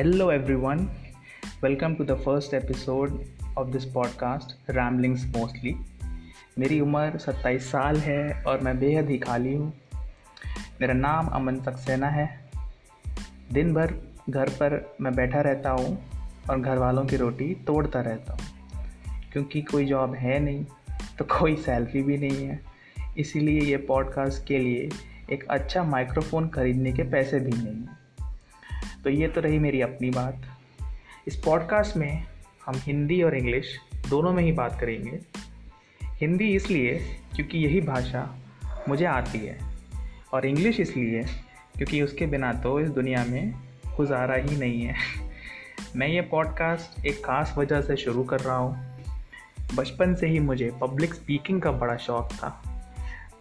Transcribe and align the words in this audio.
Hello, 0.00 0.26
everyone. 0.30 0.80
Welcome 1.64 1.96
to 1.96 2.04
the 2.04 2.16
first 2.16 2.54
episode 2.62 3.10
of 3.58 3.72
this 3.72 3.84
podcast, 3.96 4.76
Ramblings 4.76 5.36
Mostly. 5.36 5.74
मेरी 6.58 6.80
उम्र 6.80 7.18
27 7.18 7.70
साल 7.70 7.96
है 7.96 8.42
और 8.42 8.60
मैं 8.60 8.78
बेहद 8.78 9.10
ही 9.10 9.18
खाली 9.18 9.54
हूँ। 9.54 9.72
मेरा 10.80 10.94
नाम 10.94 11.26
अमन 11.26 11.56
सक्सेना 11.56 12.08
है। 12.08 12.50
दिन 13.52 13.74
भर 13.74 13.94
घर 14.30 14.48
पर 14.48 14.96
मैं 15.00 15.14
बैठा 15.14 15.40
रहता 15.40 15.70
हूँ 15.70 16.04
और 16.50 16.60
घर 16.60 16.78
वालों 16.78 17.04
की 17.04 17.16
रोटी 17.16 17.54
तोड़ता 17.54 18.00
रहता 18.00 18.32
हूँ। 18.32 18.46
क्योंकि 19.32 19.62
कोई 19.62 19.86
जॉब 19.86 20.14
है 20.14 20.40
नहीं 20.40 20.64
तो 21.18 21.24
कोई 21.24 21.56
सैलरी 21.56 22.02
भी 22.02 22.18
नहीं 22.18 22.46
है। 22.46 22.60
इसीलिए 23.18 23.60
ये 23.60 23.76
पॉडकास्ट 23.76 24.46
के 24.46 24.58
लिए 24.58 24.88
एक 25.32 25.44
अच्छा 25.50 25.84
माइक्रोफोन 25.84 26.48
ख़रीदने 26.48 26.92
के 26.92 27.02
पैसे 27.02 27.40
भी 27.40 27.50
नहीं 27.50 27.76
हैं। 27.76 27.99
तो 29.04 29.10
ये 29.10 29.28
तो 29.28 29.40
रही 29.40 29.58
मेरी 29.58 29.80
अपनी 29.80 30.10
बात। 30.10 30.42
इस 31.28 31.36
पॉडकास्ट 31.36 31.96
में 31.96 32.24
हम 32.66 32.74
हिंदी 32.76 33.22
और 33.22 33.36
इंग्लिश 33.36 33.78
दोनों 34.10 34.32
में 34.32 34.42
ही 34.42 34.52
बात 34.52 34.80
करेंगे। 34.80 35.18
हिंदी 36.02 36.54
इसलिए 36.54 36.94
क्योंकि 37.36 37.58
यही 37.58 37.80
भाषा 37.80 38.38
मुझे 38.88 39.04
आती 39.04 39.38
है 39.38 39.58
और 40.32 40.46
इंग्लिश 40.46 40.80
इसलिए 40.80 41.22
क्योंकि 41.76 42.02
उसके 42.02 42.26
बिना 42.26 42.52
तो 42.52 42.80
इस 42.80 42.90
दुनिया 42.90 43.24
में 43.24 43.52
गुजारा 43.96 44.34
ही 44.34 44.56
नहीं 44.56 44.82
है। 44.82 44.94
मैं 45.96 46.08
ये 46.08 46.20
पॉडकास्ट 46.20 47.06
एक 47.06 47.26
ख़ास 47.26 47.54
वजह 47.58 47.80
से 47.80 47.96
शुरू 47.96 48.24
कर 48.24 48.40
रहा 48.40 48.56
हूँ। 48.56 48.98
बचपन 49.74 50.14
से 50.14 50.26
ही 50.26 50.38
मुझे 50.38 50.72
पब्लिक 50.80 51.14
स्पीकिंग 51.14 51.62
का 51.62 51.72
बड़ा 51.72 51.96
शौक़ 51.96 52.32
था। 52.32 52.62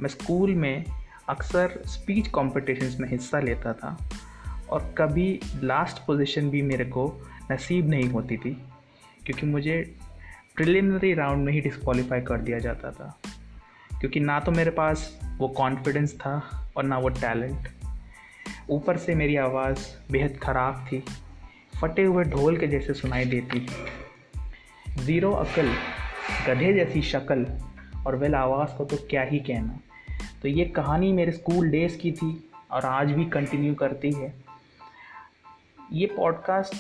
मैं 0.02 0.10
स्कूल 0.10 0.56
में 0.56 0.86
अक्सर 1.30 1.84
स्पीच 1.86 2.28
कॉम्पिटिशन्स 2.28 3.00
में 3.00 3.10
हिस्सा 3.10 3.40
लेता 3.40 3.74
था। 3.74 4.10
और 4.70 4.94
कभी 4.98 5.40
लास्ट 5.64 6.06
पोजीशन 6.08 6.50
भी 6.50 6.62
मेरे 6.62 6.86
को 6.86 7.06
नसीब 7.52 7.90
नहीं 7.90 8.10
होती 8.10 8.38
थी, 8.38 8.52
क्योंकि 9.26 9.46
मुझे 9.46 9.78
प्रिलिमिनरी 10.56 11.14
राउंड 11.14 11.46
में 11.46 11.52
ही 11.54 11.62
डिस्कवालीफाई 11.62 12.22
कर 12.22 12.38
दिया 12.38 12.60
जाता 12.60 12.92
था। 12.92 13.20
क्योंकि 13.92 14.20
ना 14.20 14.40
तो 14.40 14.52
मेरे 14.52 14.72
पास 14.72 15.20
वो 15.38 15.48
कॉन्फिडेंस 15.48 16.14
था 16.16 16.42
और 16.78 16.84
ना 16.84 16.98
वो 16.98 17.10
टैलेंट 17.10 17.68
ऊपर 18.70 18.98
से 18.98 19.16
मेरी 19.16 19.36
आवाज़ 19.36 19.80
बेहद 20.12 20.38
ख़राब 20.38 20.86
थी, 20.92 21.04
फटे 21.82 22.04
हुए 22.04 22.24
ढोल 22.24 22.58
के 22.58 22.68
जैसे 22.68 22.94
सुनाई 22.94 23.26
देती 23.26 23.60
थी। 23.60 25.04
ज़ीरो 25.04 25.32
अकल, 25.32 25.74
गधे 26.48 26.74
जैसी 26.74 27.02
शक्ल 27.02 27.46
और 28.08 28.16
वेल 28.16 28.36
आवाज़ 28.36 28.76
को 28.78 28.86
तो 28.86 28.98
क्या 29.10 29.22
ही 29.22 29.40
कहना। 29.40 29.80
तो 30.42 30.48
ये 30.48 30.66
कहानी 30.66 31.12
मेरे 31.14 31.32
स्कूल 31.32 31.70
डेज़ 31.70 31.98
की 31.98 32.12
थी 32.12 32.32
और 32.72 32.86
आज 32.86 33.12
भी 33.12 33.26
कंटिन्यू 33.26 33.74
करती 33.74 34.12
है। 34.12 34.34
ये 35.94 36.06
पॉडकास्ट 36.06 36.76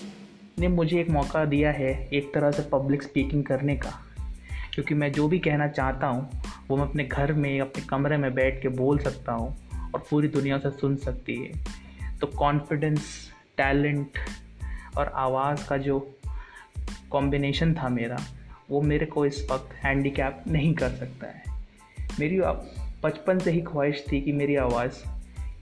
ने 0.59 0.67
मुझे 0.67 1.01
एक 1.01 1.09
मौका 1.09 1.45
दिया 1.45 1.71
है 1.71 2.09
एक 2.13 2.33
तरह 2.33 2.51
से 2.51 2.61
पब्लिक 2.61 3.03
स्पीकिंग 3.03 3.43
करने 3.43 3.75
का। 3.75 3.93
क्योंकि 4.73 4.93
मैं 4.93 5.11
जो 5.11 5.27
भी 5.27 5.39
कहना 5.39 5.67
चाहता 5.67 6.07
हूँ, 6.07 6.29
वो 6.67 6.77
मैं 6.77 6.83
अपने 6.83 7.03
घर 7.03 7.33
में, 7.33 7.61
अपने 7.61 7.83
कमरे 7.83 8.17
में 8.17 8.33
बैठ 8.33 8.61
के 8.61 8.67
बोल 8.67 8.99
सकता 8.99 9.31
हूँ 9.31 9.57
और 9.73 10.03
पूरी 10.09 10.27
दुनिया 10.27 10.57
से 10.57 10.69
सुन 10.69 10.95
सकती 10.95 11.35
है। 11.35 11.65
तो 12.17 12.27
कॉन्फिडेंस 12.27 13.31
टैलेंट 13.57 14.09
और 14.97 15.07
आवाज़ 15.07 15.67
का 15.67 15.77
जो 15.77 16.19
कॉम्बिनेशन 17.11 17.73
था 17.73 17.89
मेरा, 17.89 18.17
वो 18.69 18.81
मेरे 18.81 19.05
को 19.05 19.25
इस 19.25 19.47
वक्त 19.51 19.73
हैंडीकैप 19.73 20.43
नहीं 20.47 20.73
कर 20.73 20.89
सकता 20.89 21.27
है। 21.27 21.43
मेरी 22.19 22.41
बचपन 23.03 23.39
से 23.39 23.51
ही 23.51 23.61
ख्वाहिश 23.61 24.05
थी 24.11 24.21
कि 24.21 24.31
मेरी 24.31 24.55
आवाज़ 24.55 24.93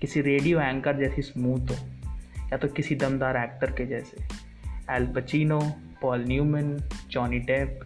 किसी 0.02 0.22
रेडियो 0.22 0.60
एंकर 0.60 0.98
जैसी 0.98 1.22
स्मूथ 1.22 1.60
हो। 1.60 1.97
या 2.52 2.58
तो 2.58 2.68
किसी 2.68 2.96
दमदार 2.96 3.38
एक्टर 3.38 3.72
के 3.72 3.86
जैसे। 3.86 4.18
Al 4.94 5.08
Pacino 5.08 5.60
Paul 6.02 6.26
Newman 6.28 6.90
Johnny 7.10 7.40
Depp 7.40 7.80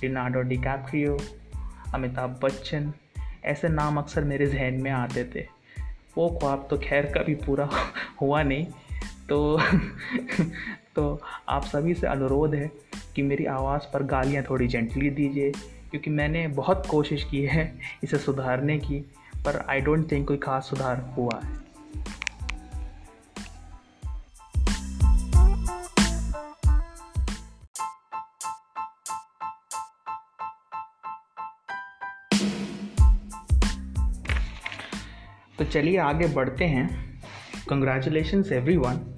डिनाडो 0.00 0.40
DiCaprio 0.40 1.18
Amitabh 1.94 2.40
Bachchan 2.42 2.92
ऐसे 3.44 3.68
नाम 3.68 3.98
अक्सर 3.98 4.24
मेरे 4.24 4.46
जहन 4.46 4.74
में 4.74 4.90
आते 4.90 5.24
थे। 5.24 5.46
वो 6.16 6.38
ख्वाब 6.40 6.66
तो 6.70 6.78
खैर 6.78 7.06
कभी 7.06 7.34
पूरा 7.34 7.70
हुआ 8.20 8.42
नहीं। 8.42 8.66
तो 9.28 9.60
तो 10.94 11.22
आप 11.48 11.64
सभी 11.64 11.94
से 11.94 12.06
अनुरोध 12.06 12.54
है 12.54 12.70
कि 13.14 13.22
मेरी 13.22 13.44
आवाज़ 13.44 13.82
पर 13.92 14.02
गालियाँ 14.02 14.44
थोड़ी 14.50 14.68
जेंटली 14.68 15.10
दीजिए, 15.10 15.50
क्योंकि 15.90 16.10
मैंने 16.10 16.48
बहुत 16.48 16.86
कोशिश 16.86 17.24
की 17.24 17.42
है 17.42 17.74
इसे 18.04 18.18
सुधारने 18.18 18.78
की, 18.78 19.00
पर 19.44 19.66
आई 19.68 19.80
डोंट 19.80 20.12
थिंक 20.12 20.28
कोई 20.28 20.36
ख़ास 20.36 20.70
सुधार 20.70 21.14
हुआ 21.16 21.40
है। 21.44 21.63
चलिए 35.74 35.98
आगे 35.98 36.26
बढ़ते 36.26 36.64
हैं। 36.64 37.20
कंग्रेचुलेशन 37.68 38.44
एवरी 38.52 38.76
वन 38.76 39.16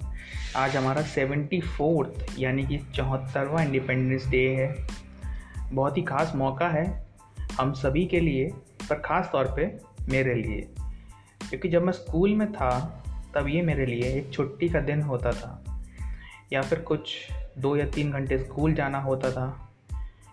आज 0.55 0.77
हमारा 0.77 1.01
सेवेंटी 1.01 1.61
फोर्थ 1.61 2.39
यानी 2.39 2.63
कि 2.63 2.77
चौहत्तरवा 2.77 3.61
इंडिपेंडेंस 3.61 4.27
डे 4.27 4.55
है। 4.55 4.87
बहुत 5.73 5.97
ही 5.97 6.01
ख़ास 6.01 6.35
मौका 6.35 6.69
है 6.69 7.07
हम 7.59 7.73
सभी 7.73 8.05
के 8.05 8.19
लिए, 8.19 8.49
पर 8.89 8.95
ख़ास 8.95 9.29
तौर 9.31 9.45
पे 9.45 9.77
मेरे 10.09 10.35
लिए। 10.35 10.61
क्योंकि 11.49 11.69
जब 11.69 11.83
मैं 11.83 11.93
स्कूल 11.93 12.35
में 12.35 12.51
था, 12.51 13.03
तब 13.35 13.47
ये 13.47 13.61
मेरे 13.61 13.85
लिए 13.85 14.03
एक 14.03 14.33
छुट्टी 14.33 14.69
का 14.69 14.79
दिन 14.79 15.01
होता 15.01 15.31
था। 15.31 15.63
या 16.53 16.61
फिर 16.61 16.79
कुछ 16.79 17.15
दो 17.57 17.75
या 17.75 17.85
तीन 17.85 18.11
घंटे 18.11 18.37
स्कूल 18.37 18.73
जाना 18.73 18.99
होता 18.99 19.31
था, 19.31 19.71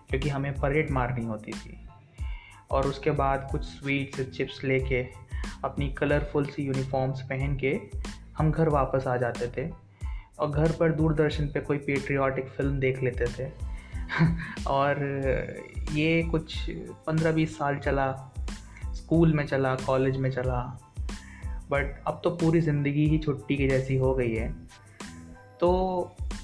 क्योंकि 0.09 0.29
हमें 0.29 0.53
परेड 0.53 0.91
मारनी 0.91 1.25
होती 1.25 1.51
थी। 1.51 1.84
और 2.75 2.87
उसके 2.87 3.11
बाद 3.11 3.47
कुछ 3.51 3.61
स्वीट्स 3.61 4.29
चिप्स 4.29 4.63
लेके 4.63 5.07
अपनी 5.63 5.89
कलरफुल 5.89 6.45
सी 6.45 6.63
यूनिफॉर्म्स 6.63 7.21
पहन 7.21 7.57
के 7.57 7.79
हम 8.37 8.51
घर 8.51 8.69
वापस 8.69 9.07
आ 9.07 9.17
जाते 9.17 9.47
थे। 9.47 9.71
और 10.39 10.51
घर 10.51 10.71
पर 10.71 10.91
दूरदर्शन 10.91 11.47
पे 11.47 11.59
कोई 11.59 11.77
पेट्रियाटिक 11.77 12.45
फ़िल्म 12.45 12.79
देख 12.79 13.03
लेते 13.03 13.25
थे। 13.25 13.51
और 14.67 14.97
ये 15.91 16.23
कुछ 16.23 16.69
पंद्रह 17.07 17.31
बीस 17.31 17.57
साल 17.57 17.77
चला 17.77 18.11
स्कूल 18.93 19.33
में 19.33 19.47
चला 19.47 19.75
कॉलेज 19.75 20.17
में 20.17 20.31
चला। 20.31 20.61
बट 21.69 22.03
अब 22.07 22.21
तो 22.23 22.29
पूरी 22.29 22.61
ज़िंदगी 22.61 23.07
ही 23.07 23.17
छुट्टी 23.17 23.57
की 23.57 23.67
जैसी 23.67 23.95
हो 23.95 24.13
गई 24.15 24.33
है। 24.33 24.53
तो 25.59 25.69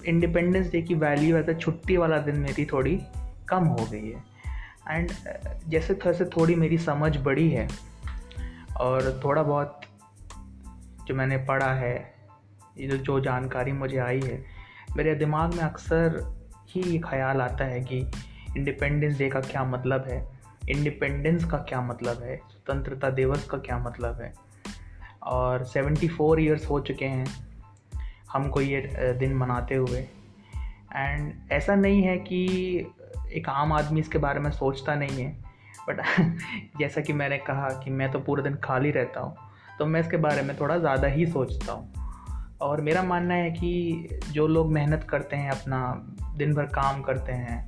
इंडिपेंडेंस 0.05 0.71
डे 0.71 0.81
की 0.81 0.95
वैल्यू 0.95 1.35
है 1.35 1.43
तो 1.43 1.53
छुट्टी 1.53 1.97
वाला 1.97 2.17
दिन 2.17 2.35
मेरी 2.35 2.65
थोड़ी 2.65 2.99
कम 3.47 3.63
हो 3.63 3.85
गई 3.85 4.09
है। 4.09 4.30
एंड 4.89 5.11
जैसे 5.67 5.93
जैसे 5.95 6.25
थोड़ी 6.25 6.55
मेरी 6.55 6.77
समझ 6.77 7.15
बड़ी 7.17 7.49
है 7.49 7.67
और 8.77 9.21
थोड़ा 9.23 9.43
बहुत 9.43 9.81
जो 11.07 11.15
मैंने 11.15 11.37
पढ़ा 11.37 11.73
है 11.73 11.95
जो 12.79 12.97
जो 12.97 13.19
जानकारी 13.19 13.71
मुझे 13.71 13.97
आई 13.97 14.19
है, 14.19 14.43
मेरे 14.97 15.15
दिमाग 15.15 15.53
में 15.53 15.63
अक्सर 15.63 16.19
ही 16.69 16.81
ये 16.81 16.99
ख्याल 16.99 17.41
आता 17.41 17.65
है 17.65 17.81
कि 17.81 17.97
इंडिपेंडेंस 18.57 19.17
डे 19.17 19.29
का 19.29 19.39
क्या 19.41 19.63
मतलब 19.63 20.07
है 20.07 20.19
इंडिपेंडेंस 20.69 21.45
का 21.45 21.57
क्या 21.57 21.81
मतलब 21.81 22.21
है, 22.23 22.35
स्वतंत्रता 22.37 23.09
दिवस 23.09 23.45
का 23.45 23.57
क्या 23.57 23.77
मतलब 23.79 24.21
है। 24.21 24.33
और 25.23 25.63
सेवेंटी 25.63 26.07
फोर 26.07 26.41
ईयर्स 26.41 26.69
हो 26.69 26.79
चुके 26.79 27.05
हैं 27.05 27.25
हमको 28.31 28.61
ये 28.61 29.13
दिन 29.19 29.35
मनाते 29.35 29.75
हुए। 29.75 29.99
एंड 30.95 31.51
ऐसा 31.51 31.75
नहीं 31.75 32.01
है 32.03 32.17
कि 32.17 32.93
एक 33.31 33.49
आम 33.49 33.73
आदमी 33.73 33.99
इसके 33.99 34.17
बारे 34.17 34.39
में 34.39 34.49
सोचता 34.51 34.95
नहीं 34.95 35.23
है। 35.23 35.31
बट 35.89 36.01
जैसा 36.79 37.01
कि 37.01 37.13
मैंने 37.13 37.37
कहा 37.37 37.69
कि 37.83 37.91
मैं 37.91 38.11
तो 38.11 38.19
पूरे 38.19 38.43
दिन 38.43 38.55
खाली 38.55 38.91
रहता 38.91 39.19
हूँ 39.19 39.35
तो 39.79 39.85
मैं 39.85 39.99
इसके 39.99 40.17
बारे 40.17 40.41
में 40.41 40.55
थोड़ा 40.59 40.77
ज़्यादा 40.77 41.07
ही 41.07 41.25
सोचता 41.25 41.73
हूँ। 41.73 41.93
और 42.61 42.81
मेरा 42.81 43.03
मानना 43.03 43.33
है 43.33 43.51
कि 43.51 44.19
जो 44.31 44.47
लोग 44.47 44.71
मेहनत 44.71 45.07
करते 45.09 45.35
हैं 45.35 45.51
अपना 45.51 45.79
दिन 46.37 46.53
भर 46.53 46.65
काम 46.65 47.01
करते 47.01 47.31
हैं 47.31 47.59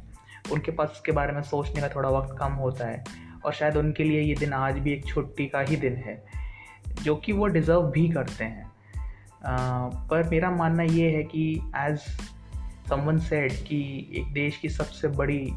उनके 0.52 0.72
पास 0.72 0.92
इसके 0.92 1.12
बारे 1.12 1.34
में 1.34 1.42
सोचने 1.42 1.82
का 1.82 1.88
थोड़ा 1.88 2.10
वक्त 2.10 2.36
कम 2.40 2.54
होता 2.54 2.88
है। 2.88 3.04
और 3.46 3.54
शायद 3.54 3.78
उनके 3.78 4.04
लिए 4.04 4.22
ये 4.22 4.36
दिन 4.36 4.54
आज 4.54 4.78
भी 4.80 4.94
एक 4.94 5.06
छुट्टी 5.06 5.46
का 5.48 5.60
ही 5.60 5.76
दिन 5.76 5.96
है 5.98 6.24
जो 7.02 7.16
कि 7.16 7.32
वो 7.32 7.48
डिज़र्व 7.48 7.90
भी 7.92 8.08
करते 8.10 8.44
हैं। 8.44 8.66
आ, 9.46 9.88
पर 10.10 10.30
मेरा 10.30 10.52
मानना 10.52 10.84
ये 10.84 11.10
है 11.12 11.24
कि 11.24 11.72
एज 11.78 12.06
समवन 12.90 13.18
सेड 13.18 13.52
कि 13.52 14.10
एक 14.16 14.34
देश 14.34 14.58
की 14.58 14.70
सबसे 14.70 15.08
बड़ी 15.08 15.54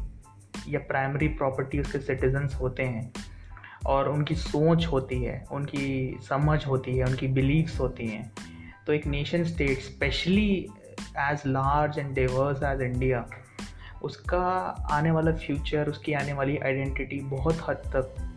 या 0.67 0.79
प्राइमरी 0.79 1.27
प्रॉपर्टी 1.27 1.79
उसके 1.79 1.99
सिटीजन्स 1.99 2.55
होते 2.55 2.83
हैं 2.83 3.11
और 3.85 4.09
उनकी 4.09 4.35
सोच 4.35 4.85
होती 4.87 5.23
है, 5.23 5.45
उनकी 5.51 6.17
समझ 6.21 6.65
होती 6.65 6.97
है, 6.97 7.05
उनकी 7.05 7.27
बिलीव्स 7.27 7.79
होती 7.79 8.07
हैं। 8.07 8.31
तो 8.87 8.93
एक 8.93 9.07
nation 9.07 9.43
state 9.43 9.79
specially 9.79 10.67
as 11.17 11.43
large 11.47 11.99
and 11.99 12.13
diverse 12.15 12.63
as 12.63 12.81
India 12.81 13.25
उसका 14.03 14.41
आने 14.91 15.11
वाला 15.11 15.31
फ्यूचर 15.31 15.89
उसकी 15.89 16.13
आने 16.13 16.33
वाली 16.33 16.57
आइडेंटिटी 16.57 17.19
बहुत 17.19 17.57
हद 17.69 17.75
तक 17.95 18.33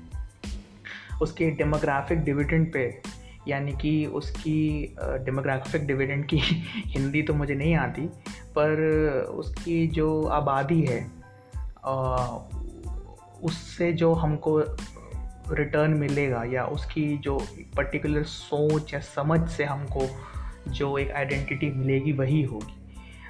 उसके 1.23 1.51
डेमोग्राफिक 1.51 2.19
डिविडेंड 2.19 2.73
पे, 2.73 3.01
यानी 3.49 3.73
कि 3.73 4.07
उसकी 4.07 4.95
डेमोग्राफिक 5.01 5.87
डिविडेंड 5.87 6.25
की 6.27 6.39
हिंदी 6.87 7.23
तो 7.23 7.35
मुझे 7.35 7.55
नहीं 7.55 7.75
आती 7.75 8.09
पर 8.59 8.81
उसकी 9.31 9.87
जो 9.89 10.23
आबादी 10.25 10.81
है 10.83 11.01
उससे 13.43 13.93
जो 13.93 14.13
हमको 14.15 14.59
रिटर्न 15.51 15.91
मिलेगा 15.91 16.43
या 16.45 16.65
उसकी 16.67 17.07
जो 17.19 17.39
पर्टिकुलर 17.77 18.23
सोच 18.23 18.95
या 18.95 19.01
समझ 19.01 19.49
से 19.51 19.65
हमको 19.65 20.07
जो 20.69 20.97
एक 20.99 21.11
आइडेंटिटी 21.11 21.71
मिलेगी, 21.71 22.13
वही 22.13 22.43
होगी। 22.43 22.77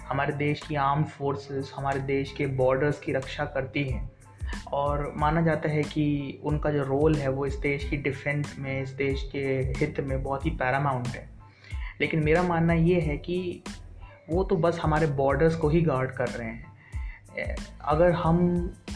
हमारे 0.08 0.32
देश 0.32 0.60
की 0.60 0.74
आर्म 0.74 1.04
फोर्सेस 1.04 1.72
हमारे 1.76 2.00
देश 2.00 2.32
के 2.32 2.46
बॉर्डर्स 2.46 3.00
की 3.00 3.12
रक्षा 3.12 3.44
करती 3.44 3.84
हैं 3.84 4.10
और 4.72 5.12
माना 5.16 5.40
जाता 5.40 5.68
है 5.68 5.82
कि 5.82 6.40
उनका 6.44 6.70
जो 6.70 6.82
रोल 6.82 7.14
है 7.14 7.28
वो 7.28 7.46
इस 7.46 7.54
देश 7.54 7.88
की 7.90 7.96
डिफेंस 7.96 8.56
में, 8.58 8.82
इस 8.82 8.90
देश 8.90 9.28
के 9.32 9.46
हित 9.78 10.00
में 10.00 10.22
बहुत 10.22 10.46
ही 10.46 10.50
पैरामाउंट 10.50 11.06
है। 11.06 11.28
लेकिन 12.00 12.24
मेरा 12.24 12.42
मानना 12.42 12.72
ये 12.72 13.00
है 13.00 13.16
कि 13.16 13.62
वो 14.30 14.42
तो 14.44 14.56
बस 14.56 14.78
हमारे 14.82 15.06
बॉर्डर्स 15.06 15.56
को 15.56 15.68
ही 15.68 15.80
गार्ड 15.82 16.10
कर 16.10 16.28
रहे 16.28 16.48
हैं। 16.48 16.68
अगर 17.80 18.12
हम 18.12 18.38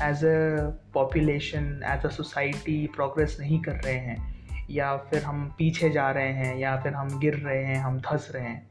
as 0.03 0.25
a 0.25 0.69
population 0.95 1.81
as 1.85 2.05
a 2.07 2.09
society 2.09 2.87
progress 2.87 3.37
नहीं 3.41 3.61
कर 3.63 3.73
रहे 3.73 3.95
हैं, 3.95 4.35
या 4.71 4.97
फिर 4.97 5.23
हम 5.23 5.55
पीछे 5.59 5.91
जा 5.91 6.11
रहे 6.11 6.33
हैं, 6.33 6.57
या 6.59 6.77
फिर 6.83 6.95
हम 6.95 7.19
गिर 7.21 7.35
रहे 7.35 7.65
हैं, 7.65 7.77
हम 7.77 7.99
धंस 8.01 8.31
रहे 8.35 8.45
हैं 8.45 8.67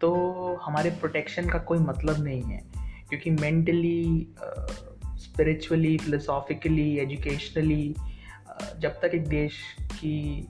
तो 0.00 0.14
हमारे 0.62 0.90
प्रोटेक्शन 0.90 1.48
का 1.48 1.58
कोई 1.58 1.78
मतलब 1.78 2.22
नहीं 2.24 2.42
है। 2.42 2.60
क्योंकि 3.08 3.30
मेंटली 3.30 4.26
स्पिरिचुअली 5.18 5.96
फिलोसॉफिकली 5.98 6.96
एजुकेशनली 6.98 7.94
जब 8.78 9.00
तक 9.02 9.10
एक 9.14 9.26
देश 9.28 9.60
की 9.92 10.48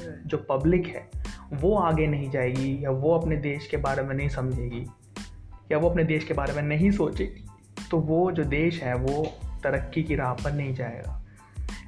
जो 0.00 0.36
पब्लिक 0.50 0.86
है 0.86 1.08
वो 1.52 1.74
आगे 1.76 2.06
नहीं 2.06 2.30
जाएगी, 2.30 2.84
या 2.84 2.90
वो 2.90 3.14
अपने 3.14 3.36
देश 3.38 3.66
के 3.66 3.76
बारे 3.78 4.02
में 4.02 4.14
नहीं 4.14 4.28
समझेगी, 4.28 4.84
या 5.72 5.78
वो 5.78 5.88
अपने 5.90 6.04
देश 6.04 6.24
के 6.24 6.34
बारे 6.34 6.52
में 6.52 6.62
नहीं 6.64 6.90
सोचेगी 6.90 7.44
तो 7.90 7.98
वो 8.00 8.30
जो 8.32 8.44
देश 8.44 8.82
है, 8.82 8.94
वो 8.94 9.24
तरक्की 9.62 10.02
की 10.02 10.14
राह 10.14 10.32
पर 10.34 10.52
नहीं 10.52 10.74
जाएगा। 10.74 11.16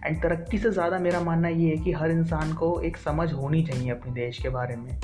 एंड 0.05 0.23
तरक्की 0.23 0.59
से 0.59 0.71
ज़्यादा 0.71 0.99
मेरा 0.99 1.21
मानना 1.21 1.49
ये 1.49 1.69
है 1.69 1.77
कि 1.77 1.93
हर 1.93 2.11
इंसान 2.11 2.53
को 2.53 2.81
एक 2.81 2.97
समझ 2.97 3.33
होनी 3.33 3.63
चाहिए 3.65 3.91
अपने 3.91 4.13
देश 4.13 4.39
के 4.39 4.49
बारे 4.49 4.77
में। 4.77 4.99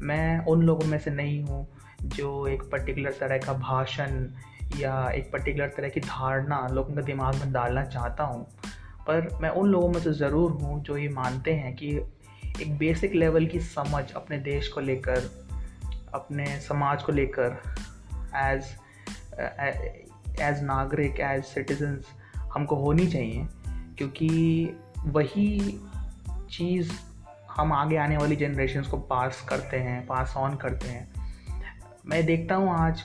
मैं 0.00 0.44
उन 0.46 0.62
लोगों 0.62 0.86
में 0.86 0.98
से 0.98 1.10
नहीं 1.10 1.42
हूँ 1.42 1.66
जो 2.02 2.46
एक 2.46 2.62
पर्टिकुलर 2.62 3.12
तरह 3.12 3.38
का 3.38 3.52
भाषण 3.54 4.28
या 4.78 5.10
एक 5.10 5.30
पर्टिकुलर 5.32 5.68
तरह 5.68 5.88
की 5.88 6.00
धारणा 6.00 6.66
लोगों 6.72 6.94
के 6.94 7.02
दिमाग 7.02 7.34
में 7.34 7.52
डालना 7.52 7.84
चाहता 7.84 8.24
हूँ। 8.24 8.44
पर 9.06 9.28
मैं 9.42 9.50
उन 9.50 9.68
लोगों 9.68 9.88
में 9.88 10.00
से 10.00 10.12
ज़रूर 10.14 10.50
हूँ 10.52 10.82
जो 10.84 10.96
ये 10.96 11.08
मानते 11.08 11.52
हैं 11.54 11.74
कि 11.76 11.98
एक 12.62 12.76
बेसिक 12.78 13.14
लेवल 13.14 13.46
की 13.46 13.60
समझ 13.60 14.04
अपने 14.12 14.38
देश 14.38 14.68
को 14.68 14.80
लेकर, 14.80 15.30
अपने 16.14 16.46
समाज 16.60 17.02
को 17.02 17.12
लेकर 17.12 17.62
एज 18.36 18.64
एज 20.40 20.62
नागरिक 20.62 21.20
एज 21.20 21.44
सिटीजन्स 21.44 22.06
हमको 22.54 22.76
होनी 22.76 23.06
चाहिए, 23.06 23.46
क्योंकि 23.98 24.28
वही 25.06 25.78
चीज़ 26.50 26.92
हम 27.50 27.72
आगे 27.72 27.96
आने 27.96 28.16
वाली 28.16 28.36
जनरेशन 28.36 28.82
को 28.82 28.98
पास 28.98 29.44
करते 29.48 29.76
हैं 29.76 30.06
पास 30.06 30.34
ऑन 30.36 30.56
करते 30.56 30.88
हैं। 30.88 31.08
मैं 32.06 32.24
देखता 32.26 32.54
हूँ 32.54 32.70
आज 32.70 33.02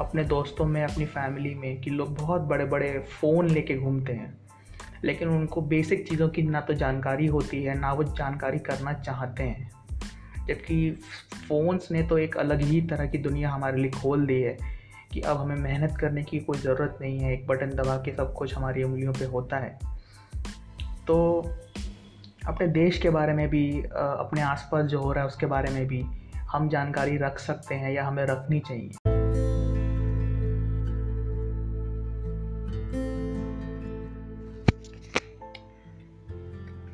अपने 0.00 0.24
दोस्तों 0.24 0.64
में, 0.64 0.82
अपनी 0.84 1.04
फैमिली 1.04 1.54
में 1.54 1.80
कि 1.80 1.90
लोग 1.90 2.16
बहुत 2.16 2.40
बड़े 2.40 2.64
बड़े 2.64 2.98
फ़ोन 3.20 3.48
लेके 3.50 3.76
घूमते 3.78 4.12
हैं। 4.12 4.45
लेकिन 5.06 5.28
उनको 5.28 5.60
बेसिक 5.62 6.06
चीज़ों 6.08 6.28
की 6.28 6.42
ना 6.42 6.60
तो 6.60 6.74
जानकारी 6.74 7.26
होती 7.26 7.62
है, 7.62 7.78
ना 7.78 7.92
वो 7.92 8.04
जानकारी 8.04 8.58
करना 8.58 8.92
चाहते 8.92 9.42
हैं। 9.42 9.70
जबकि 10.48 10.90
फ़ोन्स 11.48 11.90
ने 11.90 12.02
तो 12.02 12.18
एक 12.18 12.36
अलग 12.36 12.60
ही 12.60 12.80
तरह 12.80 13.06
की 13.06 13.18
दुनिया 13.18 13.50
हमारे 13.50 13.80
लिए 13.82 13.90
खोल 13.90 14.26
दी 14.26 14.40
है 14.42 14.56
कि 15.12 15.20
अब 15.20 15.36
हमें 15.36 15.56
मेहनत 15.56 15.96
करने 15.96 16.22
की 16.22 16.38
कोई 16.40 16.58
ज़रूरत 16.58 16.98
नहीं 17.00 17.18
है, 17.18 17.32
एक 17.32 17.46
बटन 17.46 17.70
दबा 17.70 17.96
के 17.96 18.12
सब 18.12 18.32
कुछ 18.32 18.54
हमारी 18.54 18.82
उंगलियों 18.82 19.12
पे 19.12 19.24
होता 19.24 19.58
है। 19.58 19.78
तो 21.06 21.16
अपने 22.48 22.66
देश 22.66 22.98
के 22.98 23.10
बारे 23.10 23.32
में 23.32 23.48
भी 23.48 23.82
अपने 23.82 24.40
आसपास 24.42 24.84
जो 24.84 25.00
हो 25.00 25.12
रहा 25.12 25.22
है 25.22 25.28
उसके 25.28 25.46
बारे 25.46 25.74
में 25.74 25.86
भी 25.86 26.04
हम 26.50 26.68
जानकारी 26.68 27.16
रख 27.16 27.38
सकते 27.38 27.74
हैं 27.74 27.92
या 27.92 28.06
हमें 28.06 28.24
रखनी 28.26 28.60
चाहिए। 28.60 29.15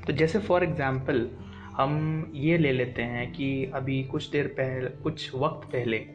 तो 0.06 0.12
जैसे 0.12 0.38
फॉर 0.38 0.64
एग्ज़ाम्पल 0.64 1.30
हम 1.76 2.32
ये 2.34 2.58
ले 2.58 2.72
लेते 2.72 3.02
हैं 3.02 3.32
कि 3.32 3.70
अभी 3.74 4.04
कुछ 4.04 4.30
देर 4.30 4.46
पहले 4.46 4.88
कुछ 4.88 5.34
वक्त 5.34 5.68
पहले 5.68 6.06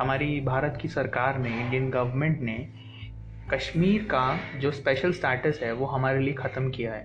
हमारी 0.00 0.40
भारत 0.40 0.78
की 0.82 0.88
सरकार 0.88 1.38
ने 1.38 1.60
इंडियन 1.60 1.90
गवर्नमेंट 1.90 2.40
ने 2.40 2.68
कश्मीर 3.50 4.02
का 4.02 4.38
जो 4.58 4.70
स्पेशल 4.70 5.12
स्टेटस 5.12 5.60
है 5.62 5.72
वो 5.72 5.86
हमारे 5.86 6.18
लिए 6.18 6.34
ख़त्म 6.34 6.70
किया 6.70 6.94
है। 6.94 7.04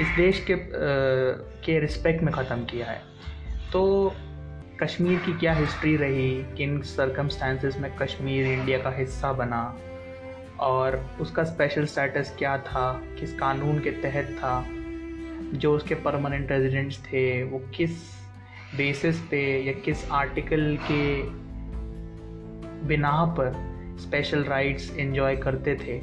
इस 0.00 0.06
देश 0.16 0.44
के 0.44 0.54
आ, 0.54 0.58
के 1.64 1.80
रिस्पेक्ट 1.80 2.22
में 2.22 2.32
ख़त्म 2.34 2.64
किया 2.64 2.86
है। 2.86 3.02
तो 3.72 4.12
कश्मीर 4.82 5.18
की 5.18 5.32
क्या 5.32 5.52
हिस्ट्री 5.52 5.96
रही? 5.96 6.44
किन 6.56 6.80
सरकमस्टांसिस 6.82 7.80
में 7.80 7.96
कश्मीर 7.96 8.46
इंडिया 8.46 8.78
का 8.78 8.90
हिस्सा 8.90 9.32
बना? 9.32 9.78
और 10.62 10.96
उसका 11.20 11.44
स्पेशल 11.44 11.84
स्टेटस 11.86 12.34
क्या 12.38 12.56
था, 12.58 12.92
किस 13.20 13.38
कानून 13.38 13.78
के 13.78 13.90
तहत 14.02 14.26
था, 14.38 14.64
जो 15.54 15.74
उसके 15.76 15.94
परमानेंट 15.94 16.52
रेजिडेंट्स 16.52 16.98
थे, 16.98 17.42
वो 17.42 17.58
किस 17.76 17.90
बेसिस 18.76 19.20
पे 19.20 19.42
या 19.62 19.72
किस 19.84 20.10
आर्टिकल 20.10 20.76
के 20.82 21.02
बिना 22.86 23.10
पर 23.38 23.52
स्पेशल 24.00 24.44
राइट्स 24.44 24.90
एंजॉय 24.98 25.36
करते 25.36 25.74
थे। 25.76 26.00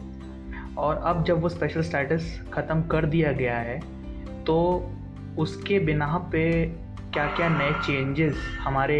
और 0.77 0.97
अब 1.05 1.23
जब 1.25 1.41
वो 1.41 1.49
स्पेशल 1.49 1.81
स्टेटस 1.81 2.39
ख़त्म 2.53 2.81
कर 2.87 3.05
दिया 3.05 3.31
गया 3.31 3.57
है 3.57 3.79
तो 4.45 4.57
उसके 5.37 5.79
बिना 5.79 6.17
पे 6.31 6.43
क्या 7.13 7.25
क्या 7.35 7.49
नए 7.49 7.71
चेंजेस 7.85 8.35
हमारे 8.59 8.99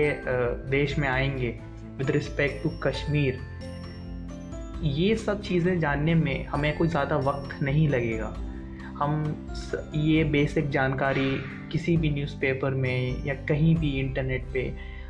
देश 0.69 0.97
में 1.00 1.07
आएँगे 1.07 1.59
विद 1.97 2.11
रिस्पेक्ट 2.11 2.63
टू 2.63 2.69
कश्मीर। 2.83 3.39
ये 4.83 5.15
सब 5.15 5.41
चीज़ें 5.41 5.79
जानने 5.79 6.13
में 6.15 6.45
हमें 6.45 6.77
कोई 6.77 6.87
ज़्यादा 6.87 7.15
वक्त 7.17 7.61
नहीं 7.63 7.87
लगेगा। 7.89 8.27
हम 8.97 9.47
ये 9.95 10.23
बेसिक 10.23 10.69
जानकारी 10.69 11.30
किसी 11.71 11.95
भी 11.97 12.09
न्यूज़पेपर 12.09 12.73
में 12.73 13.25
या 13.25 13.33
कहीं 13.49 13.75
भी 13.75 13.89
इंटरनेट 13.99 14.45
पे 14.54 14.61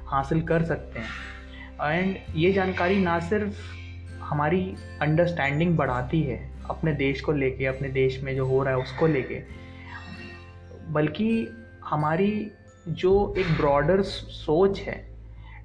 हासिल 0.08 0.42
कर 0.42 0.64
सकते 0.64 1.00
हैं। 1.00 1.92
एंड 1.92 2.16
ये 2.36 2.52
जानकारी 2.54 3.00
ना 3.00 3.20
सिर्फ़ 3.20 3.60
हमारी 4.22 4.62
अंडरस्टैंडिंग 5.02 5.76
बढ़ाती 5.78 6.22
है 6.22 6.40
अपने 6.70 6.94
देश 6.94 7.22
को 7.22 7.32
लेके, 7.32 7.66
अपने 7.66 7.90
देश 7.90 8.22
में 8.24 8.36
जो 8.36 8.46
हो 8.46 8.64
रहा 8.64 8.74
है 8.74 8.80
उसको 8.80 9.08
लेके, 9.08 9.42
बल्कि 10.92 11.48
हमारी 11.86 12.52
जो 12.88 13.34
एक 13.38 13.52
ब्रॉडर 13.58 14.02
सोच 14.02 14.80
है 14.80 15.04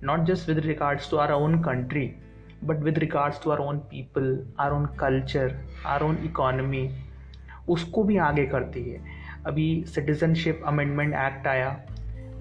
not 0.05 0.25
just 0.27 0.49
with 0.49 0.59
regards 0.59 1.11
to 1.11 1.17
our 1.17 1.33
own 1.33 1.59
country 1.63 2.11
but 2.65 2.83
with 2.83 2.99
regards 2.99 3.43
to 3.45 3.51
our 3.51 3.59
own 3.59 3.79
people 3.91 4.39
our 4.61 4.73
own 4.73 4.87
culture 5.01 5.55
our 5.87 6.03
own 6.03 6.19
economy 6.25 6.89
उसको 7.69 8.03
भी 8.05 8.17
आगे 8.19 8.47
करती 8.47 8.83
है। 8.91 9.01
अभी 9.47 9.85
सिटीज़नशिप 9.87 10.63
अमेंडमेंट 10.67 11.15
एक्ट 11.15 11.47
आया 11.47 11.71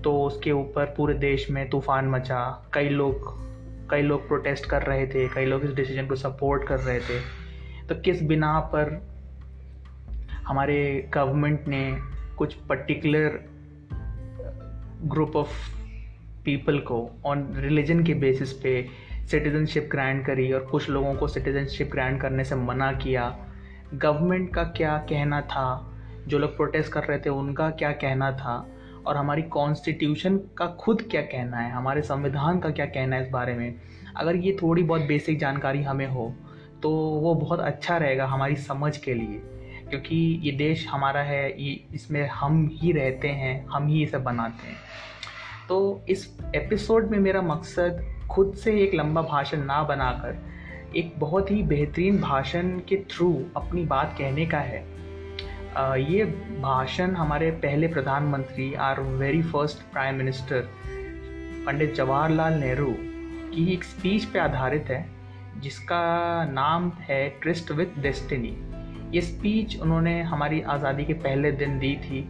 तो 0.04 0.14
उसके 0.22 0.52
ऊपर 0.52 0.94
पूरे 0.98 1.14
देश 1.14 1.50
में 1.50 1.70
तूफ़ान 1.70 2.10
मचा। 2.10 2.70
कई 2.74 2.90
लोग 2.90 3.32
कई 3.90 4.02
लोग 4.02 4.28
प्रोटेस्ट 4.28 4.66
कर 4.66 4.84
रहे 4.84 5.08
थे, 5.08 5.28
कई 5.28 5.46
लोग 5.46 5.64
इस 5.64 5.74
डिसीज़न 5.74 6.08
को 6.08 6.16
सपोर्ट 6.16 6.68
कर 6.68 6.80
रहे 6.80 7.00
थे। 7.00 7.20
तो 7.88 7.96
किस 7.96 8.24
बिना 8.24 8.60
पर 8.74 9.02
हमारे 10.48 11.10
गवर्नमेंट 11.14 11.68
ने 11.68 11.98
कुछ 12.38 12.54
पर्टिकुलर 12.70 13.40
ग्रुप 15.06 15.36
ऑफ़ 15.36 15.50
पीपल 16.46 16.80
को 16.80 16.98
ऑन 17.26 17.48
रिलीजन 17.56 18.04
के 18.04 18.14
बेसिस 18.14 18.54
पे 18.54 18.74
सिटीज़नशिप 19.32 19.90
ग्रांट 19.92 20.26
करी 20.26 20.52
और 20.52 20.66
कुछ 20.66 20.90
लोगों 20.90 21.16
को 21.16 21.28
सिटीज़नशिप 21.28 21.92
ग्रांट 21.92 22.22
करने 22.22 22.44
से 22.44 22.56
मना 22.56 22.92
किया। 22.92 23.38
गवर्नमेंट 23.94 24.54
का 24.54 24.64
क्या 24.64 24.98
कहना 24.98 25.42
था? 25.42 25.94
जो 26.28 26.40
लोग 26.40 26.56
प्रोटेस्ट 26.56 26.92
कर 26.92 27.04
रहे 27.04 27.20
थे, 27.20 27.30
उनका 27.30 27.70
क्या 27.70 27.92
कहना 27.92 28.32
था? 28.32 28.68
और 29.08 29.18
हमारी 29.18 29.42
कॉन्स्टिट्यूशन 29.42 30.38
का 30.38 30.68
खुद 30.68 31.02
क्या 31.12 31.22
कहना 31.22 31.58
है? 31.58 31.72
हमारे 31.72 32.02
संविधान 32.02 32.60
का 32.60 32.70
क्या 32.70 32.86
कहना 32.86 33.16
है 33.16 33.24
इस 33.24 33.30
बारे 33.30 33.54
में? 33.54 33.76
अगर 34.18 34.36
ये 34.36 34.58
थोड़ी 34.62 34.84
बहुत 34.84 35.02
बेसिक 35.02 35.40
जानकारी 35.40 35.84
हमें 35.84 36.08
हो 36.08 36.36
तो 36.84 36.90
वो 36.96 37.36
बहुत 37.36 37.60
अच्छा 37.60 37.98
रहेगा 37.98 38.26
हमारी 38.26 38.56
समझ 38.56 38.98
के 38.98 39.14
लिए। 39.14 39.42
क्योंकि 39.90 40.40
ये 40.44 40.52
देश 40.52 40.88
हमारा 40.88 41.22
है, 41.22 41.62
ये 41.62 41.84
इसमें 41.94 42.28
हम 42.28 42.70
ही 42.74 42.92
रहते 42.92 43.28
हैं, 43.28 43.66
हम 43.68 43.88
ही 43.88 44.04
इसे 44.04 44.18
बनाते 44.18 44.68
हैं। 44.68 44.76
तो 45.70 46.02
इस 46.10 46.40
एपिसोड 46.56 47.10
में 47.10 47.20
मेरा 47.20 47.42
मकसद 47.42 48.13
खुद 48.30 48.54
से 48.56 48.72
एक 48.82 48.94
लंबा 48.96 49.22
भाषण 49.22 49.64
ना 49.64 49.82
बनाकर, 49.84 50.38
एक 50.96 51.14
बहुत 51.20 51.52
ही 51.52 51.62
बेहतरीन 51.64 52.20
भाषण 52.22 52.70
के 52.80 52.98
थ्रू 53.12 53.34
अपनी 53.58 53.84
बात 53.86 54.16
कहने 54.18 54.46
का 54.46 54.60
है। 54.60 54.82
ये 56.04 56.26
भाषण 56.62 57.16
हमारे 57.16 57.50
पहले 57.62 57.88
प्रधानमंत्री 57.88 58.74
our 58.82 59.00
very 59.02 59.42
first 59.44 59.82
prime 59.94 60.16
minister 60.16 60.70
Pandit 61.66 61.96
Jawaharlal 61.96 62.54
Nehru 62.54 62.94
की 63.54 63.72
एक 63.74 63.84
स्पीच 63.84 64.26
पे 64.26 64.40
आधारित 64.40 64.90
है, 64.90 65.06
जिसका 65.62 66.04
नाम 66.46 66.92
है 67.00 67.28
ट्रिस्ट 67.42 67.72
विथ 67.72 68.00
डेस्टिनी 68.02 68.56
ये 69.14 69.22
स्पीच 69.22 69.80
उन्होंने 69.82 70.22
हमारी 70.24 70.62
आज़ादी 70.68 71.04
के 71.06 71.14
पहले 71.16 71.52
दिन 71.54 71.78
दी 71.80 71.96
थी, 71.96 72.28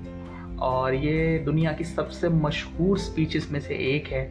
और 0.62 0.94
ये 0.96 1.38
दुनिया 1.40 1.72
की 1.72 1.84
सबसे 1.84 2.30
मशहूर 2.30 2.98
स्पीचेस 3.00 3.50
में 3.52 3.60
से 3.60 3.76
एक 3.96 4.08
है। 4.08 4.24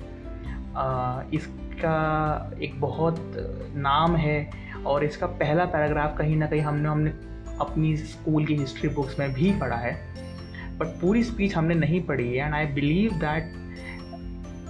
इसका 1.35 2.53
एक 2.63 2.81
बहुत 2.81 3.33
नाम 3.77 4.17
है 4.17 4.51
और 4.87 5.05
इसका 5.05 5.27
पहला 5.27 5.65
पैराग्राफ 5.65 6.19
कहीं 6.19 6.37
ना 6.37 6.47
कहीं 6.47 6.61
हमने 6.61 6.89
हमने 6.89 7.11
अपनी 7.61 7.97
स्कूल 7.97 8.47
की 8.47 8.57
हिस्ट्री 8.57 8.89
बुक्स 8.89 9.19
में 9.19 9.33
भी 9.33 9.53
पढ़ा 9.59 9.77
है 9.77 9.95
बट 10.79 10.87
पूरी 10.87 11.25
स्पीच 11.25 11.57
हमने 11.57 11.75
नहीं 11.75 12.03
पढ़ी 12.03 12.37
है 12.37 12.47
एंड 12.47 12.55
आई 12.55 12.67
बिलीव 12.67 13.13
दैट 13.13 13.53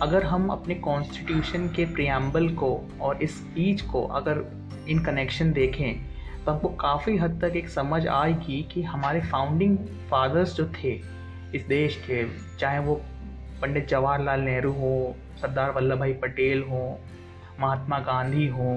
अगर 0.03 0.23
हम 0.23 0.49
अपने 0.49 0.75
कॉन्स्टिट्यूशन 0.75 1.69
के 1.69 1.85
प्रियम्बल 1.85 2.49
को 2.49 2.89
और 3.01 3.23
इस 3.23 3.39
स्पीच 3.39 3.81
को 3.81 4.03
अगर 4.03 4.45
इन 4.89 5.05
कनेक्शन 5.05 5.53
देखें 5.53 6.01
तो 6.45 6.53
हमको 6.53 6.69
काफ़ी 6.69 7.17
हद 7.17 7.45
तक 7.45 7.57
एक 7.57 7.69
समझ 7.69 8.07
आएगी 8.07 8.69
कि 8.73 8.83
हमारे 8.83 9.21
फाउंडिंग 9.21 9.79
फादर्स 10.11 10.55
जो 10.55 10.67
थे 10.67 11.01
इस 11.55 11.67
देश 11.67 11.97
के, 11.97 12.27
चाहे 12.59 12.79
वो 12.79 12.95
पंडित 13.63 13.89
जवाहरलाल 13.89 14.41
नेहरू 14.41 14.73
हो 14.73 15.17
सरदार 15.41 15.71
वल्लभ 15.71 15.99
भाई 15.99 16.13
पटेल 16.15 16.63
हो, 16.63 16.99
महात्मा 17.61 17.99
गांधी 18.01 18.47
हो 18.49 18.75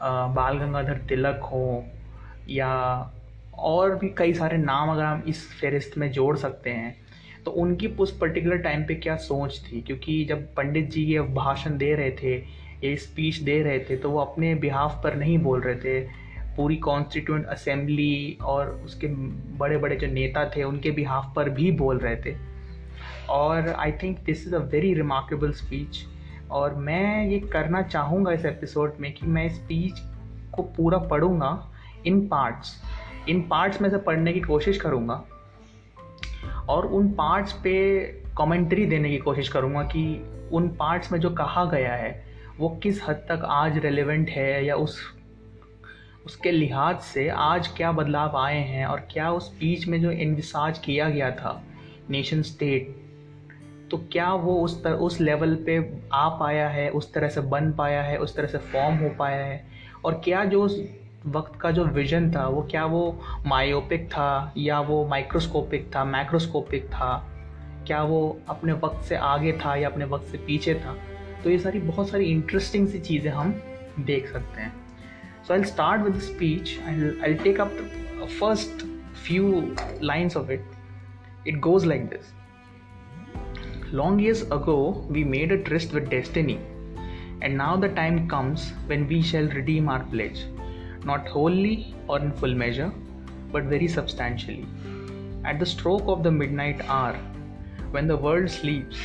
बाल 0.00 0.58
गंगाधर 0.58 0.98
तिलक 1.08 1.40
हो, 1.44 1.84
या 2.48 2.70
और 3.54 3.94
भी 3.96 4.08
कई 4.18 4.32
सारे 4.34 4.56
नाम 4.58 4.90
अगर 4.90 5.04
हम 5.04 5.22
इस 5.28 5.46
फहरिस्त 5.52 5.98
में 5.98 6.10
जोड़ 6.12 6.36
सकते 6.36 6.70
हैं 6.70 6.94
तो 7.44 7.50
उनकी 7.52 7.86
उस 7.96 8.16
पर्टिकुलर 8.18 8.56
टाइम 8.58 8.84
पे 8.84 8.94
क्या 8.94 9.16
सोच 9.18 9.60
थी? 9.62 9.80
क्योंकि 9.80 10.24
जब 10.24 10.42
पंडित 10.54 10.90
जी 10.90 11.04
ये 11.04 11.20
भाषण 11.34 11.76
दे 11.78 11.94
रहे 11.94 12.10
थे, 12.12 12.34
ये 12.84 12.94
स्पीच 12.96 13.36
दे 13.38 13.62
रहे 13.62 13.78
थे 13.80 13.96
तो 13.96 14.10
वो 14.10 14.18
अपने 14.18 14.54
बिहाफ 14.54 15.00
पर 15.04 15.14
नहीं 15.14 15.38
बोल 15.38 15.60
रहे 15.60 15.74
थे। 15.76 16.00
पूरी 16.56 16.76
कॉन्स्टिट्यूंट 16.76 17.46
असेंबली 17.46 18.38
और 18.42 18.70
उसके 18.84 19.06
बड़े 19.58 19.76
बड़े 19.78 19.96
जो 19.96 20.06
नेता 20.06 20.44
थे, 20.56 20.62
उनके 20.62 20.90
बिहाफ 20.90 21.32
पर 21.36 21.48
भी 21.50 21.70
बोल 21.72 21.98
रहे 21.98 22.16
थे। 22.16 22.34
और 23.32 23.68
I 23.68 23.92
think 23.92 24.18
this 24.18 24.46
is 24.46 24.54
a 24.54 24.58
very 24.58 24.94
remarkable 24.94 25.52
speech 25.52 26.06
और 26.50 26.74
मैं 26.74 27.26
ये 27.26 27.40
करना 27.40 27.82
चाहूँगा 27.82 28.32
इस 28.32 28.44
एपिसोड 28.44 28.94
में 29.00 29.12
कि 29.12 29.26
मैं 29.26 29.48
स्पीच 29.48 29.94
को 30.52 30.62
पूरा 30.62 30.98
पढ़ूँगा 30.98 31.72
इन 32.06 32.28
पार्ट्स 32.28 32.82
इन 33.28 33.42
पार्ट्स 33.42 33.80
में 33.80 33.90
से 33.90 33.96
पढ़ने 33.96 34.32
की 34.32 34.40
कोशिश 34.40 34.80
करूँगा 34.80 35.24
और 36.68 36.86
उन 36.86 37.08
पार्ट्स 37.08 37.52
पे 37.52 38.00
कमेंट्री 38.38 38.86
देने 38.86 39.10
की 39.10 39.18
कोशिश 39.18 39.48
करूँगा 39.48 39.82
कि 39.82 40.26
उन 40.52 40.68
पार्ट्स 40.68 41.12
में 41.12 41.20
जो 41.20 41.30
कहा 41.30 41.64
गया 41.64 41.94
है, 41.94 42.24
वो 42.58 42.68
किस 42.82 43.08
हद 43.08 43.14
तक 43.14 43.42
आज 43.44 43.78
रेलेवेंट 43.78 44.30
है 44.30 44.66
या 44.66 44.74
उस, 44.74 45.14
उसके 46.26 46.50
लिहाज 46.50 47.00
से 47.00 47.28
आज 47.28 47.68
क्या 47.68 47.92
बदलाव 47.92 48.36
आए 48.36 48.58
हैं 48.58 48.86
और 48.86 49.00
क्या 49.00 49.30
उस 49.30 49.54
स्पीच 49.54 49.88
में 49.88 50.00
जो 50.00 50.10
इन्विसाज 50.10 50.78
किया 50.78 51.10
गया 51.10 51.30
था 51.30 51.62
नेशन 52.10 52.42
स्टेट 52.42 53.01
तो 53.92 53.98
क्या 54.12 54.32
वो 54.32 54.54
उस 54.56 54.84
तर, 54.84 54.92
उस 54.92 55.20
लेवल 55.20 55.54
पे 55.54 55.92
आ 56.12 56.28
पाया 56.28 56.68
है, 56.68 56.90
उस 56.90 57.12
तरह 57.14 57.28
से 57.28 57.40
बन 57.40 57.72
पाया 57.72 58.02
है, 58.02 58.16
उस 58.18 58.36
तरह 58.36 58.46
से 58.46 58.58
फॉर्म 58.58 58.96
हो 58.96 59.08
पाया 59.08 59.44
है? 59.44 59.66
और 60.04 60.20
क्या 60.24 60.44
जो 60.44 60.62
उस 60.62 60.80
वक्त 61.26 61.60
का 61.60 61.70
जो 61.70 61.84
विजन 61.84 62.32
था, 62.32 62.46
वो 62.48 62.62
क्या 62.62 62.84
वो 62.84 63.20
मायोपिक 63.46 64.08
था 64.08 64.52
या 64.56 64.80
वो 64.80 65.06
माइक्रोस्कोपिक 65.06 65.94
था 65.96 66.04
मैक्रोस्कोपिक 66.04 66.86
था? 66.86 67.28
क्या 67.86 68.02
वो 68.02 68.38
अपने 68.48 68.72
वक्त 68.72 69.04
से 69.04 69.16
आगे 69.16 69.52
था 69.52 69.76
या 69.76 69.88
अपने 69.88 70.04
वक्त 70.04 70.24
से 70.24 70.38
पीछे 70.38 70.74
था? 70.74 70.96
तो 71.44 71.50
ये 71.50 71.58
सारी 71.58 71.78
बहुत 71.78 72.08
सारी 72.08 72.24
इंटरेस्टिंग 72.24 72.88
सी 72.88 72.98
चीज़ें 72.98 73.32
हम 73.32 73.62
देख 74.00 74.28
सकते 74.28 74.60
हैं। 74.60 74.72
So 75.48 75.54
I 75.54 75.64
start 75.64 76.02
with 76.02 76.20
speech 76.20 76.78
I 77.24 77.34
take 77.34 77.60
up 77.60 77.68
first 78.40 78.86
few 79.26 79.74
lines 80.02 80.36
of 80.36 80.50
it 80.50 80.64
it 81.46 81.58
goes 81.58 81.84
like 81.84 82.06
this 82.06 82.41
Long 83.92 84.18
years 84.18 84.40
ago, 84.42 85.04
we 85.10 85.22
made 85.22 85.52
a 85.52 85.62
tryst 85.62 85.92
with 85.92 86.08
destiny, 86.08 86.58
and 87.42 87.58
now 87.58 87.76
the 87.76 87.90
time 87.90 88.26
comes 88.26 88.70
when 88.86 89.06
we 89.06 89.20
shall 89.20 89.48
redeem 89.48 89.90
our 89.90 90.02
pledge. 90.04 90.46
not 91.04 91.28
wholly 91.28 91.94
or 92.08 92.18
in 92.20 92.32
full 92.32 92.54
measure, 92.54 92.90
but 93.52 93.64
very 93.64 93.88
substantially. 93.88 94.66
At 95.44 95.58
the 95.58 95.66
stroke 95.66 96.06
of 96.06 96.22
the 96.22 96.30
midnight 96.30 96.80
hour, 96.88 97.18
when 97.90 98.06
the 98.06 98.16
world 98.16 98.50
sleeps, 98.50 98.96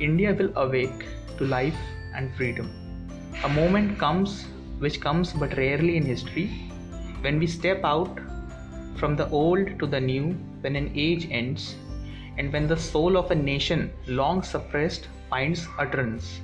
India 0.00 0.34
will 0.34 0.52
awake 0.56 1.04
to 1.38 1.44
life 1.44 1.78
and 2.14 2.34
freedom. 2.34 2.70
A 3.44 3.48
moment 3.48 3.98
comes 3.98 4.46
which 4.78 5.00
comes 5.00 5.32
but 5.32 5.56
rarely 5.56 5.96
in 5.96 6.04
history 6.04 6.46
when 7.20 7.38
we 7.38 7.46
step 7.46 7.84
out 7.84 8.18
from 8.96 9.14
the 9.14 9.28
old 9.28 9.78
to 9.78 9.86
the 9.86 10.00
new, 10.00 10.32
when 10.62 10.74
an 10.74 10.90
age 10.94 11.28
ends, 11.30 11.76
and 12.38 12.52
when 12.52 12.66
the 12.66 12.76
soul 12.76 13.16
of 13.16 13.30
a 13.30 13.34
nation 13.34 13.92
long 14.06 14.42
suppressed 14.42 15.08
finds 15.30 15.66
utterance. 15.78 16.40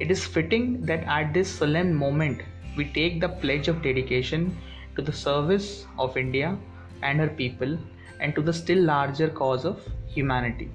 It 0.00 0.10
is 0.10 0.26
fitting 0.26 0.82
that 0.86 1.04
at 1.04 1.32
this 1.32 1.48
solemn 1.48 1.94
moment 1.94 2.42
we 2.76 2.86
take 2.92 3.20
the 3.20 3.28
pledge 3.28 3.68
of 3.68 3.82
dedication 3.82 4.56
to 4.96 5.02
the 5.02 5.12
service 5.12 5.86
of 5.98 6.16
India 6.16 6.58
and 7.02 7.20
her 7.20 7.28
people 7.28 7.78
and 8.20 8.34
to 8.34 8.42
the 8.42 8.52
still 8.52 8.82
larger 8.82 9.28
cause 9.28 9.64
of 9.64 9.80
humanity. 10.06 10.70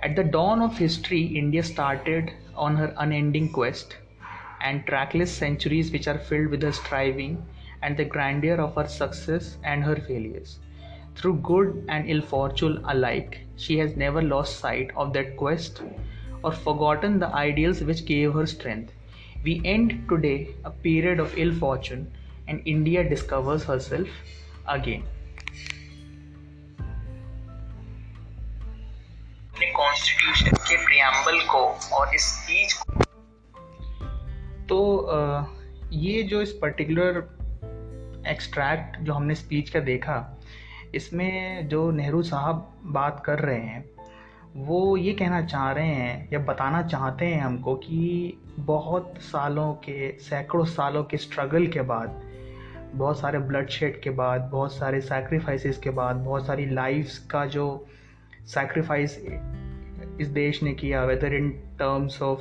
At 0.00 0.14
the 0.14 0.24
dawn 0.24 0.62
of 0.62 0.78
history, 0.78 1.22
India 1.22 1.62
started 1.62 2.32
on 2.54 2.76
her 2.76 2.94
unending 2.98 3.52
quest 3.52 3.96
and 4.60 4.86
trackless 4.86 5.32
centuries 5.32 5.90
which 5.90 6.08
are 6.08 6.18
filled 6.18 6.48
with 6.48 6.62
her 6.62 6.72
striving 6.72 7.44
and 7.82 7.96
the 7.96 8.04
grandeur 8.04 8.60
of 8.60 8.74
her 8.76 8.86
success 8.86 9.56
and 9.64 9.84
her 9.84 9.96
failures. 9.96 10.58
Through 11.18 11.40
good 11.42 11.84
and 11.88 12.08
ill 12.08 12.20
fortune 12.22 12.84
alike, 12.84 13.40
she 13.56 13.76
has 13.78 13.96
never 13.96 14.22
lost 14.22 14.60
sight 14.60 14.92
of 14.96 15.12
that 15.14 15.36
quest 15.36 15.82
or 16.44 16.52
forgotten 16.52 17.18
the 17.18 17.26
ideals 17.34 17.80
which 17.82 18.04
gave 18.06 18.34
her 18.34 18.46
strength. 18.46 18.92
We 19.42 19.60
end 19.64 20.06
today 20.08 20.54
a 20.64 20.70
period 20.70 21.18
of 21.18 21.36
ill 21.36 21.52
fortune 21.52 22.12
and 22.46 22.62
India 22.64 23.02
discovers 23.08 23.64
herself 23.64 24.08
again. 24.68 25.02
Constitution 29.76 30.56
के 30.68 30.76
preamble 30.84 31.38
को 31.50 31.58
और 31.96 32.14
इस 32.14 32.22
speech 32.22 32.72
को 32.72 33.04
तो 34.68 34.78
ये 35.92 36.22
जो 36.22 36.42
इस 36.42 36.52
particular 36.62 37.18
extract 38.30 38.98
जो 39.00 39.12
हमने 39.12 39.34
स्पीच 39.34 39.70
का 39.70 39.80
देखा 39.80 40.16
इसमें 40.94 41.68
जो 41.68 41.90
नेहरू 41.90 42.22
साहब 42.22 42.80
बात 42.84 43.22
कर 43.24 43.38
रहे 43.38 43.60
हैं, 43.60 43.90
वो 44.56 44.96
ये 44.96 45.12
कहना 45.12 45.42
चाह 45.42 45.72
रहे 45.72 45.88
हैं 45.88 46.28
या 46.32 46.38
बताना 46.38 46.82
चाहते 46.82 47.26
हैं 47.26 47.40
हमको 47.40 47.74
कि 47.74 48.38
बहुत 48.58 49.14
सालों 49.18 49.74
के, 49.74 50.18
सैकड़ों 50.18 50.64
सालों 50.64 51.04
के 51.04 51.16
स्ट्रगल 51.16 51.66
के 51.66 51.80
बाद, 51.80 52.22
बहुत 52.94 53.20
सारे 53.20 53.38
ब्लड 53.38 53.68
शेड 53.68 54.00
के 54.00 54.10
बाद, 54.10 54.40
बहुत 54.40 54.72
सारे 54.72 55.00
सैक्रिफाइसेस 55.00 55.78
के 55.78 55.90
बाद, 55.90 56.16
बहुत 56.16 56.46
सारी 56.46 56.66
लाइफ्स 56.66 57.18
का 57.18 57.46
जो 57.46 57.86
सैक्रिफाइस 58.46 59.18
इस 60.20 60.28
देश 60.28 60.62
ने 60.62 60.74
किया 60.74 61.04
whether 61.04 61.34
in 61.34 61.50
terms 61.50 62.22
of 62.22 62.40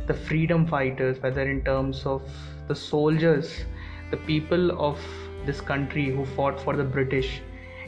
the 0.00 0.12
freedom 0.12 0.66
fighters 0.66 1.24
whether 1.24 1.50
in 1.50 1.60
terms 1.60 2.06
of 2.06 2.22
the 2.68 2.72
soldiers 2.72 3.66
the 4.12 4.14
people 4.14 4.70
of 4.70 4.98
this 5.46 5.60
country 5.60 6.10
who 6.10 6.24
fought 6.24 6.56
for 6.56 6.76
the 6.76 6.80
British 6.80 7.42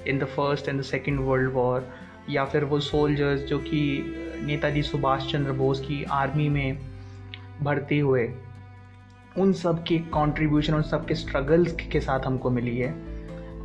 in 0.07 0.19
the 0.19 0.25
first 0.25 0.69
and 0.69 0.81
the 0.81 0.83
second 0.83 1.21
world 1.21 1.53
war 1.53 1.89
या 2.31 2.45
फिर 2.45 2.65
वो 2.65 2.81
soldiers 2.81 3.41
जो 3.41 3.59
कि 3.59 4.15
नेताजी 4.43 4.83
सुभाष 4.83 5.33
चंद्र 5.33 5.53
बोस 5.53 5.81
की 5.81 6.05
army 6.05 6.49
में 6.49 6.79
भर्ती 7.63 7.99
हुए, 7.99 8.33
उन 9.39 9.53
सब 9.53 9.85
की 9.85 9.99
कंट्रीब्यूशन 9.99 10.75
उन 10.75 10.83
सब 10.83 11.07
के 11.07 11.15
स्ट्रगल्स 11.15 11.77
के 11.93 12.01
साथ 12.01 12.21
हमको 12.21 12.51
मिली 12.51 12.79
है। 12.79 12.93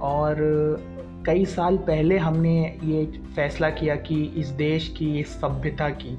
और 0.02 0.36
कई 1.26 1.46
साल 1.46 1.78
पहले 1.78 2.18
हमने 2.18 2.80
ये 2.84 3.06
फैसला 3.36 3.70
किया 3.70 3.96
कि 3.96 4.24
इस 4.24 4.48
देश 4.48 4.96
की, 4.98 5.20
इस 5.20 5.28
सभ्यता 5.28 5.90
की, 5.90 6.18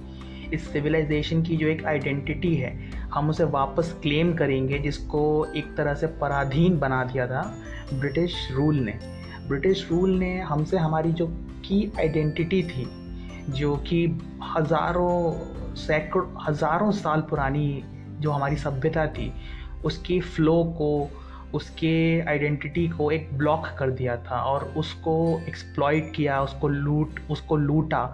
इस 0.55 0.73
सिविलाइजेशन 0.73 1.43
की 1.43 1.57
जो 1.57 1.67
एक 1.67 1.87
आइडेंटिटी 1.87 2.55
है, 2.55 2.91
हम 2.91 3.31
उसे 3.31 3.45
वापस 3.45 3.99
क्लेम 4.03 4.35
करेंगे, 4.35 4.79
जिसको 4.79 5.47
एक 5.57 5.77
तरह 5.77 5.95
से 5.95 6.07
पराधीन 6.07 6.79
बना 6.79 7.05
दिया 7.05 7.27
था 7.27 7.59
ब्रिटिश 7.95 8.49
रूल 8.53 8.75
ने। 8.75 8.99
ब्रिटिश 9.49 9.89
रूल 9.91 10.11
ने 10.11 10.39
हमसे 10.41 10.77
हमारी 10.77 11.13
जो 11.13 11.27
की 11.67 11.93
आइडेंटिटी 11.99 12.63
थी, 12.63 12.87
जो 13.51 13.77
कि 13.77 14.07
हज़ारों, 14.57 15.75
सैकड़ों, 15.77 16.27
हज़ारों 16.49 16.91
साल 16.93 17.21
पुरानी 17.21 17.83
जो 18.21 18.31
हमारी 18.31 18.57
सभ्यता 18.57 19.07
थी, 19.07 19.33
उसकी 19.85 20.21
फ़्लो 20.21 20.63
को, 20.79 21.11
उसके 21.55 22.21
आइडेंटिटी 22.21 22.89
को 22.89 23.11
एक 23.11 23.29
ब्लॉक 23.39 23.67
कर 23.79 23.91
दिया 23.91 24.17
था 24.17 24.41
और 24.43 24.65
उसको 24.77 25.41
एक्सप्लॉइट 25.49 26.13
किया, 26.17 26.43
उसको 26.43 26.69
लूट 26.69 27.21
उसको 27.31 27.57
लूटा 27.57 28.05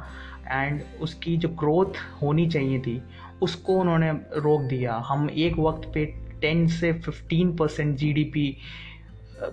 एंड 0.49 0.83
उसकी 1.01 1.37
जो 1.37 1.49
ग्रोथ 1.49 2.01
होनी 2.23 2.49
चाहिए 2.51 2.79
थी, 2.79 3.01
उसको 3.43 3.75
उन्होंने 3.75 4.11
रोक 4.37 4.63
दिया। 4.63 4.97
हम 5.07 5.29
एक 5.31 5.59
वक्त 5.59 5.91
पे 5.95 6.05
टेन 6.41 6.67
से 6.69 6.93
फिफ्टीन 6.93 7.57
परसेंट 7.57 7.97
जी 7.97 8.57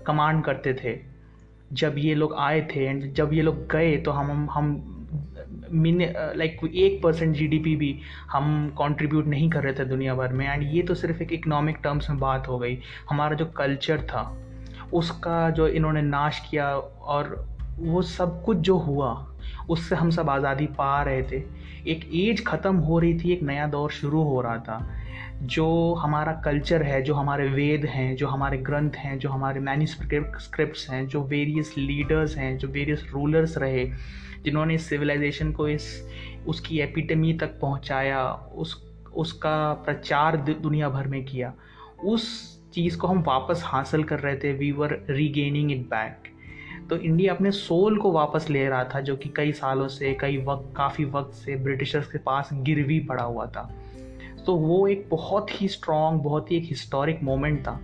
कमांड 0.08 0.44
करते 0.44 0.74
थे। 0.74 1.17
जब 1.74 1.96
ये 1.98 2.14
लोग 2.16 2.34
आए 2.40 2.62
थे 2.76 2.86
एंड 2.86 3.12
जब 3.14 3.34
ये 3.34 3.42
लोग 3.42 3.68
गए 3.72 3.96
तो 3.98 4.12
हम 4.12 4.48
हम 4.52 4.76
मिन 5.72 6.02
लाइक 6.36 6.60
एक 6.66 7.02
परसेंट 7.04 7.36
जीडीपी 7.36 7.76
भी 7.76 7.94
हम 8.32 8.70
कंट्रीब्यूट 8.78 9.26
नहीं 9.28 9.50
कर 9.50 9.64
रहे 9.64 9.74
थे 9.74 9.86
दुनिया 9.86 10.16
भर 10.16 10.34
में। 10.34 10.46
एंड 10.48 10.64
ये 10.74 10.82
तो 10.82 10.96
सिर्फ़ 10.96 11.22
एक 11.24 11.34
इकोनॉमिक 11.34 11.78
टर्म्स 11.84 12.10
में 12.10 12.20
बात 12.20 12.48
हो 12.48 12.58
गई। 12.60 12.78
हमारा 13.10 13.36
जो 13.36 13.46
कल्चर 13.58 14.02
था, 14.02 14.22
उसका 14.94 15.50
जो 15.50 15.68
इन्होंने 15.68 16.02
नाश 16.02 16.40
किया 16.50 16.70
और 16.74 17.46
वो 17.80 18.02
सब 18.02 18.42
कुछ 18.44 18.58
जो 18.58 18.78
हुआ, 18.78 19.12
उससे 19.70 19.96
हम 19.96 20.10
सब 20.10 20.30
आज़ादी 20.30 20.66
पा 20.78 21.02
रहे 21.04 21.22
थे। 21.24 21.44
एक 21.88 22.10
एज 22.16 22.44
ख़त्म 22.46 22.76
हो 22.78 23.00
रही 23.00 23.20
थी, 23.20 23.32
एक 23.34 23.44
नया 23.44 23.68
दौर 23.68 23.92
शुरू 23.92 24.24
हो 24.24 24.42
रहा 24.42 24.58
था। 24.60 24.97
जो 25.44 25.94
हमारा 25.94 26.34
कल्चर 26.34 26.84
है, 26.84 27.02
जो 27.02 27.14
हमारे 27.14 27.48
वेद 27.48 27.86
हैं, 27.86 28.16
जो 28.16 28.28
हमारे 28.28 28.58
ग्रंथ 28.58 28.92
हैं, 28.92 29.20
जो 29.20 29.30
हमारे 29.30 29.60
मैन्यूस्क्रिप्ट्स 29.60 30.90
हैं, 30.90 31.08
जो 31.08 31.24
वेरियस 31.24 31.76
लीडर्स 31.78 32.38
हैं, 32.38 32.58
जो 32.58 32.68
वेरियस 32.68 33.06
रूलर्स 33.12 33.58
रहे, 33.58 33.86
जिन्होंने 34.44 34.76
इस 34.76 34.90
सिविलाइजेशन 34.90 35.52
को 35.52 35.68
इस, 35.68 36.10
उसकी 36.48 36.80
एपिटमी 36.80 37.34
तक 37.34 37.60
पहुँचाया, 37.60 38.32
उस, 38.32 38.92
उसका 39.16 39.74
प्रचार 39.74 40.38
दुनिया 40.38 40.90
भर 40.90 41.08
में 41.08 41.26
किया, 41.26 41.54
उस 42.04 42.58
चीज़ 42.74 42.98
को 42.98 43.08
हम 43.08 43.24
वापस 43.28 43.62
हासिल 43.66 44.04
कर 44.04 44.20
रहे 44.20 44.36
थे 44.36 44.54
we 44.54 44.72
were 44.72 45.06
regaining 45.10 45.72
it 45.72 45.82
back 45.82 46.18
तो 46.90 46.96
इंडिया 46.96 47.34
अपने 47.34 47.52
सोल 47.52 47.98
को 47.98 48.12
वापस 48.12 48.50
ले 48.50 48.68
रहा 48.68 48.84
था, 48.84 49.02
जो 49.02 49.16
कि 49.16 49.34
कई 49.36 49.52
सालों 49.52 49.88
से, 49.88 50.18
कई 50.22 50.38
वक्त, 50.38 50.78
काफ़ी 50.78 51.06
वक्त 51.06 51.34
से 51.34 51.56
ब्रिटिशर्स 51.56 52.12
के 52.12 52.18
पास 52.18 52.50
गिरवी 52.54 53.00
पड़ा 53.00 53.24
हुआ 53.24 53.46
था। 53.46 53.87
तो 54.48 54.56
वो 54.56 54.88
एक 54.88 55.08
बहुत 55.12 55.62
ही 55.62 55.68
स्ट्रॉन्ग 55.68 56.22
बहुत 56.22 56.52
ही 56.52 56.58
एक 56.58 56.64
हिस्टोरिक 56.64 57.24
मोमेंट 57.24 57.60
था 57.62 57.80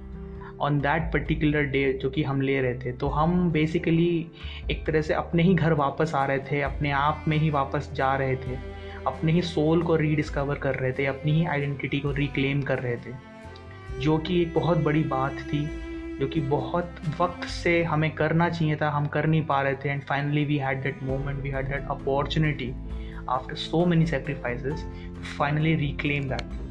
ऑन 0.62 0.80
दैट 0.80 1.12
पर्टिकुलर 1.14 1.64
डे 1.64 1.94
जो 1.94 2.10
कि 2.10 2.24
हम 2.24 2.42
ले 2.42 2.62
रहे 2.62 2.74
थे। 2.74 2.92
तो 2.92 3.08
हम 3.08 3.52
बेसिकली 3.52 4.28
एक 4.72 4.86
तरह 4.86 5.02
से 5.02 5.14
अपने 5.14 5.44
ही 5.44 5.54
घर 5.54 5.74
वापस 5.74 6.16
आ 6.16 6.26
रहे 6.26 6.40
थे, 6.40 6.62
अपने 6.62 6.92
आप 6.92 7.26
में 7.28 7.38
ही 7.38 7.50
वापस 7.50 7.92
जा 7.94 8.16
रहे 8.16 8.36
थे, 8.36 8.56
अपने 9.08 9.32
ही 9.32 9.42
सोल 9.42 9.84
को 9.84 9.96
रीडिस्कवर 9.96 10.56
कर 10.56 10.76
रहे 10.76 10.92
थे, 10.92 11.06
अपनी 11.06 11.32
ही 11.32 11.46
आइडेंटिटी 11.46 12.00
को 12.00 12.12
रिक्लेम 12.12 12.62
कर 12.62 12.80
रहे 12.80 12.96
थे, 12.96 13.14
जो 14.00 14.18
कि 14.18 14.42
एक 14.42 14.54
बहुत 14.54 14.78
बड़ी 14.78 15.04
बात 15.04 15.32
थी, 15.32 15.66
जो 16.20 16.28
कि 16.28 16.42
बहुत 16.42 16.96
वक्त 17.20 17.44
से 17.44 17.84
हमें 17.84 18.12
करना 18.12 18.50
चाहिए 18.50 18.76
था, 18.76 18.90
हम 18.90 19.08
कर 19.08 19.26
नहीं 19.26 19.46
पा 19.46 19.62
रहे 19.62 19.76
थे 19.76 19.90
and 19.90 20.02
finally 20.02 20.46
we 20.46 20.58
had 20.58 20.84
that 20.84 21.04
moment 21.04 21.42
we 21.42 21.50
had 21.50 21.68
that 21.68 21.88
opportunity 21.90 22.74
after 23.30 23.56
so 23.56 23.86
many 23.86 24.06
sacrifices 24.06 24.86
finally 25.38 25.76
reclaim 25.76 26.24
that 26.24 26.64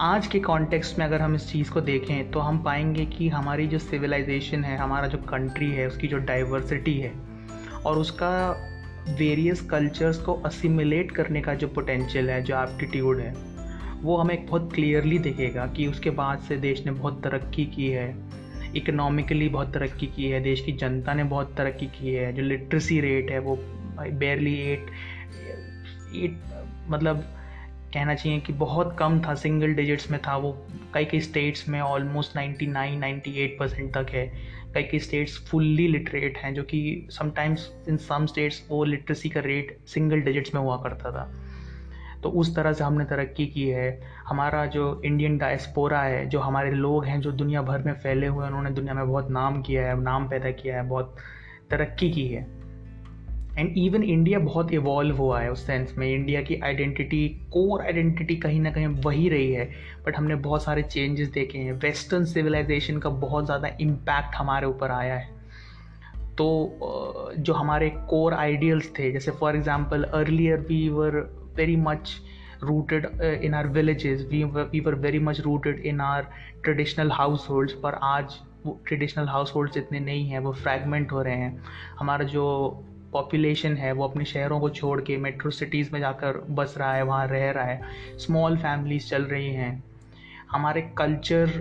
आज 0.00 0.26
के 0.26 0.40
कॉन्टेक्स्ट 0.40 0.98
में 0.98 1.06
अगर 1.06 1.22
हम 1.22 1.34
इस 1.34 1.52
चीज़ 1.52 1.70
को 1.70 1.80
देखें 1.80 2.30
तो 2.30 2.38
हम 2.38 2.58
पाएँगे 2.58 3.06
कि 3.06 3.28
हमारी 3.28 3.66
जो 3.66 3.78
सिविलाइजेशन 3.78 4.64
है, 4.64 4.76
हमारा 4.76 5.06
जो 5.06 5.18
कंट्री 5.18 5.70
है, 5.70 5.86
उसकी 5.86 6.08
जो 6.08 6.18
डाइवर्सिटी 6.18 6.94
है, 6.94 7.12
और 7.86 7.98
उसका 7.98 8.50
वेरियस 9.08 9.60
कल्चर्स 9.60 10.18
को 10.18 10.34
असिमुलेट 10.34 11.10
करने 11.10 11.40
का 11.40 11.54
जो 11.54 11.68
पोटेंशियल 11.68 12.30
है, 12.30 12.42
जो 12.42 12.62
एप्टीट्यूड 12.62 13.18
है, 13.18 13.34
वो 14.02 14.16
हमें 14.16 14.46
बहुत 14.46 14.72
क्लियरली 14.72 15.18
दिखेगा 15.18 15.66
कि 15.66 15.86
उसके 15.86 16.10
बाद 16.10 16.38
से 16.38 16.56
देश 16.56 16.86
ने 16.86 16.92
बहुत 16.92 17.22
तरक्की 17.22 17.66
की 17.66 17.88
है 17.88 18.14
इकोनॉमिकली 18.78 19.48
बहुत 19.48 19.72
तरक्की 19.74 20.06
की 20.06 20.28
है, 20.30 20.40
देश 20.40 20.60
की 20.60 20.72
जनता 20.72 21.14
ने 21.14 21.24
बहुत 21.24 21.54
तरक्की 21.56 21.86
की 21.86 22.14
है, 22.14 22.32
जो 22.32 22.42
लिटरेसी 22.42 23.00
रेट 23.00 23.30
है 23.30 23.38
वो 23.38 23.56
बेरली 24.00 24.54
एट 24.72 24.90
एट 26.14 26.36
मतलब 26.88 27.24
कहना 27.94 28.14
चाहिए 28.14 28.40
कि 28.40 28.52
बहुत 28.52 28.96
कम 28.98 29.20
था 29.20 29.34
सिंगल 29.34 29.74
डिजिट्स 29.74 30.10
में 30.10 30.20
था, 30.22 30.36
वो 30.36 30.52
कई 30.94 31.04
कई 31.04 31.20
स्टेट्स 31.20 31.68
में 31.68 31.80
ऑलमोस्ट 31.80 32.36
99 32.36 32.98
98 33.00 33.58
परसेंट 33.58 33.92
तक 33.94 34.10
है। 34.10 34.26
कई 34.74 34.82
कई 34.82 34.98
स्टेट्स 34.98 35.38
फुल्ली 35.48 35.86
लिटरेट 35.88 36.36
हैं, 36.38 36.52
जो 36.54 36.62
कि 36.62 37.08
समटाइम्स 37.10 37.68
इन 37.88 37.96
सम 37.96 38.26
स्टेट्स 38.26 38.62
वो 38.68 38.84
लिटरेसी 38.84 39.28
का 39.28 39.40
रेट 39.40 39.76
सिंगल 39.86 40.20
डिजिट्स 40.20 40.54
में 40.54 40.60
हुआ 40.60 40.76
करता 40.76 41.10
था। 41.10 41.30
तो 42.22 42.30
उस 42.30 42.54
तरह 42.56 42.72
से 42.72 42.84
हमने 42.84 43.04
तरक्की 43.04 43.46
की 43.46 43.68
है। 43.68 44.00
हमारा 44.26 44.66
जो 44.66 45.00
इंडियन 45.04 45.38
डायस्पोरा 45.38 46.02
है, 46.02 46.26
जो 46.26 46.40
हमारे 46.40 46.70
लोग 46.70 47.04
हैं, 47.04 47.20
जो 47.20 47.32
दुनिया 47.32 47.62
भर 47.62 47.82
में 47.82 47.92
फैले 47.92 48.26
हुए 48.26 48.44
हैं, 48.44 48.50
उन्होंने 48.50 48.70
दुनिया 48.70 48.94
में 48.94 49.08
बहुत 49.08 49.30
नाम 49.30 49.62
किया 49.62 49.88
है, 49.88 50.00
नाम 50.02 50.28
पैदा 50.28 50.50
किया 50.50 50.76
है, 50.76 50.88
बहुत 50.88 51.16
तरक्की 51.70 52.10
की 52.10 52.26
है। 52.28 52.46
एंड 53.58 53.78
इवन 53.78 54.02
इंडिया 54.02 54.38
बहुत 54.38 54.72
इवॉल्व 54.72 55.16
हुआ 55.16 55.40
है 55.40 55.52
उस 55.52 55.66
सेंस 55.66 55.94
में। 55.98 56.06
इंडिया 56.06 56.42
की 56.42 56.56
आइडेंटिटी 56.56 57.28
कोर 57.28 57.80
आइडेंटिटी 57.82 58.36
कहीं 58.36 58.60
ना 58.60 58.70
कहीं 58.70 58.86
वही 58.86 59.28
रही 59.28 59.52
है। 59.52 59.70
बट 60.06 60.16
हमने 60.16 60.34
बहुत 60.34 60.62
सारे 60.64 60.82
चेंजेस 60.82 61.28
देखे 61.28 61.58
हैं। 61.58 61.72
वेस्टर्न 61.72 62.24
सिविलाइजेशन 62.24 62.98
का 62.98 63.10
बहुत 63.10 63.44
ज़्यादा 63.44 63.68
इम्पैक्ट 63.80 64.36
हमारे 64.36 64.66
ऊपर 64.66 64.90
आया 64.90 65.14
है। 65.14 65.36
तो 66.38 67.34
जो 67.38 67.52
हमारे 67.52 67.90
कोर 67.90 68.34
आइडियल्स 68.34 68.90
थे, 68.98 69.10
जैसे 69.12 69.30
for 69.30 69.56
example 69.56 70.02
earlier 70.04 70.60
we 70.60 70.88
were 70.88 71.16
very 71.58 71.76
much 71.76 72.16
rooted 72.62 73.06
in 73.44 73.54
our 73.54 73.66
villages 73.68 74.26
we 74.30 74.42
we 74.44 74.80
were 74.80 74.94
very 74.96 75.18
much 75.20 75.40
rooted 75.40 75.80
in 75.86 76.00
our 76.00 76.26
traditional 76.64 77.10
households 77.50 77.72
पर 77.82 77.98
आज 78.02 78.38
वो 78.66 78.78
ट्रेडिशनल 78.86 79.28
हाउस 79.28 79.52
होल्ड्स 79.54 79.76
इतने 79.76 80.00
नहीं 80.00 80.28
हैं, 80.28 80.38
वो 80.38 80.52
फ्रैगमेंट 80.52 81.12
हो 81.12 81.22
रहे 81.22 81.36
हैं। 81.36 81.62
हमारा 81.98 82.24
जो 82.24 82.44
पॉपुलेशन 83.12 83.76
है, 83.76 83.92
वो 83.92 84.04
अपने 84.04 84.24
शहरों 84.24 84.58
को 84.60 84.68
छोड़ 84.70 85.00
के 85.00 85.16
मेट्रो 85.16 85.50
सिटीज़ 85.50 85.92
में 85.92 85.98
जाकर 86.00 86.38
बस 86.50 86.74
रहा 86.78 86.94
है, 86.94 87.02
वहाँ 87.02 87.26
रह 87.26 87.50
रहा 87.50 87.64
है। 87.64 87.80
स्मॉल 88.18 88.56
फैमिलीज़ 88.56 89.06
चल 89.08 89.22
रही 89.24 89.52
हैं। 89.54 89.84
हमारे 90.50 90.80
कल्चर 90.98 91.52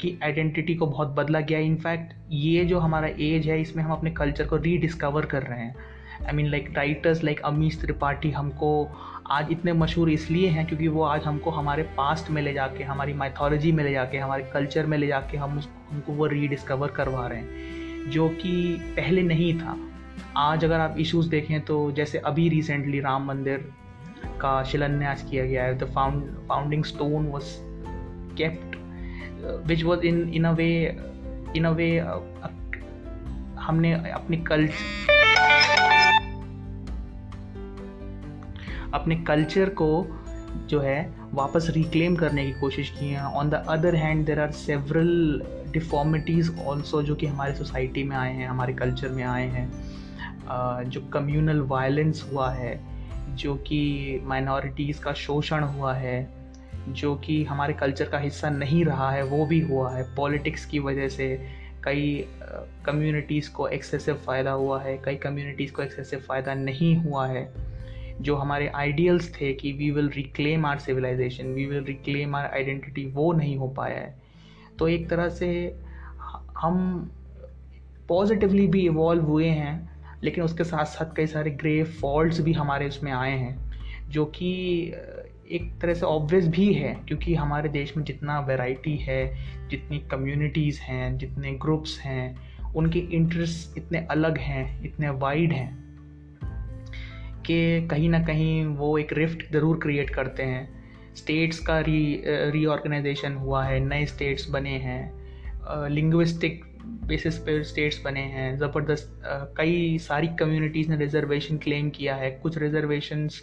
की 0.00 0.18
आइडेंटिटी 0.22 0.74
को 0.74 0.86
बहुत 0.86 1.08
बदला 1.08 1.40
गया 1.40 1.58
है। 1.58 1.66
इनफैक्ट 1.66 2.14
ये 2.30 2.64
जो 2.64 2.78
हमारा 2.78 3.08
एज 3.08 3.48
है, 3.48 3.60
इसमें 3.60 3.82
हम 3.84 3.92
अपने 3.92 4.10
कल्चर 4.10 4.46
को 4.46 4.56
रीडिस्कवर 4.56 5.26
कर 5.26 5.42
रहे 5.42 5.60
हैं। 5.60 5.74
I 6.26 6.32
mean 6.32 6.46
like 6.50 6.68
writers 6.76 7.22
like 7.24 7.40
Amish 7.44 7.80
Tripathi 7.80 8.30
हमको 8.30 8.68
आज 9.30 9.48
इतने 9.52 9.72
मशहूर 9.72 10.10
इसलिए 10.10 10.48
हैं 10.48 10.66
क्योंकि 10.66 10.88
वो 10.88 11.02
आज 11.02 11.24
हमको 11.24 11.50
हमारे 11.50 11.82
पास्ट 11.96 12.30
में 12.30 12.40
ले 12.42 12.52
जाके, 12.52 12.84
हमारी 12.84 13.12
माइथोलॉजी 13.12 13.72
में 13.72 13.82
ले 13.84 13.92
जाके, 13.92 14.18
हमारे 14.18 14.42
कल्चर 14.52 14.86
में 14.86 14.96
ले 14.98 15.06
जाके 15.06 15.36
हम 15.36 15.58
उस, 15.58 15.68
हमको 15.90 16.12
वो 16.12 16.26
रीडिस्कवर 16.26 16.88
करवा 16.88 17.26
रहे 17.26 17.38
हैं, 17.38 18.10
जो 18.10 18.28
कि 18.28 18.76
पहले 18.96 19.22
नहीं 19.22 19.52
था। 19.60 19.76
आज 20.36 20.64
अगर 20.64 20.80
आप 20.80 20.96
इश्यूज़ 20.98 21.28
देखें 21.30 21.60
तो 21.60 21.90
जैसे 21.92 22.18
अभी 22.18 22.48
रिसेंटली 22.48 23.00
राम 23.00 23.26
मंदिर 23.26 23.72
का 24.40 24.62
शिलान्यास 24.64 25.26
किया 25.30 25.44
गया 25.46 25.64
है 25.64 25.78
the 25.78 25.90
found 25.94 26.22
founding 26.48 26.84
stone 26.84 27.26
was 27.26 27.56
kept 28.36 28.76
which 29.66 29.84
was 29.84 30.00
in 30.00 30.28
in 30.34 30.44
a 30.44 30.52
way 30.52 30.70
in 31.56 31.64
a 31.64 31.70
way 31.70 31.90
हमने 33.60 33.92
अपने 34.10 34.36
कल्चर 34.36 35.85
अपने 38.96 39.16
कल्चर 39.16 39.68
को 39.68 40.06
जो 40.66 40.80
है 40.80 41.14
वापस 41.32 41.66
रिक्लेम 41.70 42.16
करने 42.16 42.44
की 42.46 42.52
कोशिश 42.52 42.90
की 42.90 43.08
है। 43.08 43.22
On 43.22 43.50
the 43.50 43.54
other 43.68 43.94
hand 43.94 44.24
there 44.26 44.40
are 44.40 44.50
several 44.50 45.42
deformities 45.72 46.50
also 46.60 47.02
जो 47.02 47.14
कि 47.14 47.26
हमारे 47.26 47.54
सोसाइटी 47.54 48.04
में 48.04 48.16
आए 48.16 48.32
हैं, 48.34 48.48
हमारे 48.48 48.72
कल्चर 48.72 49.08
में 49.08 49.24
आए 49.24 49.46
हैं। 49.48 49.68
जो 50.84 51.00
कम्युनल 51.00 51.60
वायलेंस 51.60 52.28
हुआ 52.32 52.50
है, 52.50 52.80
जो 53.36 53.54
कि 53.54 54.20
माइनॉरिटीज़ 54.24 55.00
का 55.00 55.12
शोषण 55.12 55.64
हुआ 55.64 55.94
है, 55.94 56.28
जो 56.88 57.14
कि 57.16 57.44
हमारे 57.44 57.74
कल्चर 57.74 58.04
का 58.04 58.18
हिस्सा 58.18 58.50
नहीं 58.50 58.84
रहा 58.84 59.10
है, 59.10 59.22
वो 59.22 59.46
भी 59.46 59.60
हुआ 59.60 59.90
है। 59.92 60.02
पॉलिटिक्स 60.14 60.66
की 60.66 60.78
वजह 60.78 61.08
से 61.08 61.28
कई 61.84 62.24
कम्युनिटीज़ 62.86 63.50
को 63.50 63.68
एक्सेसिव 63.68 64.14
फ़ायदा 64.16 64.50
हुआ 64.50 64.82
है, 64.82 64.96
कई 65.04 65.16
कम्युनिटीज़ 65.16 65.72
को 65.72 65.82
एक्सेसिव 65.82 66.18
फ़ायदा 66.18 66.54
नहीं 66.54 66.96
हुआ 66.96 67.26
है। 67.26 67.65
जो 68.20 68.36
हमारे 68.36 68.68
आइडियल्स 68.68 69.40
थे 69.40 69.52
कि 69.52 69.72
we 69.72 69.90
will 69.90 70.10
reclaim 70.10 70.66
our 70.66 70.78
civilisation 70.78 71.46
we 71.46 71.66
will 71.66 71.84
reclaim 71.84 72.36
our 72.36 72.44
identity 72.44 73.06
वो 73.06 73.32
नहीं 73.32 73.56
हो 73.56 73.68
पाया 73.68 73.98
है। 73.98 74.22
तो 74.78 74.88
एक 74.88 75.08
तरह 75.08 75.28
से 75.28 75.80
हम 76.58 77.10
पॉजिटिवली 78.08 78.66
भी 78.66 78.80
इवॉल्व 78.80 79.24
हुए 79.24 79.46
हैं, 79.46 79.90
लेकिन 80.22 80.44
उसके 80.44 80.64
साथ 80.64 80.84
साथ 80.84 81.16
कई 81.16 81.26
सारे 81.26 81.50
ग्रे 81.50 81.84
फॉल्ट्स 81.84 82.40
भी 82.40 82.52
हमारे 82.52 82.88
उसमें 82.88 83.12
आए 83.12 83.38
हैं, 83.38 83.72
जो 84.08 84.24
कि 84.24 84.92
एक 85.50 85.80
तरह 85.80 85.94
से 85.94 86.06
ऑब्वियस 86.06 86.48
भी 86.48 86.72
है, 86.74 86.94
क्योंकि 86.94 87.34
हमारे 87.34 87.68
देश 87.68 87.96
में 87.96 88.04
जितना 88.04 88.40
वैरायटी 88.40 88.96
है, 88.96 89.36
जितनी 89.68 89.98
कम्युनिटीज़ 89.98 90.80
हैं, 90.80 91.18
जितने 91.18 91.52
ग्रुप्स 91.52 91.98
हैं, 92.00 92.36
उनके 92.74 92.98
इंटरेस्ट 92.98 93.78
इतने 93.78 93.98
अलग 93.98 94.38
हैं, 94.38 94.82
इतने 94.82 95.08
वाइड 95.08 95.52
हैं। 95.52 95.85
कि 97.46 97.86
कहीं 97.90 98.08
ना 98.08 98.18
कहीं 98.24 98.64
वो 98.66 98.96
एक 98.98 99.12
रिफ्ट 99.12 99.50
ज़रूर 99.52 99.78
क्रिएट 99.82 100.10
करते 100.10 100.42
हैं। 100.42 101.14
स्टेट्स 101.16 101.58
का 101.58 101.78
री 101.80 102.22
रीऑर्गेनाइजेशन 102.26 103.34
हुआ 103.34 103.64
है 103.64 103.78
नए 103.80 104.06
स्टेट्स 104.06 104.48
बने 104.50 104.76
हैं 104.78 105.88
लिंग्विस्टिक 105.90 106.64
बेसिस 107.06 107.38
पे 107.38 107.62
स्टेट्स 107.64 108.00
बने 108.04 108.20
हैं। 108.20 108.56
ज़बरदस्त 108.58 109.22
कई 109.56 109.98
सारी 109.98 110.28
कम्युनिटीज़ 110.40 110.90
ने 110.90 110.96
रिजर्वेशन 110.96 111.56
क्लेम 111.58 111.90
किया 111.90 112.14
है। 112.16 112.30
कुछ 112.42 112.58
रिजर्वेशंस 112.58 113.40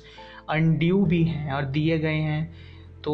अनड्यू 0.49 1.03
भी 1.05 1.23
हैं 1.23 1.51
और 1.53 1.65
दिए 1.65 1.97
गए 1.99 2.19
हैं। 2.19 2.53
तो 3.03 3.13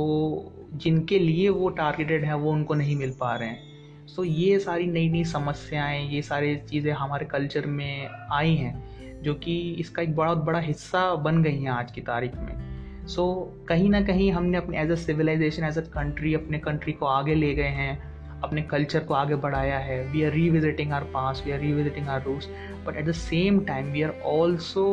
जिनके 0.74 1.20
लिए 1.20 1.50
वो 1.50 1.70
टारगेटेड 1.70 2.26
हैं 2.26 2.34
वो 2.34 2.52
उनको 2.52 2.74
नहीं 2.74 2.96
मिल 2.96 3.16
पा 3.20 3.36
रहे 3.36 3.50
हैं। 3.50 4.08
सो 4.08 4.22
so, 4.22 4.30
ये 4.30 4.60
सारी 4.60 4.88
नई 4.88 5.10
नई 5.10 5.24
समस्याएँ 5.24 6.08
ये 6.10 6.22
सारी 6.22 6.56
चीज़ें 6.70 6.92
हमारे 6.94 7.26
कल्चर 7.26 7.66
में 7.66 8.08
आई 8.32 8.56
हैं। 8.56 8.89
जो 9.24 9.34
कि 9.34 9.60
इसका 9.80 10.02
एक 10.02 10.16
बहुत 10.16 10.38
बड़ा 10.38 10.60
हिस्सा 10.60 11.14
बन 11.16 11.42
गई 11.44 11.62
हैं 11.62 11.72
आज 11.72 11.92
की 11.92 12.02
तारीख 12.02 12.36
में। 12.36 13.06
सो 13.08 13.24
so, 13.24 13.68
कहीं 13.68 13.90
ना 13.90 14.02
कहीं 14.02 14.32
हमने 14.32 14.58
अपने 14.58 14.82
as 14.82 14.92
a 14.92 14.96
civilisation 14.96 15.64
as 15.64 15.78
a 15.78 15.82
country 15.82 16.34
अपने 16.34 16.60
कंट्री 16.60 16.92
को 16.92 17.06
आगे 17.06 17.36
ले 17.36 17.54
गए 17.56 17.70
हैं 17.80 17.98
अपने 18.44 18.62
कल्चर 18.62 19.00
को 19.00 19.14
आगे 19.14 19.36
बढ़ाया 19.36 19.78
है। 19.78 20.02
We 20.12 20.24
are 20.24 20.32
revisiting 20.32 20.92
our 20.94 21.04
past 21.04 21.44
we 21.46 21.52
are 21.52 21.60
revisiting 21.60 22.08
our 22.08 22.22
roots 22.24 22.48
but 22.86 22.98
at 22.98 23.06
the 23.06 23.12
same 23.12 23.60
time 23.66 23.92
we 23.92 24.02
are 24.02 24.14
also 24.26 24.86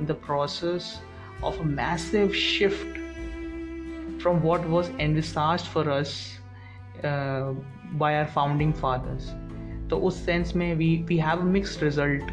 in 0.00 0.06
the 0.06 0.16
process 0.26 0.92
of 1.44 1.60
a 1.60 1.64
massive 1.64 2.28
shift 2.28 2.98
from 4.22 4.38
what 4.38 4.66
was 4.66 4.90
envisaged 5.00 5.64
for 5.64 5.88
us 5.88 6.18
by 7.04 8.18
our 8.18 8.26
founding 8.26 8.72
fathers 8.72 9.30
तो 9.90 9.96
उस 9.96 10.24
sense 10.26 10.54
में 10.56 10.74
we 10.74 10.94
we 11.08 11.16
have 11.18 11.42
mixed 11.42 11.84
result 11.84 12.32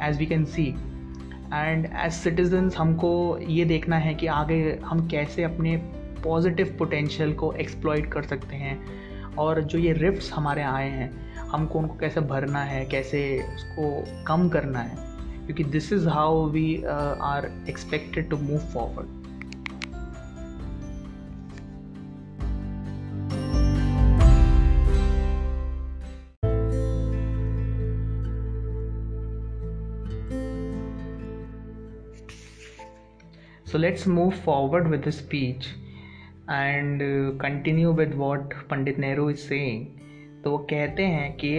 as 0.00 0.18
we 0.18 0.26
can 0.26 0.44
see 0.44 0.74
and 1.52 1.86
as 1.96 2.12
citizens 2.12 2.76
हमको 2.76 3.38
ये 3.38 3.64
देखना 3.64 3.96
है 3.96 4.14
कि 4.14 4.26
आगे 4.26 4.78
हम 4.84 5.08
कैसे 5.08 5.42
अपने 5.42 5.76
पॉजिटिव 6.24 6.76
पोटेंशियल 6.78 7.32
को 7.32 7.52
एक्सप्लॉयट 7.52 8.12
कर 8.12 8.22
सकते 8.22 8.56
हैं 8.56 9.04
और 9.34 9.60
जो 9.60 9.78
ये 9.78 9.92
रिफ्ट 9.92 10.32
हमारे 10.32 10.62
आए 10.62 10.88
हैं, 10.90 11.34
हमको 11.36 11.78
उनको 11.78 11.94
कैसे 11.94 12.20
भरना 12.20 12.62
है, 12.62 12.84
कैसे 12.84 13.44
उसको 13.54 14.04
कम 14.26 14.48
करना 14.48 14.78
है। 14.78 14.96
क्योंकि 15.46 15.64
this 15.64 15.92
is 15.92 16.08
how 16.08 16.48
we 16.48 16.84
are 17.20 17.64
expected 17.68 18.30
to 18.30 18.36
move 18.36 18.58
forward 18.58 19.23
So 33.74 33.78
let's 33.78 34.06
move 34.06 34.36
forward 34.42 34.88
with 34.88 35.02
the 35.02 35.10
speech 35.10 35.70
and 36.46 37.02
uh, 37.02 37.36
continue 37.38 37.90
with 37.90 38.14
what 38.14 38.52
Pandit 38.68 39.00
Nehru 39.04 39.30
is 39.30 39.42
saying. 39.48 39.80
तो 40.44 40.50
वो 40.50 40.58
कहते 40.72 41.06
हैं 41.14 41.32
कि 41.40 41.50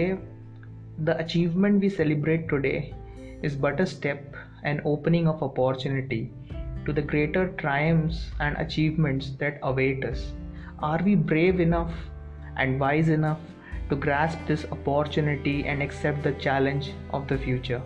the 1.08 1.18
achievement 1.24 1.84
we 1.84 1.90
celebrate 1.98 2.48
today 2.48 2.94
is 3.42 3.54
but 3.66 3.84
a 3.84 3.86
step 3.92 4.34
and 4.64 4.80
opening 4.94 5.28
of 5.28 5.42
opportunity 5.42 6.32
to 6.86 6.94
the 6.94 7.06
greater 7.12 7.46
triumphs 7.62 8.24
and 8.40 8.56
achievements 8.66 9.32
that 9.42 9.58
await 9.62 10.02
us. 10.02 10.26
Are 10.78 11.02
we 11.04 11.16
brave 11.16 11.60
enough 11.60 11.94
and 12.56 12.80
wise 12.80 13.10
enough 13.10 13.42
to 13.90 14.04
grasp 14.08 14.38
this 14.46 14.64
opportunity 14.78 15.58
and 15.66 15.82
accept 15.82 16.22
the 16.22 16.38
challenge 16.46 16.94
of 17.12 17.28
the 17.28 17.36
future? 17.36 17.82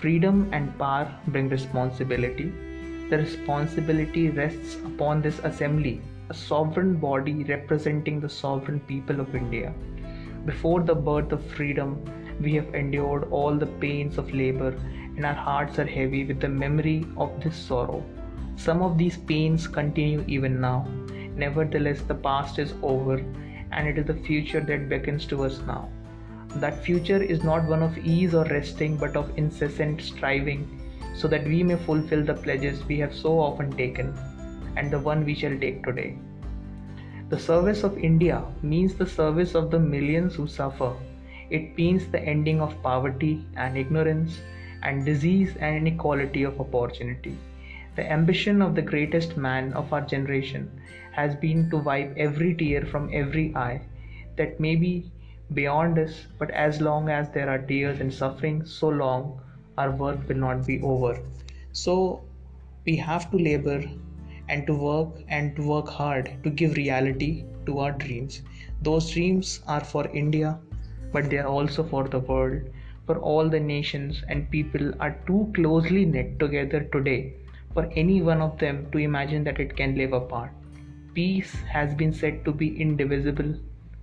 Freedom 0.00 0.48
and 0.52 0.78
power 0.78 1.14
bring 1.26 1.50
responsibility 1.50 2.50
the 3.08 3.18
responsibility 3.18 4.30
rests 4.30 4.76
upon 4.84 5.22
this 5.22 5.38
assembly, 5.44 6.00
a 6.28 6.34
sovereign 6.34 6.96
body 6.96 7.44
representing 7.44 8.18
the 8.20 8.28
sovereign 8.28 8.80
people 8.80 9.20
of 9.20 9.34
India. 9.34 9.72
Before 10.44 10.80
the 10.82 10.94
birth 10.94 11.30
of 11.30 11.44
freedom, 11.44 12.04
we 12.40 12.54
have 12.54 12.74
endured 12.74 13.28
all 13.30 13.54
the 13.54 13.72
pains 13.84 14.18
of 14.18 14.34
labor, 14.34 14.74
and 15.16 15.24
our 15.24 15.34
hearts 15.34 15.78
are 15.78 15.86
heavy 15.86 16.24
with 16.24 16.40
the 16.40 16.48
memory 16.48 17.06
of 17.16 17.40
this 17.42 17.56
sorrow. 17.56 18.04
Some 18.56 18.82
of 18.82 18.98
these 18.98 19.16
pains 19.16 19.68
continue 19.68 20.24
even 20.26 20.60
now. 20.60 20.88
Nevertheless, 21.36 22.02
the 22.02 22.14
past 22.14 22.58
is 22.58 22.74
over, 22.82 23.18
and 23.70 23.86
it 23.86 23.98
is 23.98 24.06
the 24.06 24.14
future 24.14 24.60
that 24.60 24.88
beckons 24.88 25.26
to 25.26 25.44
us 25.44 25.60
now. 25.66 25.88
That 26.56 26.82
future 26.82 27.22
is 27.22 27.44
not 27.44 27.68
one 27.68 27.82
of 27.82 27.98
ease 27.98 28.34
or 28.34 28.44
resting, 28.46 28.96
but 28.96 29.16
of 29.16 29.36
incessant 29.38 30.00
striving 30.00 30.68
so 31.16 31.26
that 31.26 31.44
we 31.44 31.62
may 31.62 31.76
fulfill 31.76 32.22
the 32.24 32.34
pledges 32.34 32.84
we 32.84 32.98
have 32.98 33.14
so 33.14 33.38
often 33.40 33.70
taken 33.72 34.14
and 34.76 34.90
the 34.90 34.98
one 34.98 35.24
we 35.24 35.34
shall 35.34 35.58
take 35.58 35.82
today. 35.82 36.18
The 37.30 37.38
service 37.38 37.82
of 37.82 37.98
India 37.98 38.44
means 38.62 38.94
the 38.94 39.06
service 39.06 39.54
of 39.54 39.70
the 39.70 39.78
millions 39.78 40.34
who 40.34 40.46
suffer. 40.46 40.94
It 41.50 41.76
means 41.76 42.06
the 42.06 42.20
ending 42.20 42.60
of 42.60 42.80
poverty 42.82 43.44
and 43.56 43.76
ignorance 43.76 44.38
and 44.82 45.04
disease 45.04 45.56
and 45.58 45.76
inequality 45.76 46.44
of 46.44 46.60
opportunity. 46.60 47.36
The 47.96 48.10
ambition 48.12 48.60
of 48.60 48.74
the 48.74 48.82
greatest 48.82 49.36
man 49.36 49.72
of 49.72 49.92
our 49.92 50.02
generation 50.02 50.70
has 51.12 51.34
been 51.34 51.70
to 51.70 51.78
wipe 51.78 52.14
every 52.16 52.54
tear 52.54 52.84
from 52.84 53.10
every 53.12 53.56
eye 53.56 53.80
that 54.36 54.60
may 54.60 54.76
be 54.76 55.10
beyond 55.54 55.98
us, 55.98 56.26
but 56.38 56.50
as 56.50 56.80
long 56.80 57.08
as 57.08 57.30
there 57.30 57.48
are 57.48 57.58
tears 57.58 58.00
and 58.00 58.12
suffering, 58.12 58.66
so 58.66 58.88
long 58.88 59.40
our 59.78 59.90
work 59.90 60.28
will 60.28 60.36
not 60.36 60.66
be 60.66 60.80
over. 60.80 61.18
So 61.72 62.24
we 62.84 62.96
have 62.96 63.30
to 63.30 63.36
labor 63.36 63.84
and 64.48 64.66
to 64.66 64.74
work 64.74 65.08
and 65.28 65.54
to 65.56 65.62
work 65.62 65.88
hard 65.88 66.30
to 66.44 66.50
give 66.50 66.76
reality 66.76 67.44
to 67.66 67.80
our 67.80 67.92
dreams. 67.92 68.42
Those 68.82 69.10
dreams 69.10 69.60
are 69.66 69.84
for 69.84 70.06
India, 70.08 70.58
but 71.12 71.28
they 71.30 71.38
are 71.38 71.48
also 71.48 71.82
for 71.82 72.08
the 72.08 72.20
world. 72.20 72.62
For 73.06 73.18
all 73.18 73.48
the 73.48 73.60
nations 73.60 74.22
and 74.28 74.50
people 74.50 74.92
are 75.00 75.18
too 75.26 75.50
closely 75.54 76.04
knit 76.04 76.38
together 76.40 76.80
today 76.92 77.34
for 77.72 77.84
any 77.94 78.22
one 78.22 78.40
of 78.40 78.58
them 78.58 78.90
to 78.90 78.98
imagine 78.98 79.44
that 79.44 79.60
it 79.60 79.76
can 79.76 79.96
live 79.96 80.12
apart. 80.12 80.50
Peace 81.14 81.54
has 81.70 81.94
been 81.94 82.12
said 82.12 82.44
to 82.44 82.52
be 82.52 82.80
indivisible, 82.80 83.54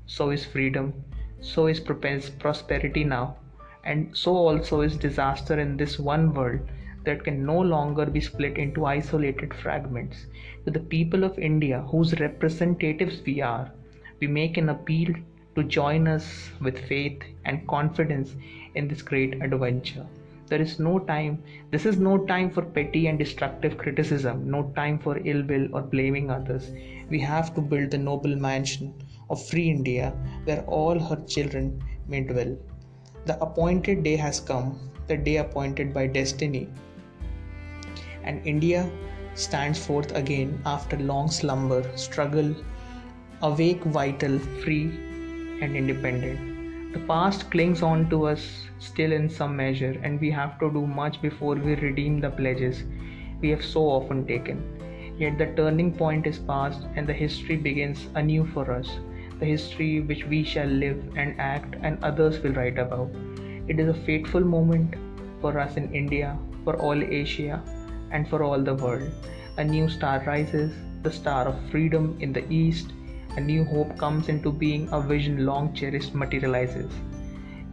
so 0.05 0.29
is 0.29 0.45
freedom, 0.45 0.93
so 1.41 1.67
is 1.67 1.79
prosperity 1.79 3.03
now 3.03 3.35
and 3.83 4.15
so 4.15 4.35
also 4.35 4.81
is 4.81 4.97
disaster 4.97 5.59
in 5.59 5.77
this 5.77 5.99
one 5.99 6.33
world 6.33 6.59
that 7.03 7.23
can 7.23 7.45
no 7.45 7.59
longer 7.59 8.05
be 8.05 8.21
split 8.21 8.57
into 8.57 8.85
isolated 8.85 9.53
fragments. 9.53 10.25
To 10.65 10.71
the 10.71 10.79
people 10.79 11.23
of 11.23 11.37
India, 11.37 11.81
whose 11.81 12.19
representatives 12.19 13.21
we 13.25 13.41
are, 13.41 13.71
we 14.19 14.27
make 14.27 14.57
an 14.57 14.69
appeal 14.69 15.13
to 15.55 15.63
join 15.63 16.07
us 16.07 16.49
with 16.61 16.87
faith 16.87 17.21
and 17.45 17.67
confidence 17.67 18.35
in 18.75 18.87
this 18.87 19.01
great 19.01 19.41
adventure. 19.41 20.05
There 20.47 20.61
is 20.61 20.79
no 20.79 20.99
time, 20.99 21.43
this 21.71 21.85
is 21.85 21.99
no 21.99 22.25
time 22.25 22.51
for 22.51 22.61
petty 22.61 23.07
and 23.07 23.17
destructive 23.17 23.77
criticism, 23.77 24.49
no 24.49 24.71
time 24.75 24.99
for 24.99 25.17
ill 25.25 25.43
will 25.43 25.67
or 25.75 25.81
blaming 25.81 26.29
others. 26.29 26.71
We 27.09 27.19
have 27.19 27.53
to 27.55 27.61
build 27.61 27.91
the 27.91 27.97
noble 27.97 28.35
mansion 28.35 28.93
of 29.29 29.45
free 29.47 29.69
India 29.69 30.13
where 30.45 30.63
all 30.65 30.99
her 30.99 31.23
children 31.27 31.83
may 32.07 32.21
dwell. 32.21 32.57
The 33.25 33.41
appointed 33.41 34.03
day 34.03 34.17
has 34.17 34.41
come, 34.41 34.77
the 35.07 35.15
day 35.15 35.37
appointed 35.37 35.93
by 35.93 36.07
destiny. 36.07 36.67
And 38.23 38.45
India 38.45 38.89
stands 39.33 39.85
forth 39.85 40.13
again 40.13 40.61
after 40.65 40.97
long 40.97 41.29
slumber, 41.31 41.89
struggle, 41.95 42.53
awake, 43.41 43.81
vital, 43.85 44.39
free, 44.39 44.87
and 45.61 45.75
independent. 45.75 46.93
The 46.93 46.99
past 46.99 47.49
clings 47.49 47.81
on 47.81 48.09
to 48.09 48.27
us 48.27 48.67
still 48.79 49.13
in 49.13 49.29
some 49.29 49.55
measure, 49.55 49.97
and 50.03 50.19
we 50.19 50.29
have 50.31 50.59
to 50.59 50.69
do 50.69 50.85
much 50.85 51.21
before 51.21 51.55
we 51.55 51.75
redeem 51.75 52.19
the 52.19 52.29
pledges 52.29 52.83
we 53.39 53.49
have 53.51 53.63
so 53.63 53.83
often 53.83 54.27
taken. 54.27 54.61
Yet 55.17 55.37
the 55.37 55.53
turning 55.55 55.93
point 55.93 56.27
is 56.27 56.39
past, 56.39 56.85
and 56.97 57.07
the 57.07 57.13
history 57.13 57.55
begins 57.55 58.07
anew 58.15 58.45
for 58.47 58.69
us 58.69 58.89
the 59.43 59.49
history 59.49 59.99
which 60.09 60.23
we 60.31 60.41
shall 60.41 60.73
live 60.81 60.99
and 61.21 61.39
act 61.45 61.75
and 61.81 62.01
others 62.09 62.39
will 62.41 62.53
write 62.53 62.77
about. 62.79 63.09
It 63.67 63.77
is 63.77 63.89
a 63.89 64.01
fateful 64.05 64.45
moment 64.51 64.95
for 65.41 65.59
us 65.59 65.75
in 65.75 65.93
India, 65.93 66.37
for 66.63 66.77
all 66.77 67.03
Asia, 67.03 67.61
and 68.11 68.29
for 68.29 68.41
all 68.43 68.61
the 68.61 68.75
world. 68.75 69.11
A 69.57 69.63
new 69.65 69.89
star 69.89 70.23
rises, 70.25 70.71
the 71.01 71.11
star 71.11 71.45
of 71.49 71.59
freedom 71.71 72.15
in 72.21 72.31
the 72.31 72.45
east. 72.49 72.93
A 73.35 73.41
new 73.41 73.65
hope 73.65 73.97
comes 73.97 74.29
into 74.29 74.49
being, 74.49 74.87
a 74.93 75.01
vision 75.01 75.45
long 75.45 75.73
cherished 75.73 76.15
materializes. 76.15 76.91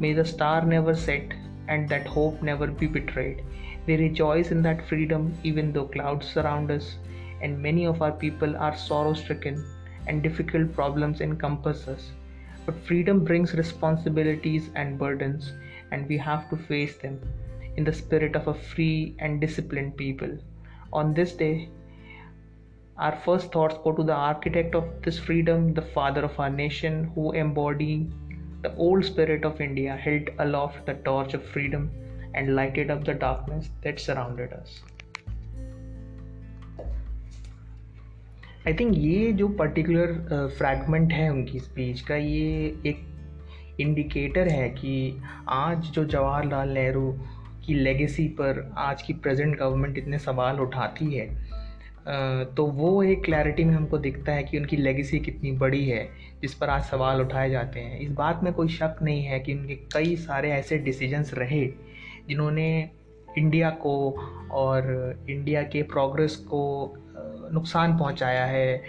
May 0.01 0.13
the 0.13 0.25
star 0.25 0.65
never 0.65 0.97
set 0.97 1.35
and 1.69 1.89
that 1.89 2.07
hope 2.09 2.43
never 2.43 2.67
be 2.67 2.89
betrayed. 2.89 3.45
We 3.87 3.97
rejoice 3.97 4.51
in 4.51 4.63
that 4.63 4.89
freedom 4.89 5.35
even 5.45 5.73
though 5.73 5.87
clouds 5.87 6.27
surround 6.27 6.73
us 6.73 6.97
and 7.41 7.63
many 7.63 7.87
of 7.87 8.03
our 8.03 8.13
people 8.13 8.57
are 8.57 8.77
sorrow 8.77 9.15
stricken 9.15 9.65
and 10.07 10.23
difficult 10.23 10.73
problems 10.73 11.21
encompass 11.21 11.89
us. 11.89 12.11
But 12.67 12.79
freedom 12.87 13.25
brings 13.25 13.55
responsibilities 13.55 14.71
and 14.75 14.99
burdens, 14.99 15.53
and 15.91 16.09
we 16.09 16.19
have 16.19 16.49
to 16.51 16.57
face 16.57 16.97
them 16.99 17.21
in 17.77 17.85
the 17.85 17.93
spirit 17.93 18.37
of 18.37 18.49
a 18.49 18.55
free 18.55 19.15
and 19.19 19.41
disciplined 19.41 19.97
people. 19.97 20.39
On 20.93 21.15
this 21.15 21.33
day, 21.33 21.69
our 22.97 23.17
first 23.17 23.51
thoughts 23.53 23.79
go 23.83 23.93
to 23.93 24.03
the 24.03 24.13
architect 24.15 24.75
of 24.75 24.85
this 25.03 25.19
freedom, 25.19 25.73
the 25.73 25.83
father 25.83 26.23
of 26.23 26.39
our 26.39 26.51
nation, 26.51 27.11
who 27.15 27.33
embodied 27.33 28.13
the 28.63 28.75
old 28.77 29.05
spirit 29.05 29.45
of 29.45 29.61
India, 29.61 29.97
held 29.97 30.29
aloft 30.39 30.85
the 30.85 30.95
torch 30.95 31.33
of 31.33 31.43
freedom 31.47 31.91
and 32.35 32.55
lighted 32.55 32.91
up 32.91 33.05
the 33.05 33.15
darkness 33.15 33.71
that 33.83 33.99
surrounded 33.99 34.53
us. 34.53 34.83
I 38.61 38.73
think 38.75 38.93
ये 38.97 39.33
जो 39.33 39.47
particular 39.49 40.49
fragment 40.59 41.13
है 41.13 41.29
उनकी 41.31 41.59
speech 41.59 42.01
का, 42.01 42.17
ये 42.17 42.75
एक 42.87 43.79
indicator 43.81 44.49
है 44.49 44.69
कि 44.71 45.23
आज 45.49 45.85
जो 45.85 46.05
जवाहरलाल 46.05 46.69
नेहरू 46.69 47.13
की 47.67 47.75
लेगेसी 47.75 48.27
पर 48.41 48.61
आज 48.79 49.03
की 49.03 49.13
प्रेजेंट 49.13 49.57
गवर्नमेंट 49.59 49.99
इतने 49.99 50.19
सवाल 50.19 50.61
उठाती 50.61 51.13
है 51.15 51.29
तो 52.55 52.67
वो 52.67 53.03
एक 53.03 53.25
क्लैरिटी 53.25 53.65
में 53.65 53.75
हमको 53.75 53.99
दिखता 53.99 54.33
है 54.33 54.43
कि 54.43 54.59
उनकी 54.59 54.77
लेगेसी 54.77 55.19
कितनी 55.21 55.53
बड़ी 55.53 55.85
है, 55.85 56.09
जिस 56.43 56.55
पर 56.55 56.69
आज 56.69 56.83
सवाल 56.83 57.21
उठाए 57.21 57.51
जाते 57.51 57.81
हैं। 57.81 57.99
इस 58.01 58.11
बात 58.13 58.41
में 58.45 58.53
कोई 58.53 58.69
शक 58.69 58.97
नहीं 59.03 59.25
है 59.25 59.41
कि 59.41 59.55
उनके 59.55 59.75
कई 59.93 60.17
सारे 60.19 60.51
ऐसे 60.53 60.79
डिसीजंस 60.79 61.35
रहे, 61.35 61.67
जिन्होंने 62.29 62.91
इंडिया 63.39 63.71
को 63.71 63.95
और 64.53 65.25
इंडिया 65.31 65.63
के 65.63 65.83
प्रोग्रेस 65.83 66.37
को 66.49 66.63
नुकसान 67.53 67.99
पहुँचाया 67.99 68.45
है। 68.45 68.83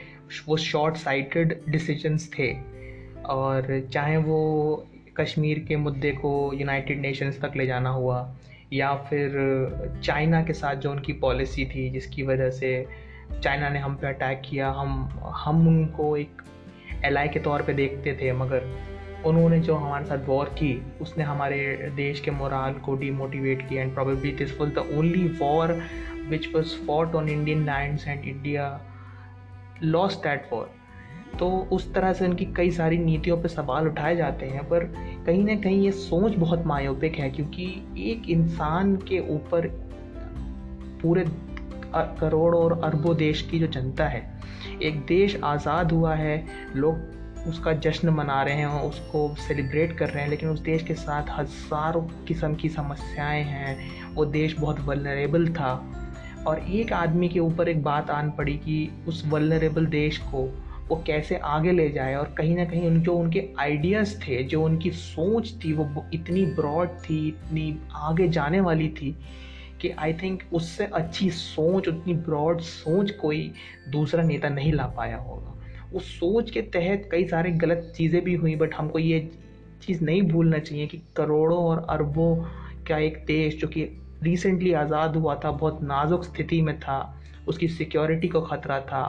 वो 0.48 0.58
शॉर्ट 0.58 0.96
साइटेड 0.96 1.62
डिसीजंस 1.70 2.32
थे। 2.40 2.54
और 3.26 3.88
चाहे 3.94 4.18
वो 4.18 4.88
कश्मीर 5.18 5.60
के 5.60 5.76
मुद्दे 5.76 6.12
को 6.12 6.54
यूनाइटेड 6.54 7.02
नेशंस 7.02 7.42
तक 7.42 7.52
ले 7.56 7.66
जाना 7.66 7.90
हुआ, 7.90 8.36
या 8.74 8.96
फिर 8.96 10.02
चाइना 10.04 10.44
के 10.44 10.54
साथ 10.54 10.76
जो 10.76 10.92
उनकी 10.92 11.14
पॉलिसी 11.14 11.66
थी, 11.66 11.90
जिसकी 11.90 12.24
वजह 12.24 12.50
से 12.50 12.88
चाइना 13.44 13.70
ने 13.70 13.80
हम 13.80 13.96
पे 13.96 14.08
अटैक 14.08 14.42
किया, 14.50 14.70
हम 14.70 15.20
हम 15.24 15.68
उनको 15.68 16.18
एक 16.18 16.42
एलाई 17.06 17.28
के 17.28 17.40
तौर 17.40 17.62
पे 17.62 17.74
देखते 17.74 18.14
थे, 18.14 18.34
मगर 18.34 18.78
उन्होंने 19.26 19.60
जो 19.60 19.76
हमारे 19.76 20.06
साथ 20.06 20.18
वॉर 20.26 20.46
की, 20.46 20.86
उसने 21.02 21.24
हमारे 21.24 21.92
देश 21.96 22.20
के 22.20 22.32
मोराल 22.32 22.74
को 22.74 22.96
डीमोटिवेट 22.96 23.70
किया 23.70 23.82
and 23.82 23.94
probably 23.94 24.32
this 24.32 24.62
was 24.62 24.70
the 24.70 24.78
only 24.78 25.28
war 25.28 25.82
which 26.32 26.54
was 26.56 26.76
fought 26.88 27.16
on 27.16 27.30
Indian 27.30 27.66
lands 27.66 28.04
and 28.08 28.26
India 28.26 28.80
lost 29.82 30.24
that 30.24 30.54
war. 30.54 30.66
तो 31.40 31.50
उस 31.72 31.94
तरह 31.94 32.14
से 32.14 32.26
उनकी 32.28 32.46
कई 32.46 32.72
सारी 32.72 32.98
नीतियों 32.98 33.42
पर 33.42 33.48
सवाल 33.48 33.88
उठाए 33.88 34.16
जाते 34.16 34.46
हैं, 34.46 34.70
पर 34.70 34.84
कहीं 35.26 35.44
ना 35.44 35.56
कहीं 35.56 35.82
ये 35.82 35.92
सोच 35.92 36.36
बहुत 36.36 36.66
मायोपिक 36.66 37.16
है, 37.16 37.30
क्योंकि 37.30 37.84
एक 37.98 38.30
इंसान 38.30 38.96
के 38.96 39.20
ऊपर 39.20 39.68
पूरे 41.02 41.26
करोड़ 41.96 42.56
और 42.56 42.82
अरबों 42.84 43.18
देश 43.18 43.42
की 43.42 43.60
जो 43.60 43.68
जनता 43.68 44.08
है, 44.08 44.40
एक 44.84 45.06
देश 45.06 45.40
आज़ाद 45.44 45.92
हुआ 45.92 46.16
है, 46.16 46.48
लोग 46.76 47.22
उसका 47.48 47.74
जश्न 47.74 48.10
मना 48.10 48.44
रहे 48.44 48.56
हैं, 48.56 48.66
उसको 48.66 49.36
सेलिब्रेट 49.36 49.98
कर 49.98 50.10
रहे 50.10 50.24
हैं, 50.24 50.30
लेकिन 50.30 50.50
उस 50.50 50.60
देश 50.60 50.84
के 50.84 50.94
साथ 50.94 51.24
हज़ारों 51.30 52.02
किस्म 52.02 52.56
की 52.56 52.70
समस्याएँ 52.70 53.44
हैं, 53.44 53.92
वो 54.14 54.26
देश 54.26 54.60
बहुत 54.60 54.80
वलरेबल 54.80 55.48
था 55.48 55.98
और 56.48 56.60
एक 56.60 56.94
आदमी 56.94 57.30
के 57.30 57.40
ऊपर 57.40 57.70
एक 57.70 57.84
बात 57.84 58.10
आन 58.10 58.32
पड़ी 58.32 58.54
कि 58.54 58.92
उस 59.08 59.24
वलरेबल 59.28 59.86
देश 59.86 60.18
को 60.18 60.50
वो 60.90 61.04
कैसे 61.08 61.36
आगे 61.36 61.72
ले 61.72 61.90
जाए 61.90 62.16
और 62.16 62.36
कहीं 62.38 62.56
ना 62.56 62.66
कहीं 62.66 62.88
उन, 62.88 63.02
जो 63.02 63.14
उनके 63.14 63.50
आइडियाज़ 63.60 64.20
थे, 64.20 64.44
जो 64.44 64.64
उनकी 64.64 64.92
सोच 64.92 65.54
थी, 65.66 65.74
वो 65.74 66.06
इतनी 66.14 66.46
ब्रॉड 66.46 66.90
थी, 66.90 67.28
इतनी 67.28 67.80
आगे 67.96 68.28
जाने 68.28 68.60
वाली 68.60 68.90
थी 68.90 69.18
कि 69.82 69.90
आई 69.90 70.14
थिंक 70.14 70.44
उससे 70.54 70.86
अच्छी 70.86 71.30
सोच, 71.30 71.88
उतनी 71.88 72.14
ब्रॉड 72.14 72.62
सोच 72.62 73.12
कोई 73.12 73.54
दूसरा 73.90 74.24
नेता 74.24 74.50
नहीं 74.50 74.74
ला 74.74 74.86
पाया 74.86 75.18
होगा। 75.18 75.58
उस 75.94 76.20
सोच 76.20 76.52
के 76.52 76.62
तहत 76.62 77.10
कई 77.12 77.26
सारे 77.26 77.52
गलत 77.52 77.94
चीज़ें 77.98 78.24
भी 78.24 78.36
हुई 78.36 78.56
बट 78.56 78.74
हमको 78.74 79.00
ये 79.00 79.32
चीज़ 79.88 80.04
नहीं 80.04 80.22
भूलना 80.22 80.60
चाहिए 80.60 80.88
कि 80.88 81.02
करोड़ों 81.16 81.60
और 81.60 81.88
अरबों 81.90 82.36
का 82.88 82.98
एक 82.98 83.24
देश 83.28 83.56
जो 83.56 83.68
कि 83.68 84.01
रिसेंटली 84.24 84.74
आज़ाद 84.74 85.16
हुआ 85.16 85.36
था, 85.36 85.52
बहुत 85.52 85.84
नाजुक 85.84 86.24
स्थिति 86.24 86.62
में 86.62 86.80
था। 86.80 87.18
उसकी 87.48 87.68
सिक्योरिटी 87.68 88.28
को 88.28 88.42
ख़तरा 88.42 88.80
था, 88.80 89.04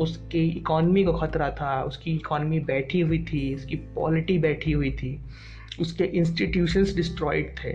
उसकी 0.00 0.48
इकॉनमी 0.48 1.04
को 1.04 1.12
ख़तरा 1.12 1.50
था, 1.50 1.82
उसकी 1.82 2.14
इकॉनमी 2.16 2.60
बैठी 2.60 3.00
हुई 3.00 3.18
थी, 3.24 3.54
उसकी 3.54 3.76
पॉलिटी 3.76 4.38
बैठी 4.38 4.72
हुई 4.72 4.90
थी, 4.90 5.20
उसके 5.80 6.04
इंस्टीट्यूशंस 6.04 6.94
डिस्ट्रॉयड 6.96 7.54
थे। 7.64 7.72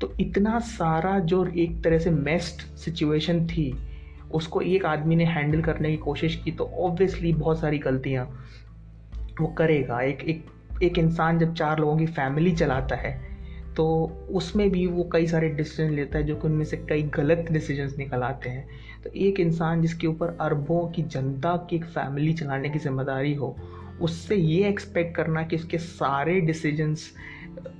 तो 0.00 0.12
इतना 0.20 0.58
सारा 0.58 1.18
जो 1.18 1.44
एक 1.46 1.82
तरह 1.84 1.98
से 1.98 2.10
मेस्ट 2.10 2.62
सिचुएशन 2.76 3.46
थी, 3.46 3.72
उसको 4.32 4.60
एक 4.60 4.84
आदमी 4.84 5.16
ने 5.16 5.24
हैंडल 5.24 5.62
करने 5.62 5.90
की 5.90 5.96
कोशिश 5.96 6.36
की 6.36 6.50
तो 6.50 6.64
ऑब्वियसली 6.64 7.32
बहुत 7.32 7.60
सारी 7.60 7.78
गलतियाँ 7.78 8.24
वो 9.40 9.46
करेगा। 9.48 10.00
एक 10.00 10.22
एक 10.24 10.44
एक 10.82 10.98
इंसान 10.98 11.38
जब 11.38 11.54
चार 11.54 11.78
लोगों 11.78 11.96
की 11.96 12.06
फैमिली 12.06 12.52
चलाता 12.52 12.96
है 12.96 13.29
तो 13.80 14.26
उसमें 14.30 14.70
भी 14.70 14.86
वो 14.86 15.08
कई 15.12 15.26
सारे 15.26 15.48
डिसीज़न 15.48 15.90
लेता 15.90 16.18
है, 16.18 16.24
जो 16.24 16.34
कि 16.36 16.46
उनमें 16.48 16.64
से 16.64 16.76
कई 16.76 17.02
गलत 17.02 17.46
डिसीजंस 17.52 17.94
निकल 17.98 18.22
आते 18.22 18.50
हैं। 18.50 18.66
तो 19.04 19.10
एक 19.16 19.40
इंसान 19.40 19.82
जिसके 19.82 20.06
ऊपर 20.06 20.36
अरबों 20.40 20.86
की 20.88 21.02
जनता 21.02 21.56
की 21.70 21.76
एक 21.76 21.84
फैमिली 21.84 22.32
चलाने 22.32 22.70
की 22.70 22.78
ज़िम्मेदारी 22.78 23.34
हो, 23.34 23.56
उससे 24.00 24.36
ये 24.36 24.68
एक्सपेक्ट 24.68 25.16
करना 25.16 25.42
कि 25.42 25.56
उसके 25.56 25.78
सारे 25.78 26.40
डिसीजंस 26.40 27.10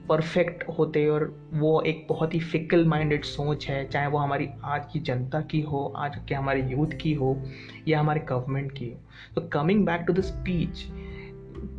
परफेक्ट 0.09 0.65
होते 0.79 1.07
और 1.09 1.49
वो 1.53 1.81
एक 1.81 2.07
बहुत 2.09 2.35
ही 2.35 2.41
फिकल 2.41 2.85
माइंडेड 2.85 3.25
सोच 3.25 3.67
है, 3.69 3.89
चाहे 3.89 4.07
वो 4.07 4.19
हमारी 4.19 4.49
आज 4.65 4.87
की 4.93 5.01
जनता 5.01 5.41
की 5.41 5.61
हो, 5.61 5.93
आज 5.97 6.17
के 6.29 6.35
हमारे 6.35 6.63
यूथ 6.71 6.99
की 7.03 7.15
हो 7.15 7.37
या 7.89 8.01
हमारे 8.01 8.21
गवर्नमेंट 8.21 8.73
की 8.73 8.91
हो। 8.91 9.01
तो 9.35 9.49
coming 9.49 9.87
back 9.87 10.01
to 10.01 10.13
the 10.13 10.21
speech 10.21 10.87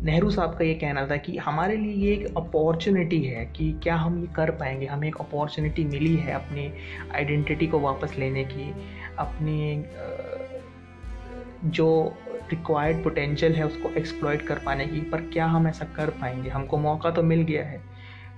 Nehru 0.03 0.29
साहब 0.29 0.57
का 0.57 0.65
ये 0.65 0.73
कहना 0.73 1.05
था 1.07 1.15
कि 1.17 1.35
हमारे 1.37 1.75
लिए 1.77 1.93
ये 1.95 2.13
एक 2.13 2.37
अपॉर्चुनिटी 2.37 3.21
है 3.23 3.45
कि 3.45 3.71
क्या 3.83 3.95
हम 3.95 4.19
ये 4.21 4.27
कर 4.35 4.51
पाएँगे, 4.51 4.85
हमें 4.85 5.07
एक 5.07 5.17
अपॉर्चुनिटी 5.17 5.83
मिली 5.83 6.15
है 6.15 6.33
अपनी 6.33 6.71
आइडेंटिटी 7.15 7.67
को 7.67 7.79
वापस 7.79 8.15
लेने 8.19 8.43
की, 8.43 8.73
अपनी 9.19 9.85
जो 11.69 12.17
रिक्वायर्ड 12.51 13.03
पोटेंशियल 13.03 13.55
है 13.55 13.65
उसको 13.67 13.89
एक्सप्लॉयट 13.89 14.41
कर 14.41 14.59
पाने 14.65 14.87
की, 14.87 15.01
पर 15.01 15.21
क्या 15.21 15.45
हम 15.45 15.67
ऐसा 15.67 15.85
कर 15.95 16.09
पाएँगे? 16.21 16.49
हमको 16.49 16.77
मौका 16.77 17.11
तो 17.11 17.23
मिल 17.23 17.41
गया 17.41 17.65
है, 17.65 17.77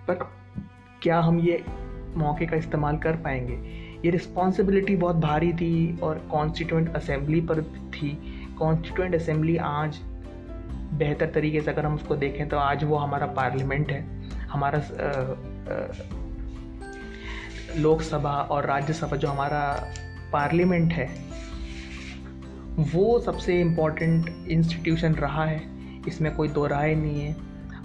पर 0.08 0.30
क्या 1.02 1.20
हम 1.20 1.40
ये 1.40 1.64
मौके 2.18 2.46
का 2.46 2.58
इस्तेमाल 2.58 2.98
कर 2.98 3.16
पाएँगे? 3.16 3.54
ये 4.06 4.12
रिस्पॉन्सिबिलिटी 4.12 4.96
बहुत 4.96 5.16
भारी 5.16 5.54
थी 5.54 5.98
और 5.98 6.28
कॉन्स्टिट्यूंट 6.32 6.96
असेंबली 6.96 7.42
पर 7.42 7.62
थी। 7.94 8.18
कॉन्स्टिट्यूंट 8.60 9.16
असेंबली 9.16 9.58
आज 9.58 10.00
बेहतर 10.98 11.30
तरीके 11.30 11.62
से 11.62 11.72
अगर 11.72 11.86
हम 11.86 11.96
उसको 11.96 12.16
देखें 12.16 12.48
तो 12.50 12.58
आज 12.58 12.84
वो 12.84 12.96
हमारा 12.96 13.26
पार्लियामेंट 13.26 13.92
है, 13.92 14.02
हमारा 14.44 14.82
लोकसभा 17.78 18.34
और 18.52 18.66
राज्यसभा 18.66 19.16
जो 19.16 19.28
हमारा 19.28 19.92
पार्लियामेंट 20.34 20.94
है, 20.94 21.08
वो 22.94 23.20
सबसे 23.20 23.60
इम्पोर्टेंट 23.62 24.30
इंस्टीट्यूशन 24.48 25.16
रहा 25.16 25.46
है। 25.46 25.62
इसमें 26.08 26.36
कोई 26.36 26.48
दो 26.48 26.66
राय 26.68 26.96
नहीं 26.96 27.22
है। 27.22 27.36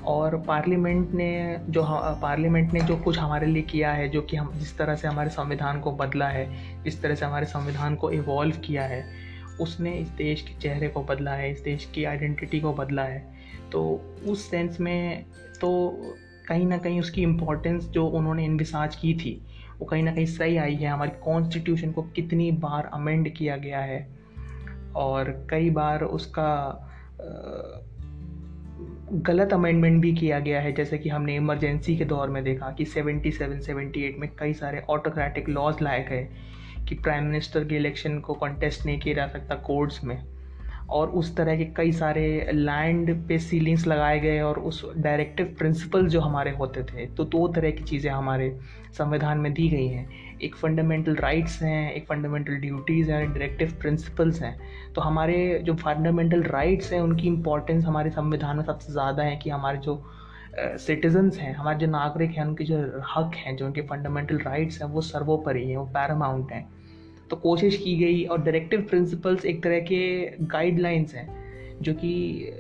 और 0.05 0.37
पार्लियामेंट 0.37 1.11
ने 1.11 1.61
जो 1.69 1.83
पार्लियामेंट 2.23 2.73
ने 2.73 2.81
जो 2.81 2.97
कुछ 2.97 3.19
हमारे 3.19 3.47
लिए 3.47 3.63
किया 3.63 3.93
है, 3.93 4.09
जो 4.09 4.23
कि 4.23 4.37
हम, 4.37 4.53
जिस 4.55 4.77
तरह 4.79 4.95
से 4.95 5.09
हमारे 5.09 5.31
संविधान 5.31 5.81
को 5.81 5.93
बदला 5.93 6.29
है 6.29 6.83
जिस 6.85 7.03
तरह 7.03 7.15
से 7.15 7.25
हमारे 7.27 7.47
संविधान 7.47 7.97
को 7.97 8.11
इवॉल्व 8.11 8.57
किया 8.57 8.83
है 8.83 9.28
उसने 9.61 9.93
इस 9.93 10.09
देश 10.09 10.43
के 10.43 10.59
चेहरे 10.61 10.89
को 10.89 11.03
बदला 11.03 11.33
है 11.33 11.51
इस 11.53 11.61
देश 11.61 11.85
की 11.95 12.05
आइडेंटिटी 12.05 12.61
को 12.61 12.73
बदला 12.73 13.03
है। 13.03 13.27
तो 13.73 13.83
उस 14.29 14.51
सेंस 14.51 14.81
में 14.81 15.25
तो 15.61 15.71
कहीं 16.49 16.67
ना 16.67 16.79
कहीं 16.79 17.01
उसकी 17.01 17.23
इम्पोर्टेंस 17.23 17.85
जो 17.85 18.07
उन्होंने 18.07 18.45
इन्विसाज 18.45 18.97
की 18.97 19.15
थी 19.15 19.41
वो 19.81 19.87
कहीं 19.87 20.03
ना 20.03 20.13
कहीं 20.15 20.27
सही 20.27 20.57
आई 20.57 20.75
है। 20.75 20.89
हमारी 20.89 21.11
कॉन्स्टिट्यूशन 21.25 21.93
को 21.93 22.03
कितनी 22.03 22.51
बार 22.53 22.91
अमेंड 22.93 23.29
किया 23.35 23.57
गया 23.57 23.81
है 23.81 24.09
और 24.97 25.47
कई 25.51 25.71
बार 25.71 26.05
उसका 26.05 26.85
गलत 29.13 29.53
अमेंडमेंट 29.53 30.03
भी 30.03 30.13
किया 30.15 30.39
गया 30.41 30.61
है। 30.61 30.73
जैसे 30.73 30.99
कि 30.99 31.09
हमने 31.09 31.37
इमरजेंसी 31.37 31.97
के 31.97 32.05
दौर 32.05 32.29
में 32.29 32.45
देखा 32.45 32.71
कि 32.71 32.85
77, 32.85 33.61
78 33.61 34.19
में 34.19 34.29
कई 34.39 34.53
सारे 34.53 34.83
ऑटोक्रेटिक 34.91 35.49
लॉज 35.49 35.83
लाए 35.83 36.03
गए। 36.05 36.29
कि 36.89 36.95
प्राइम 36.95 37.25
मिनिस्टर 37.25 37.65
के 37.65 37.77
इलेक्शन 37.77 38.19
को 38.19 38.35
कंटेस्ट 38.37 38.87
नहीं 38.87 38.99
किया 38.99 39.15
जा 39.15 39.27
सकता 39.29 39.55
कोर्ट्स 39.67 40.05
में। 40.05 40.19
और 40.89 41.09
उस 41.11 41.35
तरह 41.37 41.57
के 41.57 41.65
कई 41.77 41.91
सारे 41.93 42.51
लैंड 42.53 43.11
पे 43.29 43.39
सीलिंग्स 43.39 43.87
लगाए 43.87 44.21
गए 44.21 44.41
और 44.41 44.59
उस 44.59 44.83
डायरेक्टिव 44.97 45.55
प्रिंसिपल 45.59 46.07
जो 46.09 46.21
हमारे 46.21 46.51
होते 46.51 46.83
थे 46.83 47.07
तो 47.07 47.25
दो 47.25 47.47
तरह 47.49 47.71
की 47.71 47.85
चीज़ें 47.85 48.11
हमारे 48.11 48.49
संविधान 48.99 49.39
में 49.39 49.53
दी 49.53 49.69
गई 49.69 49.89
हैं। 49.89 50.39
एक 50.43 50.57
फंडामेंटल 50.57 51.17
राइट्स 51.17 51.61
हैं, 51.63 51.93
एक 51.93 52.07
फंडामेंटल 52.07 52.57
ड्यूटीज़ 52.57 53.11
हैं 53.11 53.29
डायरेक्टिव 53.29 53.77
प्रिंसिपल्स 53.81 54.41
हैं। 54.43 54.57
तो 54.95 55.01
हमारे 55.01 55.59
जो 55.65 55.75
फंडामेंटल 55.75 56.43
राइट्स 56.45 56.93
हैं, 56.93 57.01
उनकी 57.01 57.27
इम्पोर्टेंस 57.29 57.85
हमारे 57.85 58.11
संविधान 58.11 58.57
में 58.57 58.65
सबसे 58.65 58.93
ज़्यादा 58.93 59.23
है 59.23 59.37
कि 59.37 59.51
हमारे 59.51 59.79
जो 59.79 60.03
सिटीजन्स 60.57 61.39
हैं, 61.39 61.55
हमारे 61.55 61.79
जो 61.79 61.87
नागरिक 61.87 62.31
हैं, 62.31 62.45
उनके 62.45 62.65
जो 62.65 62.79
हक 63.17 63.35
हैं, 63.37 63.57
जो 63.57 63.67
उनके 63.67 63.83
फंडामेंटल 63.83 64.39
राइट्स 64.39 64.83
हैं, 64.83 64.89
वो 64.89 65.01
सर्वोपरि 65.03 65.69
हैं, 65.69 65.77
वो 65.77 65.87
पैरामाउंट 65.95 66.53
हैं। 66.53 66.67
तो 67.31 67.37
कोशिश 67.37 67.77
की 67.77 67.97
गई 67.97 68.25
और 68.25 68.43
डायरेक्टिव 68.43 68.81
प्रिंसिपल्स 68.81 69.45
एक 69.45 69.63
तरह 69.63 69.81
के 69.81 70.31
गाइडलाइंस 70.47 71.15
हैं, 71.15 71.29
जो 71.83 71.95
कि 71.95 72.53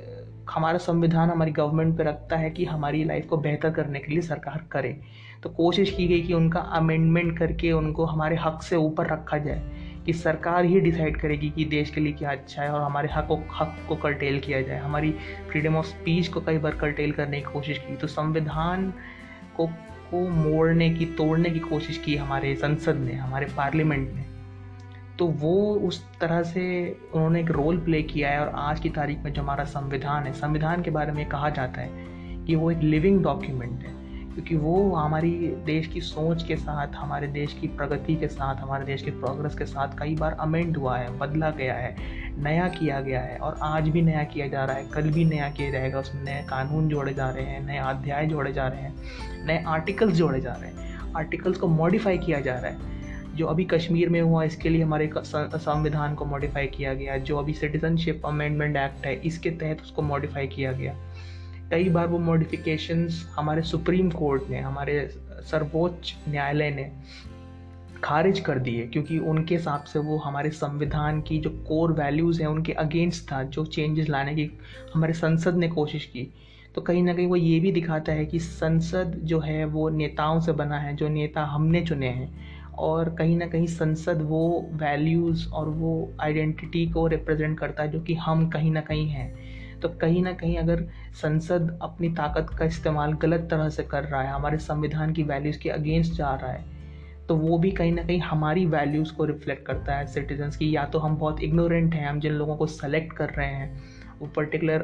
हमारा 0.50 0.78
संविधान 0.78 1.30
हमारी 1.30 1.50
गवर्नमेंट 1.50 1.96
पे 1.98 2.04
रखता 2.04 2.36
है 2.36 2.50
कि 2.50 2.64
हमारी 2.64 3.04
लाइफ 3.04 3.26
को 3.26 3.36
बेहतर 3.36 3.70
करने 3.70 3.98
के 3.98 4.12
लिए 4.12 4.20
सरकार 4.20 4.64
करे। 4.70 4.96
तो 5.42 5.50
कोशिश 5.50 5.90
की 5.90 6.06
गई 6.08 6.20
कि 6.20 6.34
उनका 6.34 6.60
अमेंडमेंट 6.60 7.38
करके 7.38 7.72
उनको 7.72 8.04
हमारे 8.04 8.36
हक 8.36 8.62
से 8.62 8.76
ऊपर 8.76 9.06
रखा 9.06 9.38
जाए, 9.38 9.62
कि 10.06 10.12
सरकार 10.12 10.64
ही 10.64 10.80
डिसाइड 10.80 11.20
करेगी 11.20 11.50
कि 11.50 11.64
देश 11.64 11.90
के 11.90 12.00
लिए 12.00 12.12
क्या 12.12 12.30
अच्छा 12.30 12.62
है 12.62 12.70
और 12.70 12.80
हमारे 12.80 13.08
हक 13.12 13.26
को 13.26 13.36
हक 13.60 13.76
को 13.88 13.96
कर्टेल 13.96 14.38
किया 14.40 14.62
जाए। 14.62 14.78
हमारी 14.78 15.10
फ्रीडम 15.50 15.76
ऑफ़ 15.76 15.86
स्पीच 15.86 16.28
को 16.28 16.40
कई 16.40 16.58
बार 16.58 16.76
कर्टेल 16.76 17.12
करने 17.12 17.40
की 17.40 17.52
कोशिश 17.52 17.78
की। 17.78 17.96
तो 17.96 18.06
संविधान 18.06 18.92
को 19.56 19.66
को 20.10 20.28
मोड़ने 20.28 20.88
की, 20.90 21.04
तोड़ने 21.06 21.50
की 21.50 21.58
कोशिश 21.58 21.98
की 21.98 22.16
हमारे 22.16 22.54
संसद 22.54 22.96
ने, 22.96 23.12
हमारे 23.12 23.46
पार्लियामेंट 23.46 24.12
ने। 24.14 24.24
तो 25.18 25.26
वो 25.26 25.74
उस 25.74 26.02
तरह 26.20 26.42
से 26.42 26.64
उन्होंने 27.14 27.40
एक 27.40 27.50
रोल 27.50 27.78
प्ले 27.78 28.02
किया 28.02 28.30
है 28.30 28.40
और 28.40 28.52
आज 28.56 28.80
की 28.80 28.90
तारीख 28.90 29.18
में 29.18 29.32
जो 29.32 29.42
हमारा 29.42 29.64
संविधान 29.64 30.24
है, 30.24 30.32
संविधान 30.32 30.82
के 30.82 30.90
बारे 30.90 31.12
में 31.12 31.28
कहा 31.28 31.48
जाता 31.50 31.80
है 31.80 32.44
कि 32.46 32.54
वो 32.54 32.70
एक 32.70 32.78
लिविंग 32.78 33.22
डॉक्यूमेंट 33.22 33.82
है, 33.82 33.96
क्योंकि 34.34 34.56
वो 34.56 34.94
हमारी 34.94 35.30
देश 35.66 35.86
की 35.86 36.00
सोच 36.00 36.42
के 36.42 36.56
साथ, 36.56 36.94
हमारे 36.96 37.26
देश 37.26 37.52
की 37.52 37.68
प्रगति 37.68 38.14
के 38.16 38.28
साथ, 38.28 38.56
हमारे 38.56 38.84
देश 38.84 39.02
के 39.02 39.10
प्रोग्रेस 39.10 39.54
के 39.54 39.66
साथ 39.66 39.98
कई 39.98 40.14
बार 40.14 40.36
अमेंड 40.40 40.76
हुआ 40.76 40.96
है, 40.98 41.18
बदला 41.18 41.50
गया 41.50 41.74
है, 41.74 41.94
नया 42.38 42.68
किया 42.68 43.00
गया 43.00 43.20
है 43.20 43.38
और 43.38 43.58
आज 43.62 43.88
भी 43.88 44.02
नया 44.02 44.22
किया 44.24 44.46
जा 44.46 44.64
रहा 44.64 44.76
है, 44.76 44.86
कल 44.86 45.10
भी 45.10 45.24
नया 45.24 45.48
किया 45.50 45.70
जाएगा, 45.70 46.00
उसमें 46.00 46.22
नए 46.22 46.42
कानून 46.42 46.88
जोड़े 46.88 47.14
जा 47.14 47.30
रहे 47.30 47.44
हैं, 47.44 47.66
नए 47.66 47.78
अध्याय 47.78 48.26
जोड़े 48.26 48.52
जा 48.52 48.68
रहे 48.68 48.80
हैं, 48.80 48.94
नए 49.46 49.62
आर्टिकल्स 49.66 50.14
जोड़े 50.14 50.40
जा 50.40 50.52
रहे 50.52 50.70
हैं 50.70 51.12
आर्टिकल्स 51.16 51.58
को 51.58 51.68
मॉडिफाई 51.68 52.18
किया 52.18 52.40
जा 52.40 52.54
रहा 52.54 52.70
है। 52.70 52.97
जो 53.38 53.46
अभी 53.46 53.64
कश्मीर 53.64 54.08
में 54.08 54.20
हुआ, 54.20 54.44
इसके 54.44 54.68
लिए 54.68 54.82
हमारे 54.82 55.10
संविधान 55.16 56.14
को 56.14 56.24
मॉडिफाई 56.24 56.66
किया 56.66 56.94
गया, 56.94 57.16
जो 57.16 57.36
अभी 57.36 57.52
सिटीजनशिप 57.52 58.26
अमेंडमेंट 58.26 58.76
एक्ट 58.76 59.06
है, 59.06 59.14
इसके 59.20 59.50
तहत 59.50 59.82
उसको 59.82 60.02
मॉडिफाई 60.02 60.46
किया 60.46 60.72
गया। 60.72 60.94
कई 61.70 61.88
बार 61.88 62.06
वो 62.06 62.18
मॉडिफिकेशंस 62.18 63.32
हमारे 63.36 63.62
सुप्रीम 63.62 64.10
कोर्ट 64.10 64.50
ने, 64.50 64.60
हमारे 64.60 65.08
सर्वोच्च 65.42 66.14
न्यायालय 66.28 66.70
ने 66.70 66.90
खारिज 68.04 68.40
कर 68.40 68.58
दिए, 68.58 68.86
क्योंकि 68.86 69.18
उनके 69.18 69.54
हिसाब 69.54 69.84
से 69.84 69.98
वो 69.98 70.16
हमारे 70.18 70.50
संविधान 70.50 71.20
की 71.20 71.38
जो 71.38 71.50
कोर 71.68 71.92
वैल्यूज़ 71.92 72.40
हैं, 72.40 72.48
उनके 72.48 72.72
अगेंस्ट 72.72 73.32
था, 73.32 73.42
जो 73.42 73.64
चेंजेस 73.64 74.08
लाने 74.08 74.34
की 74.34 74.50
हमारे 74.94 75.12
संसद 75.12 75.56
ने 75.56 75.68
कोशिश 75.68 76.04
की। 76.04 76.34
तो 76.74 76.80
कहीं 76.80 77.02
ना 77.02 77.14
कहीं 77.14 77.26
वो 77.26 77.36
ये 77.36 77.60
भी 77.60 77.72
दिखाता 77.72 78.12
है 78.12 78.26
कि 78.26 78.38
संसद 78.38 79.20
जो 79.24 79.40
है, 79.40 79.64
वो 79.64 79.88
नेताओं 79.88 80.40
से 80.40 80.52
बना 80.52 80.78
है, 80.78 80.96
जो 80.96 81.08
नेता 81.08 81.44
हमने 81.44 81.80
चुने 81.86 82.08
हैं। 82.08 82.47
और 82.78 83.08
कहीं 83.14 83.36
ना 83.36 83.46
कहीं 83.46 83.66
संसद 83.66 84.22
वो 84.22 84.68
वैल्यूज़ 84.72 85.48
और 85.50 85.68
वो 85.68 85.92
आइडेंटिटी 86.20 86.86
को 86.86 87.06
रिप्रेजेंट 87.06 87.58
करता 87.58 87.82
है 87.82 87.90
जो 87.90 88.00
कि 88.00 88.14
हम 88.16 88.48
कहीं 88.48 88.70
ना 88.70 88.80
कहीं 88.80 89.08
हैं। 89.08 89.80
तो 89.80 89.88
कहीं 89.90 90.22
ना 90.22 90.32
कहीं 90.32 90.56
अगर 90.56 90.84
संसद 91.14 91.78
अपनी 91.82 92.08
ताकत 92.08 92.46
का 92.58 92.64
इस्तेमाल 92.64 93.12
गलत 93.12 93.48
तरह 93.50 93.68
से 93.68 93.82
कर 93.82 94.04
रहा 94.04 94.22
है, 94.22 94.32
हमारे 94.32 94.58
संविधान 94.58 95.12
की 95.12 95.22
वैल्यूज़ 95.22 95.58
के 95.58 95.68
अगेंस्ट 95.70 96.12
जा 96.12 96.34
रहा 96.34 96.52
है 96.52 96.76
तो 97.28 97.36
वो 97.36 97.58
भी 97.58 97.70
कहीं 97.70 97.92
ना 97.92 98.02
कहीं 98.02 98.20
हमारी 98.20 98.64
वैल्यूज़ 98.66 99.12
को 99.12 99.24
रिफ्लेक्ट 99.24 99.66
करता 99.66 99.94
है 99.94 100.06
सिटीजन्स 100.06 100.56
की। 100.56 100.74
या 100.76 100.84
तो 100.84 100.98
हम 100.98 101.16
बहुत 101.16 101.40
इग्नोरेंट 101.40 101.94
हैं, 101.94 102.06
हम 102.08 102.20
जिन 102.20 102.32
लोगों 102.32 102.56
को 102.56 102.66
सेलेक्ट 102.66 103.12
कर 103.12 103.30
रहे 103.30 103.46
हैं, 103.46 103.80
वो 104.20 104.26
पर्टिकुलर 104.26 104.78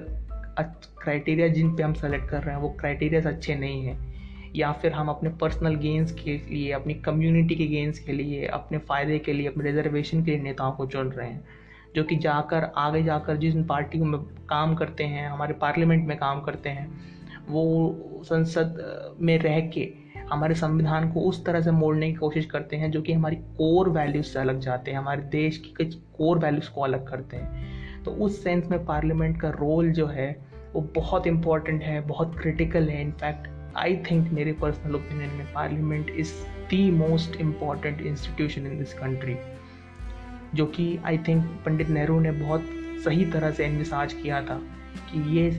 क्राइटेरिया 0.58 1.48
जिन 1.48 1.74
पे 1.76 1.82
हम 1.82 1.92
सेलेक्ट 1.92 2.28
कर 2.28 2.42
रहे 2.42 2.54
हैं, 2.54 2.62
वो 2.62 2.68
क्राइटेरियाज 2.80 3.26
अच्छे 3.26 3.54
नहीं 3.54 3.84
हैं। 3.86 4.13
या 4.56 4.72
फिर 4.72 4.92
हम 4.92 5.08
अपने 5.08 5.30
पर्सनल 5.30 5.74
गेंस 5.74 6.12
के 6.12 6.36
लिए, 6.36 6.72
अपनी 6.72 6.94
कम्युनिटी 6.94 7.54
के 7.54 7.66
गेंस 7.66 7.98
के 7.98 8.12
लिए, 8.12 8.46
अपने 8.46 8.78
फ़ायदे 8.78 9.18
के 9.18 9.32
लिए, 9.32 9.48
अपने 9.48 9.64
रिजर्वेशन 9.64 10.24
के 10.24 10.30
लिए 10.30 10.40
नेताओं 10.40 10.72
को 10.72 10.86
चुन 10.86 11.08
रहे 11.08 11.28
हैं। 11.28 11.44
जो 11.96 12.04
कि 12.04 12.16
जाकर, 12.16 12.64
आगे 12.76 13.02
जाकर 13.02 13.36
जिन 13.36 13.64
पार्टी 13.64 13.98
में 13.98 14.20
काम 14.48 14.74
करते 14.74 15.04
हैं, 15.04 15.28
हमारे 15.28 15.54
पार्लियामेंट 15.54 16.08
में 16.08 16.16
काम 16.16 16.40
करते 16.40 16.68
हैं, 16.68 17.00
वो 17.48 17.94
संसद 18.24 18.82
में 19.20 19.38
रह 19.38 19.60
के 19.60 20.04
हमारे 20.30 20.54
संविधान 20.54 21.12
को 21.12 21.20
उस 21.20 21.44
तरह 21.44 21.60
से 21.60 21.70
मोड़ने 21.70 22.08
की 22.08 22.14
कोशिश 22.14 22.46
करते 22.46 22.76
हैं, 22.76 22.90
जो 22.90 23.02
कि 23.02 23.12
हमारी 23.12 23.36
कोर 23.36 23.88
वैल्यूज़ 23.88 24.26
से 24.26 24.38
अलग 24.38 24.60
जाते 24.60 24.90
हैं, 24.90 24.98
हमारे 24.98 25.22
देश 25.22 25.58
की 25.58 25.70
कुछ 25.70 25.94
कोर 25.94 26.38
वैल्यूज़ 26.38 26.70
को 26.70 26.80
अलग 26.80 27.08
करते 27.10 27.36
हैं। 27.36 27.74
तो 28.02 28.10
उस 28.10 28.44
सेंस 28.44 28.68
में 28.70 28.84
पार्लियामेंट 28.84 29.40
का 29.40 29.48
रोल 29.48 29.92
जो 29.92 30.06
है, 30.06 30.46
वो 30.74 30.80
बहुत 30.80 31.26
इंपॉर्टेंट 31.26 31.82
है, 31.82 32.00
बहुत 32.00 32.38
क्रिटिकल 32.40 32.88
है 32.88 33.02
इनफैक्ट 33.02 33.53
आई 33.76 33.96
थिंक 33.96 34.32
मेरे 34.32 34.52
पर्सनल 34.52 34.94
ओपिनियन 34.94 35.30
में 35.30 35.52
parliament 35.52 36.10
is 36.10 36.32
the 36.70 36.90
most 36.90 37.36
important 37.36 38.00
institution 38.00 38.66
in 38.66 38.78
this 38.78 38.94
country 38.94 39.36
जो 40.54 40.66
कि 40.66 40.98
आई 41.04 41.18
थिंक 41.18 41.44
पंडित 41.66 41.88
नेहरू 41.88 42.20
ने 42.20 42.30
बहुत 42.30 42.64
सही 43.04 43.24
तरह 43.24 43.50
से 43.50 43.66
इन्विसाज 43.66 44.12
किया 44.12 44.42
था 44.42 44.60
कि 44.94 45.38
ये, 45.38 45.50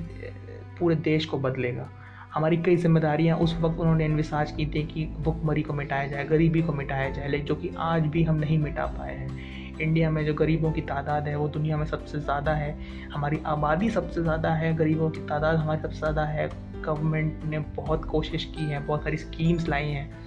पूरे 0.80 0.96
देश 0.96 1.26
को 1.26 1.38
बदलेगा। 1.38 1.90
हमारी 2.34 2.58
कई 2.58 2.76
जिम्मेदारियाँ 2.76 3.38
उस 3.38 3.56
वक्त 3.60 3.80
उन्होंने 3.80 4.06
इन्विसाज 4.06 4.52
की 4.52 4.66
थी 4.66 4.84
कि 4.84 5.06
भुखमरी 5.06 5.62
को 5.62 5.74
मिटाया 5.74 6.08
जाए, 6.08 6.26
गरीबी 6.26 6.62
को 6.62 6.74
मिटाया 6.74 7.10
जाए, 7.10 7.28
लेकिन 7.28 7.48
जो 7.48 7.56
कि 7.56 7.72
आज 7.78 8.02
भी 8.02 8.24
हम 8.24 8.36
नहीं 8.36 8.58
मिटा 8.58 8.86
पाए 8.86 9.16
हैं। 9.16 9.78
इंडिया 9.80 10.10
में 10.12 10.26
जो 10.26 10.34
गरीबों 10.34 10.72
की 10.72 10.82
तादाद 10.82 11.28
है, 11.28 11.36
वो 11.36 11.48
दुनिया 11.48 11.78
में 11.78 11.86
सबसे 11.86 12.20
ज़्यादा 12.20 12.54
है। 12.54 12.78
हमारी 13.14 13.40
आबादी 13.46 13.90
सबसे 13.90 14.22
ज़्यादा 14.22 14.54
है, 14.54 14.76
गरीबों 14.76 15.10
की 15.10 15.20
तादाद 15.20 15.56
हमारी 15.56 15.82
सबसे 15.82 16.00
ज़्यादा 16.00 16.26
है। 16.26 16.50
गवर्नमेंट 16.86 17.44
ने 17.44 17.60
बहुत 17.60 18.06
कोशिश 18.06 18.46
की 18.46 18.66
है, 18.66 18.80
बहुत 18.80 19.04
सारी 19.04 19.18
स्कीम्स 19.18 19.68
लाई 19.68 19.86
हैं। 19.86 20.18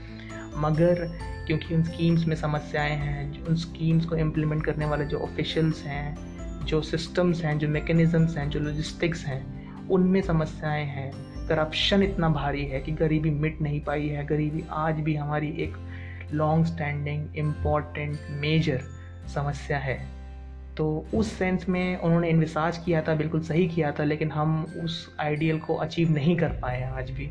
मगर 0.56 1.18
क्योंकि 1.46 1.74
उन 1.74 1.82
स्कीम्स 1.82 2.26
में 2.26 2.36
समस्याएँ 2.36 2.96
हैं, 2.96 3.44
उन 3.44 3.56
स्कीम्स 3.56 4.04
को 4.04 4.16
इम्प्लीमेंट 4.16 4.64
करने 4.64 4.86
वाले 4.86 5.04
जो 5.04 5.18
ऑफिशल्स 5.18 5.82
हैं, 5.82 6.16
जो 6.64 6.82
सिस्टम्स 6.82 7.44
हैं, 7.44 7.58
जो 7.58 7.68
मेकनिज़म्स 7.68 8.36
हैं, 8.36 8.50
जो 8.50 8.60
लॉजिस्टिक्स 8.60 9.24
हैं, 9.24 9.68
उनमें 9.88 10.22
समस्याएँ 10.22 10.84
हैं। 10.84 11.12
करप्शन 11.46 12.02
इतना 12.02 12.28
भारी 12.28 12.64
है 12.64 12.80
कि 12.80 12.92
गरीबी 12.92 13.30
मिट 13.30 13.60
नहीं 13.60 13.80
पाई 13.80 14.08
है। 14.08 14.26
गरीबी 14.26 14.64
आज 14.70 14.94
भी 14.94 15.14
हमारी 15.14 15.48
एक 15.48 15.76
लॉन्ग 16.32 16.66
स्टैंडिंग 16.66 17.36
इंपॉर्टेंट 17.36 18.18
मेजर 18.30 18.80
समस्या 19.34 19.78
है। 19.78 20.17
तो 20.78 21.06
उस 21.14 21.32
सेंस 21.32 21.68
में 21.68 21.96
उन्होंने 21.96 22.28
इन्विसाज 22.28 22.78
किया 22.78 23.02
था, 23.02 23.14
बिल्कुल 23.14 23.40
सही 23.40 23.68
किया 23.68 23.92
था, 23.92 24.04
लेकिन 24.04 24.30
हम 24.30 24.66
उस 24.84 25.16
आइडियल 25.20 25.58
को 25.58 25.74
अचीव 25.74 26.10
नहीं 26.10 26.36
कर 26.36 26.48
पाए 26.48 26.80
हैं 26.80 26.90
आज 26.90 27.10
भी। 27.10 27.30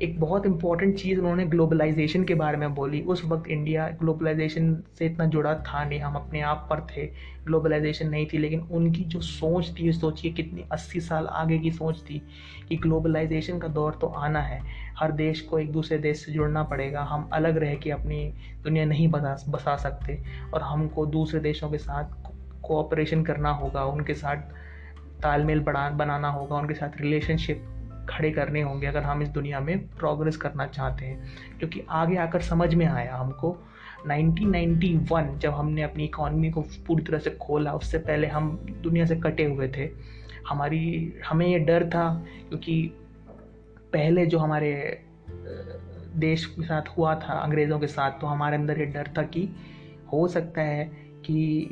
एक 0.00 0.20
बहुत 0.20 0.46
इंपॉर्टेंट 0.46 0.96
चीज़ 0.98 1.18
उन्होंने 1.18 1.44
ग्लोबलाइजेशन 1.44 2.24
के 2.24 2.34
बारे 2.34 2.56
में 2.56 2.74
बोली। 2.74 3.00
उस 3.00 3.24
वक्त 3.24 3.48
इंडिया 3.48 3.88
ग्लोबलाइजेशन 3.88 4.74
से 4.98 5.06
इतना 5.06 5.24
जुड़ा 5.24 5.54
था 5.54 5.84
नहीं, 5.84 6.00
हम 6.00 6.14
अपने 6.14 6.40
आप 6.40 6.66
पर 6.70 6.80
थे। 6.80 7.06
ग्लोबलाइजेशन 7.44 8.08
नहीं 8.08 8.26
थी, 8.26 8.38
लेकिन 8.38 8.60
उनकी 8.60 9.04
जो 9.04 9.20
सोच 9.20 9.72
थी 9.80 9.92
सोचिए 9.92 10.32
कितनी 10.32 10.64
अस्सी 10.72 11.00
साल 11.00 11.26
आगे 11.26 11.58
की 11.58 11.70
सोच 11.70 12.00
थी 12.00 12.22
कि 12.68 12.76
ग्लोबलाइजेशन 12.76 13.58
का 13.58 13.68
दौर 13.68 13.98
तो 14.00 14.06
आना 14.06 14.40
है। 14.40 14.60
हर 14.98 15.12
देश 15.12 15.40
को 15.40 15.58
एक 15.58 15.72
दूसरे 15.72 15.98
देश 15.98 16.24
से 16.24 16.32
जुड़ना 16.32 16.62
पड़ेगा। 16.62 17.02
हम 17.02 17.28
अलग 17.32 17.56
रह 17.56 17.74
के 17.74 17.90
अपनी 17.90 18.24
दुनिया 18.62 18.84
नहीं 18.84 19.08
बसा 19.08 19.36
बसा 19.48 19.76
सकते 19.76 20.22
और 20.54 20.62
हमको 20.62 21.06
दूसरे 21.06 21.40
देशों 21.40 21.70
के 21.70 21.78
साथ 21.78 22.04
कोऑपरेशन 22.66 23.22
करना 23.22 23.50
होगा, 23.50 23.84
उनके 23.84 24.14
साथ 24.14 24.36
तालमेल 25.22 25.60
बढ़ा 25.60 25.90
बनाना 25.90 26.28
होगा, 26.28 26.56
उनके 26.56 26.74
साथ 26.74 27.00
रिलेशनशिप 27.00 27.72
खड़े 28.10 28.30
करने 28.30 28.62
होंगे, 28.62 28.86
अगर 28.86 29.02
हम 29.02 29.22
इस 29.22 29.28
दुनिया 29.28 29.60
में 29.60 29.88
प्रोग्रेस 29.88 30.36
करना 30.36 30.66
चाहते 30.66 31.06
हैं। 31.06 31.26
क्योंकि 31.58 31.82
आगे 31.90 32.16
आकर 32.16 32.40
समझ 32.40 32.74
में 32.74 32.86
आया 32.86 33.16
हमको 33.16 33.56
1991 34.06 35.38
जब 35.38 35.50
हमने 35.50 35.82
अपनी 35.82 36.04
इकॉनमी 36.04 36.50
को 36.50 36.60
पूरी 36.60 37.04
तरह 37.04 37.18
से 37.18 37.30
खोला, 37.30 37.72
उससे 37.72 37.98
पहले 37.98 38.26
हम 38.26 38.66
दुनिया 38.82 39.06
से 39.06 39.16
कटे 39.16 39.44
हुए 39.44 39.68
थे। 39.68 39.90
हमारी, 40.48 41.14
हमें 41.28 41.46
ये 41.46 41.58
डर 41.58 41.88
था, 41.88 42.24
क्योंकि 42.48 42.92
पहले 43.92 44.26
जो 44.26 44.38
हमारे 44.38 45.02
देश 46.16 46.46
के 46.46 46.62
साथ 46.62 46.82
हुआ 46.98 47.14
था, 47.14 47.32
अंग्रेज़ों 47.32 47.78
के 47.78 47.86
साथ 47.86 48.10
तो 48.10 48.26
हमारे 48.26 48.56
अंदर 48.56 48.78
ये 48.78 48.86
डर 48.86 49.10
था 49.18 49.22
कि 49.22 49.48
हो 50.12 50.28
सकता 50.28 50.62
है 50.62 50.84
कि 51.26 51.66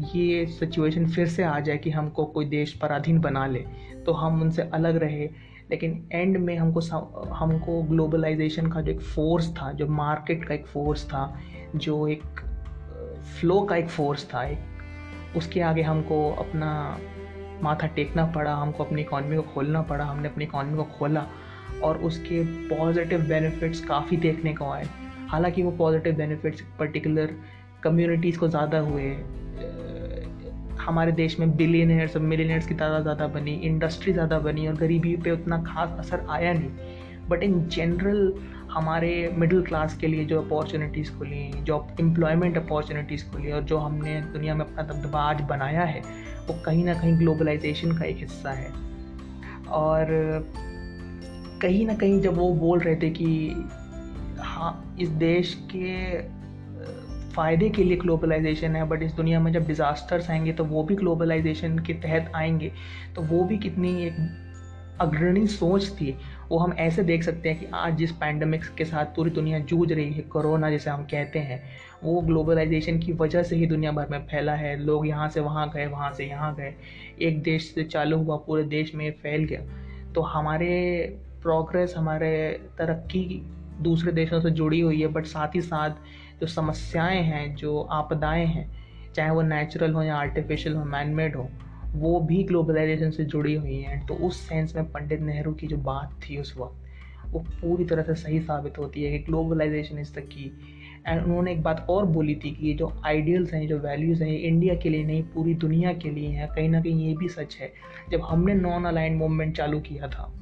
ये 0.00 0.46
सिचुएशन 0.46 1.06
फिर 1.06 1.26
से 1.28 1.42
आ 1.42 1.58
जाए 1.60 1.78
कि 1.78 1.90
हमको 1.90 2.24
कोई 2.24 2.44
देश 2.44 2.72
पराधीन 2.72 3.20
बना 3.20 3.46
ले 3.46 3.64
तो 4.06 4.12
हम 4.12 4.40
उनसे 4.42 4.62
अलग 4.62 4.96
रहे। 4.96 5.28
लेकिन 5.70 6.08
एंड 6.12 6.36
में 6.36 6.56
हमको 6.58 6.80
हमको 7.34 7.82
ग्लोबलाइजेशन 7.82 8.66
का 8.66 8.80
जो 8.80 8.92
एक 8.92 9.00
फोर्स 9.00 9.50
था, 9.50 9.72
जो 9.72 9.86
मार्केट 9.86 10.44
का 10.44 10.54
एक 10.54 10.66
फोर्स 10.66 11.04
था, 11.04 11.40
जो 11.76 12.06
एक 12.08 12.22
फ्लो 13.40 13.60
का 13.60 13.76
एक 13.76 13.88
फोर्स 13.88 14.24
था, 14.24 14.44
एक, 14.44 14.58
उसके 15.36 15.60
आगे 15.60 15.82
हमको 15.82 16.30
अपना 16.30 16.98
माथा 17.62 17.86
टेकना 17.86 18.24
पड़ा, 18.26 18.54
हमको 18.54 18.84
अपनी 18.84 19.00
इकॉनमी 19.00 19.36
को 19.36 19.42
खोलना 19.42 19.82
पड़ा, 19.82 20.04
हमने 20.04 20.28
अपनी 20.28 20.44
इकॉनमी 20.44 20.76
को 20.76 20.84
खोला, 20.98 21.26
और 21.82 21.98
उसके 21.98 22.44
पॉजिटिव 22.68 23.20
बेनिफिट्स 23.20 23.84
काफ़ी 23.84 24.16
देखने 24.16 24.54
को 24.54 24.64
आए। 24.64 24.86
हालाँकि 25.28 25.62
वो 25.62 25.70
पॉजिटिव 25.70 26.14
बेनिफिट्स 26.14 26.60
पर्टिकुलर 26.78 27.34
कम्युनिटीज़ 27.82 28.38
को 28.38 28.48
ज़्यादा 28.48 28.78
हुए 28.78 29.04
हमारे 30.80 31.12
देश 31.12 31.38
में 31.40 31.56
बिलियनर्स 31.56 32.16
और 32.16 32.22
मिलीनियर्स 32.22 32.66
की 32.66 32.74
तादाद 32.74 33.02
ज़्यादा 33.02 33.26
बनी 33.26 33.54
इंडस्ट्री 33.64 34.12
ज़्यादा 34.12 34.38
बनी 34.38 34.66
और 34.66 34.74
गरीबी 34.74 35.16
पे 35.16 35.30
उतना 35.30 35.62
खास 35.62 35.96
असर 35.98 36.26
आया 36.30 36.52
नहीं। 36.52 36.70
बट 37.28 37.42
इन 37.42 37.68
जनरल 37.68 38.32
हमारे 38.70 39.10
मिडिल 39.38 39.62
क्लास 39.62 39.96
के 39.98 40.06
लिए 40.06 40.24
जो 40.24 40.40
अपॉर्चुनिटीज़ 40.42 41.12
खुली, 41.18 41.50
जो 41.62 41.86
एम्प्लॉयमेंट 42.00 42.56
अपॉर्चुनिटीज़ 42.56 43.24
खुली 43.30 43.52
और 43.52 43.62
जो 43.62 43.78
हमने 43.78 44.20
दुनिया 44.20 44.54
में 44.54 44.64
अपना 44.64 44.82
दबदबा 44.82 45.20
आज 45.20 45.40
बनाया 45.40 45.82
है, 45.82 46.00
वो 46.48 46.54
कहीं 46.66 46.84
ना 46.84 46.94
कहीं 46.94 47.18
ग्लोबलाइजेशन 47.18 47.92
का 47.98 48.04
एक 48.04 48.16
हिस्सा 48.16 48.50
है। 48.50 48.72
और 49.68 50.06
कहीं 51.62 51.86
ना 51.86 51.94
कहीं 51.94 52.20
जब 52.20 52.36
वो 52.36 52.52
बोल 52.54 52.78
रहे 52.78 52.96
थे 52.96 53.10
कि 53.10 53.50
हाँ 54.38 54.96
इस 55.00 55.08
देश 55.08 55.54
के 55.74 56.18
फ़ायदे 57.30 57.68
के 57.70 57.84
लिए 57.84 57.96
ग्लोबलाइजेशन 57.96 58.76
है 58.76 58.84
बट 58.88 59.02
इस 59.02 59.12
दुनिया 59.12 59.40
में 59.40 59.52
जब 59.52 59.66
डिज़ास्टर्स 59.66 60.30
आएँगे 60.30 60.52
तो 60.52 60.64
वो 60.64 60.82
भी 60.82 60.94
ग्लोबलाइजेशन 60.94 61.78
के 61.78 61.92
तहत 61.92 62.32
आएँगे। 62.34 62.72
तो 63.16 63.22
वो 63.22 63.44
भी 63.44 63.58
कितनी 63.58 64.02
एक 64.04 64.16
अग्रणी 65.00 65.46
सोच 65.46 65.88
थी। 65.90 66.16
वो 66.48 66.58
हम 66.58 66.72
ऐसे 66.72 67.02
देख 67.02 67.22
सकते 67.22 67.48
हैं 67.48 67.58
कि 67.60 67.66
आज 67.74 67.96
जिस 67.96 68.12
पैंडमिक्स 68.12 68.68
के 68.68 68.84
साथ 68.84 69.04
पूरी 69.06 69.30
दुनिया 69.30 69.58
जूझ 69.58 69.92
रही 69.92 70.12
है 70.12 70.22
कोरोना 70.22 70.70
जैसे 70.70 70.90
हम 70.90 71.04
कहते 71.04 71.38
हैं, 71.38 71.62
वो 72.04 72.20
ग्लोबलाइजेशन 72.20 72.98
की 72.98 73.12
वजह 73.12 73.42
से 73.42 73.56
ही 73.56 73.66
दुनिया 73.66 73.92
भर 73.92 74.08
में 74.10 74.26
फैला 74.26 74.54
है। 74.54 74.76
लोग 74.78 75.06
यहाँ 75.06 75.28
से 75.28 75.40
वहाँ 75.40 75.68
गए, 75.70 75.86
वहाँ 75.86 76.12
से 76.12 76.24
यहाँ 76.24 76.54
गए। 76.54 76.74
एक 77.22 77.42
देश 77.42 77.72
से 77.74 77.84
चालू 77.84 78.18
हुआ, 78.18 78.36
पूरे 78.36 78.64
देश 78.64 78.94
में 78.94 79.10
फैल 79.12 79.44
गया। 79.44 79.60
तो 80.12 80.20
हमारे 80.20 81.02
प्रोग्रेस 81.42 81.94
हमारे 81.96 82.60
तरक्की 82.78 83.42
दूसरे 83.80 84.12
देशों 84.12 84.40
से 84.40 84.50
जुड़ी 84.50 84.80
हुई 84.80 85.00
है 85.00 85.06
बट 85.06 85.26
साथ 85.26 85.54
ही 85.54 85.60
साथ 85.60 85.90
जो 86.40 86.46
समस्याएँ 86.46 87.22
हैं, 87.22 87.54
जो 87.54 87.80
आपदाएँ 87.80 88.46
हैं, 88.46 88.70
चाहे 89.14 89.30
वो 89.30 89.42
नेचुरल 89.42 89.92
हो 89.92 90.02
या 90.02 90.16
आर्टिफिशियल 90.16 90.74
हो 90.74 90.84
मैनमेड 90.84 91.36
हो, 91.36 91.48
वो 91.94 92.20
भी 92.20 92.42
ग्लोबलाइजेशन 92.42 93.10
से 93.10 93.24
जुड़ी 93.24 93.54
हुई 93.54 93.76
हैं। 93.76 94.06
तो 94.06 94.14
उस 94.14 94.40
सेंस 94.40 94.76
में 94.76 94.84
पंडित 94.92 95.20
नेहरू 95.20 95.52
की 95.52 95.66
जो 95.66 95.76
बात 95.76 96.20
थी 96.22 96.40
उस 96.40 96.54
वक्त, 96.58 96.76
वो 97.30 97.40
पूरी 97.40 97.84
तरह 97.84 98.02
से 98.02 98.14
सही 98.14 98.40
साबित 98.40 98.78
होती 98.78 99.02
है 99.02 99.10
कि 99.10 99.18
globalisation 99.18 99.98
is 99.98 100.14
the 100.14 100.18
key 100.18 100.58
and 101.06 101.22
उन्होंने 101.24 101.52
एक 101.52 101.62
बात 101.62 101.86
और 101.90 102.06
बोली 102.06 102.34
थी 102.34 102.50
कि 102.50 102.66
ये 102.66 102.74
जो 102.74 103.02
आइडियल्स 103.04 103.54
हैं, 103.54 103.68
जो 103.68 103.78
वैल्यूज़ 103.78 104.22
हैं 104.24 104.38
इंडिया 104.38 104.74
के 104.74 104.88
लिए 104.88 105.04
नहीं, 105.04 105.22
पूरी 105.22 105.54
दुनिया 105.54 105.92
के 105.92 106.10
लिए 106.10 106.28
हैं। 106.28 106.48
कहीं 106.48 106.68
ना 106.68 106.80
कहीं 106.80 107.08
ये 107.08 107.16
भी 107.16 107.28
सच 107.28 107.56
है। 107.60 107.72
जब 108.10 108.20
हमने 108.20 108.54
नॉन 108.54 108.84
अलाइन 108.84 109.14
मूवमेंट 109.14 109.56
चालू 109.56 109.80
किया 109.80 110.08
था 110.08 110.32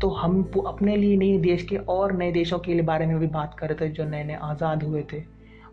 तो 0.00 0.08
हम 0.10 0.42
अपने 0.66 0.96
लिए 0.96 1.16
नहीं, 1.16 1.40
देश 1.40 1.62
के 1.62 1.76
और 1.76 2.12
नए 2.12 2.32
देशों 2.32 2.58
के 2.58 2.72
लिए 2.72 2.82
बारे 2.82 3.06
में 3.06 3.18
भी 3.18 3.26
बात 3.26 3.56
कर 3.58 3.68
रहे 3.68 3.88
थे 3.88 3.92
जो 3.92 4.04
नए 4.04 4.24
नए 4.24 4.34
आज़ाद 4.34 4.82
हुए 4.82 5.04
थे। 5.12 5.22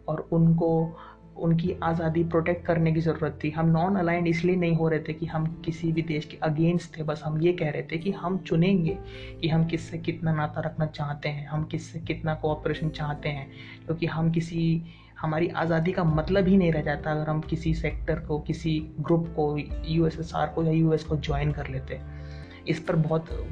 और 0.08 0.28
उनको, 0.32 0.98
उनकी 1.38 1.76
आज़ादी 1.84 2.24
प्रोटेक्ट 2.24 2.66
करने 2.66 2.92
की 2.94 3.00
ज़रूरत 3.00 3.40
थी। 3.44 3.50
हम 3.50 3.70
नॉन 3.70 3.96
अलाइंड 3.96 4.28
इसलिए 4.28 4.56
नहीं 4.56 4.76
हो 4.76 4.88
रहे 4.90 5.00
थे 5.00 5.14
कि 5.14 5.26
हम 5.26 5.46
किसी 5.66 5.92
भी 5.92 6.02
देश 6.02 6.26
के 6.26 6.38
अगेंस्ट 6.38 6.98
थे। 6.98 7.04
बस 7.04 7.22
हम 7.26 7.42
ये 7.42 7.54
कह 7.54 7.70
रहे 7.70 7.84
थे 7.84 7.98
कि 7.98 8.12
हम 8.12 8.38
चुनेंगे 8.38 8.98
कि 9.42 9.48
हम 9.48 9.66
किससे 9.66 9.98
कितना 9.98 10.34
नाता 10.34 10.62
रखना 10.62 10.86
चाहते 10.86 11.30
हैं, 11.30 11.48
हम 11.48 11.64
किससे 11.64 12.00
कितना 12.00 12.36
कोऑपरेशन 12.36 12.90
चाहते 12.90 13.30
हैं। 13.30 13.52
क्योंकि 13.86 14.06
हम 14.06 14.32
किसी, 14.32 14.84
हमारी 15.20 15.48
आज़ादी 15.48 15.92
का 15.92 16.04
मतलब 16.04 16.48
ही 16.48 16.58
नहीं 16.58 16.72
रह 16.72 16.82
जाता 16.82 17.12
अगर 17.12 17.30
हम 17.30 17.42
किसी 17.42 17.74
सेक्टर 17.74 18.20
को, 18.20 18.40
किसी 18.40 18.80
ग्रुप 19.00 19.28
को 19.36 19.58
यूएसएसआर 19.86 20.48
को 20.48 20.64
या 20.64 20.72
यूएस 20.72 21.04
को 21.04 21.16
ज्वाइन 21.18 21.52
कर 21.52 21.68
लेते। 21.68 22.13
इस 22.68 22.80
पर 22.80 22.96
बहुत 22.96 23.48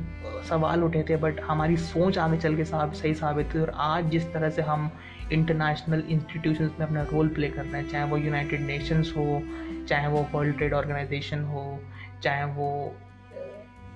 सवाल 0.49 0.83
उठे 0.83 1.05
थे 1.09 1.15
बट 1.15 1.39
हमारी 1.39 1.77
सोच 1.77 2.17
आगे 2.17 2.37
चल 2.37 2.55
के 2.55 2.65
साहब 2.65 2.93
सही 2.93 3.13
साबित 3.13 3.53
हुई 3.53 3.61
और 3.61 3.71
आज 3.75 4.05
जिस 4.05 4.33
तरह 4.33 4.49
से 4.49 4.61
हम 4.61 4.91
इंटरनेशनल 5.31 6.03
इंस्टीट्यूशन 6.09 6.63
में 6.63 6.85
अपना 6.85 7.01
रोल 7.01 7.27
प्ले 7.27 7.47
कर 7.47 7.65
रहे 7.65 7.81
हैं, 7.81 7.89
चाहे 7.89 8.05
वो 8.05 8.17
यूनाइटेड 8.17 8.61
नेशंस 8.61 9.13
हो, 9.17 9.41
चाहे 9.87 10.07
वो 10.07 10.27
वर्ल्ड 10.33 10.57
ट्रेड 10.57 10.73
ऑर्गेनाइजेशन 10.73 11.43
हो, 11.43 11.79
चाहे 12.23 12.43
वो 12.43 12.95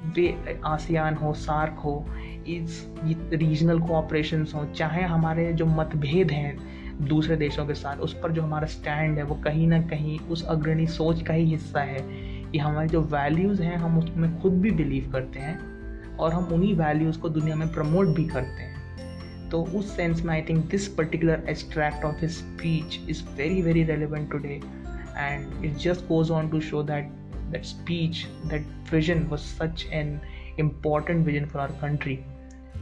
वे 0.06 0.60
आसियान 0.66 1.16
हो 1.16 1.34
सार्क 1.34 1.74
हो, 1.74 2.06
इस 2.48 2.94
रीजनल 3.34 3.80
कोऑपरेशन 3.80 4.46
हो, 4.56 4.66
चाहे 4.66 5.04
हमारे 5.04 5.54
जो 5.54 5.66
मतभेद 5.66 6.32
हैं 6.32 6.76
दूसरे 7.08 7.36
देशों 7.36 7.66
के 7.66 7.74
साथ, 7.74 7.98
उस 7.98 8.14
पर 8.14 8.32
जो 8.32 8.42
हमारा 8.42 8.68
स्टैंड 8.68 9.18
है, 9.18 9.24
वो 9.24 9.36
कहीं 9.36 9.68
ना 9.68 9.82
कहीं 9.82 10.20
उस 10.20 10.46
अग्रणी 10.46 10.88
सोच 10.88 11.22
का 11.22 11.34
ही 11.34 11.46
हिस्सा 11.46 11.80
है। 11.80 12.35
कि 12.56 12.60
हमारे 12.60 12.88
जो 12.88 13.02
वैल्यूज़ 13.02 13.62
हैं, 13.62 13.78
हम 13.78 13.98
उसमें 14.00 14.42
खुद 14.42 14.54
भी 14.54 14.72
बिलीव 14.72 15.12
करते 15.12 15.40
हैं 15.40 16.18
और 16.18 16.34
हम 16.34 16.44
उन्हीं 16.44 16.76
वैल्यूज़ 16.76 17.18
को 17.20 17.30
दुनिया 17.30 17.56
में 17.56 17.68
प्रमोट 17.74 18.08
भी 18.08 18.24
करते 18.26 18.64
हैं। 18.64 19.50
तो 19.50 19.62
उस 19.64 19.96
सेंस 19.96 20.22
में 20.22 20.34
I 20.34 20.42
think 20.42 20.64
this 20.66 20.88
particular 20.88 21.44
extract 21.50 22.06
of 22.06 22.22
his 22.22 22.32
speech 22.32 23.10
is 23.10 23.24
very 23.38 23.62
very 23.62 23.84
relevant 23.84 24.30
today 24.32 24.60
and 25.18 25.66
it 25.66 25.76
just 25.78 26.08
goes 26.08 26.32
on 26.32 26.50
to 26.50 26.60
show 26.60 26.84
that 26.84 27.10
that 27.52 27.66
speech 27.66 28.26
that 28.46 28.94
vision 28.94 29.24
was 29.24 29.42
such 29.42 29.86
an 29.92 30.20
important 30.60 31.26
vision 31.26 31.46
for 31.46 31.62
our 31.62 31.72
country 31.82 32.20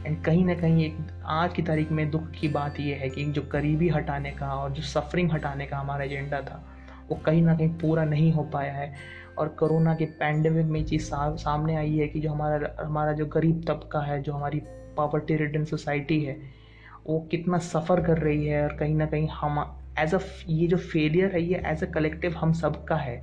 and 0.06 0.22
कहीं 0.22 0.44
ना 0.44 0.54
कहीं 0.54 0.84
एक 0.84 0.96
आज 1.24 1.52
की 1.52 1.62
तारीख 1.62 1.92
में 1.92 2.10
दुख 2.10 2.30
की 2.30 2.48
बात 2.48 2.80
यह 2.80 2.96
है 2.96 3.08
कि 3.08 3.24
जो 3.24 3.42
करीबी 3.42 3.88
हटाने 3.88 4.30
का 4.30 4.52
और 4.52 4.72
जो 4.72 4.82
सफरिंग 4.82 5.32
हटाने 5.32 5.66
का 5.66 5.78
हमारा 5.78 6.04
एजेंडा 6.04 6.40
था, 6.40 6.64
वो 7.10 7.16
कहीं 7.16 7.42
ना 7.42 7.56
कहीं 7.56 7.68
पूरा 7.68 8.04
नहीं 8.04 8.32
हो 8.32 8.42
पाया 8.42 8.72
है। 8.72 8.92
और 9.38 9.48
कोरोना 9.48 9.94
के 9.94 10.04
पैंडमिक 10.04 10.66
में 10.66 10.84
चीज़ 10.84 11.02
सा, 11.02 11.34
सामने 11.36 11.76
आई 11.76 11.96
है 11.96 12.08
कि 12.08 12.20
जो 12.20 12.30
हमारा 12.30 12.74
हमारा 12.80 13.12
जो 13.12 13.26
गरीब 13.26 13.64
तबका 13.68 14.00
है 14.00 14.22
जो 14.22 14.32
हमारी 14.32 14.60
पॉवर्टी 14.96 15.36
रिटर्न 15.36 15.64
सोसाइटी 15.64 16.20
है 16.24 16.36
वो 17.06 17.18
कितना 17.30 17.58
सफ़र 17.58 18.00
कर 18.00 18.18
रही 18.18 18.46
है 18.46 18.62
और 18.64 18.76
कहीं 18.76 18.94
ना 18.94 19.06
कहीं 19.06 19.28
हम 19.28 19.58
एज 19.98 20.14
अ 20.14 20.18
ये 20.48 20.66
जो 20.66 20.76
फेलियर 20.76 21.32
है 21.32 21.42
ये 21.42 21.62
एज 21.66 21.82
अ 21.84 21.90
कलेक्टिव 21.92 22.36
हम 22.36 22.52
सब 22.52 22.84
का 22.84 22.96
है। 22.96 23.16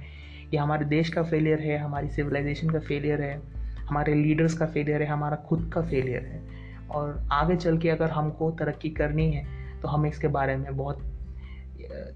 ये 0.53 0.57
हमारे 0.57 0.85
देश 0.85 1.09
का 1.09 1.23
फेलियर 1.23 1.59
है 1.59 1.77
हमारी 1.77 2.09
सिविलाइजेशन 2.09 2.69
का 2.69 2.79
फेलियर 2.79 3.21
है 3.21 3.41
हमारे 3.89 4.13
लीडर्स 4.13 4.53
का 4.53 4.65
फेलियर 4.65 5.01
है 5.01 5.07
हमारा 5.07 5.37
खुद 5.37 5.69
का 5.73 5.81
फेलियर 5.81 6.25
है। 6.25 6.41
और 6.89 7.27
आगे 7.31 7.55
चल 7.55 7.77
के 7.77 7.89
अगर 7.89 8.09
हमको 8.09 8.51
तरक्की 8.51 8.89
करनी 8.89 9.31
है 9.31 9.45
तो 9.81 9.87
हमें 9.87 10.09
इसके 10.09 10.27
बारे 10.27 10.55
में 10.55 10.75
बहुत 10.77 11.03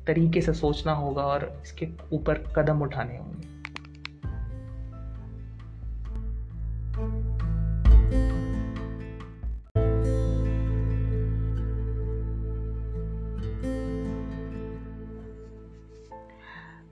तरीके 0.07 0.41
से 0.41 0.53
सोचना 0.53 0.91
होगा 0.91 1.23
और 1.23 1.61
इसके 1.63 1.87
ऊपर 2.13 2.43
कदम 2.55 2.81
उठाने 2.81 3.17
होंगे। 3.17 3.54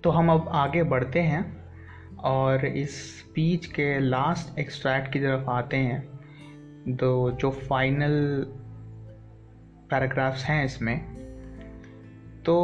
तो 0.04 0.10
हम 0.10 0.32
अब 0.32 0.50
आगे 0.50 0.84
बढ़ते 0.84 1.20
हैं 1.20 1.44
और 2.18 2.66
इस 2.66 3.20
स्पीच 3.20 3.66
के 3.66 4.00
लास्ट 4.00 4.60
एक्सट्रैक्ट 4.60 5.14
की 5.14 5.20
तरफ़ 5.20 5.50
आते 5.50 5.78
हैं। 5.78 6.02
तो 6.96 7.32
जो 7.32 7.52
फाइनल 7.52 8.46
पैराग्राफ्स 9.92 10.46
हैं 10.46 10.66
इसमें 10.66 11.00
तो 12.46 12.56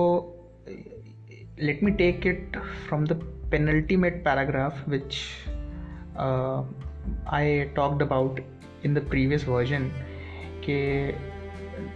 let 1.61 1.83
me 1.83 1.91
take 1.91 2.27
it 2.27 2.57
from 2.87 3.05
the 3.05 3.13
penultimate 3.51 4.23
paragraph 4.25 4.89
which 4.89 5.17
I 7.27 7.61
talked 7.61 8.01
about 8.01 8.39
in 8.85 8.93
the 8.93 9.07
previous 9.09 9.47
version 9.47 9.87
के 10.65 11.11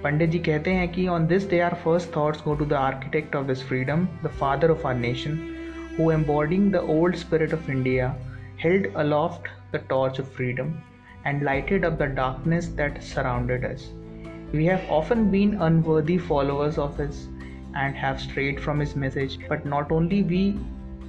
पंडित 0.03 0.31
जी 0.31 0.39
कहते 0.39 0.71
हैं 0.75 0.89
कि 0.93 1.07
on 1.09 1.27
this 1.27 1.49
day 1.51 1.61
our 1.61 1.75
first 1.85 2.17
thoughts 2.17 2.45
go 2.45 2.55
to 2.55 2.65
the 2.65 2.73
architect 2.87 3.37
of 3.37 3.47
this 3.47 3.67
freedom 3.69 4.07
the 4.25 4.31
father 4.41 4.71
of 4.71 4.87
our 4.87 4.95
nation 4.95 5.39
who 6.01 6.11
embodying 6.13 6.73
the 6.73 6.87
old 6.97 7.17
spirit 7.17 7.55
of 7.55 7.71
India 7.71 8.15
held 8.59 8.87
aloft 8.97 9.49
the 9.73 9.79
torch 9.91 10.19
of 10.19 10.31
freedom 10.37 10.83
and 11.25 11.43
lighted 11.43 11.85
up 11.85 11.99
the 11.99 12.07
darkness 12.07 12.69
that 12.69 13.03
surrounded 13.03 13.65
us. 13.65 13.91
We 14.53 14.65
have 14.67 14.85
often 14.91 15.31
been 15.31 15.61
unworthy 15.63 16.19
followers 16.19 16.79
of 16.79 16.97
his 16.99 17.29
and 17.77 17.95
have 17.95 18.21
strayed 18.21 18.61
from 18.61 18.81
his 18.81 18.97
message, 18.97 19.39
but 19.49 19.65
not 19.65 19.93
only 19.93 20.23
we, 20.23 20.59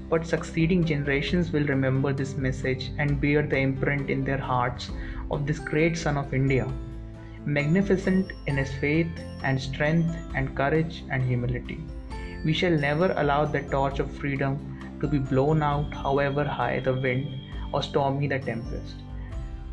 but 0.10 0.26
succeeding 0.26 0.84
generations 0.84 1.52
will 1.52 1.66
remember 1.66 2.14
this 2.14 2.36
message 2.36 2.92
and 2.98 3.20
bear 3.20 3.42
the 3.42 3.58
imprint 3.58 4.10
in 4.10 4.24
their 4.24 4.38
hearts 4.38 4.92
of 5.32 5.48
this 5.48 5.60
great 5.60 5.98
son 5.98 6.18
of 6.18 6.34
India 6.34 6.68
magnificent 7.47 8.33
in 8.47 8.57
his 8.57 8.73
faith 8.75 9.11
and 9.43 9.61
strength 9.61 10.17
and 10.35 10.57
courage 10.57 11.05
and 11.11 11.23
humility. 11.23 11.85
We 12.45 12.53
shall 12.53 12.77
never 12.77 13.13
allow 13.17 13.45
the 13.45 13.63
torch 13.63 13.99
of 13.99 14.11
freedom 14.11 14.99
to 15.01 15.09
be 15.09 15.19
blown 15.19 15.63
out, 15.63 15.93
however 15.93 16.45
high 16.45 16.81
the 16.81 16.95
wind 16.95 17.41
or 17.73 17.83
stormy 17.83 18.29
the 18.29 18.39
tempest. 18.39 18.97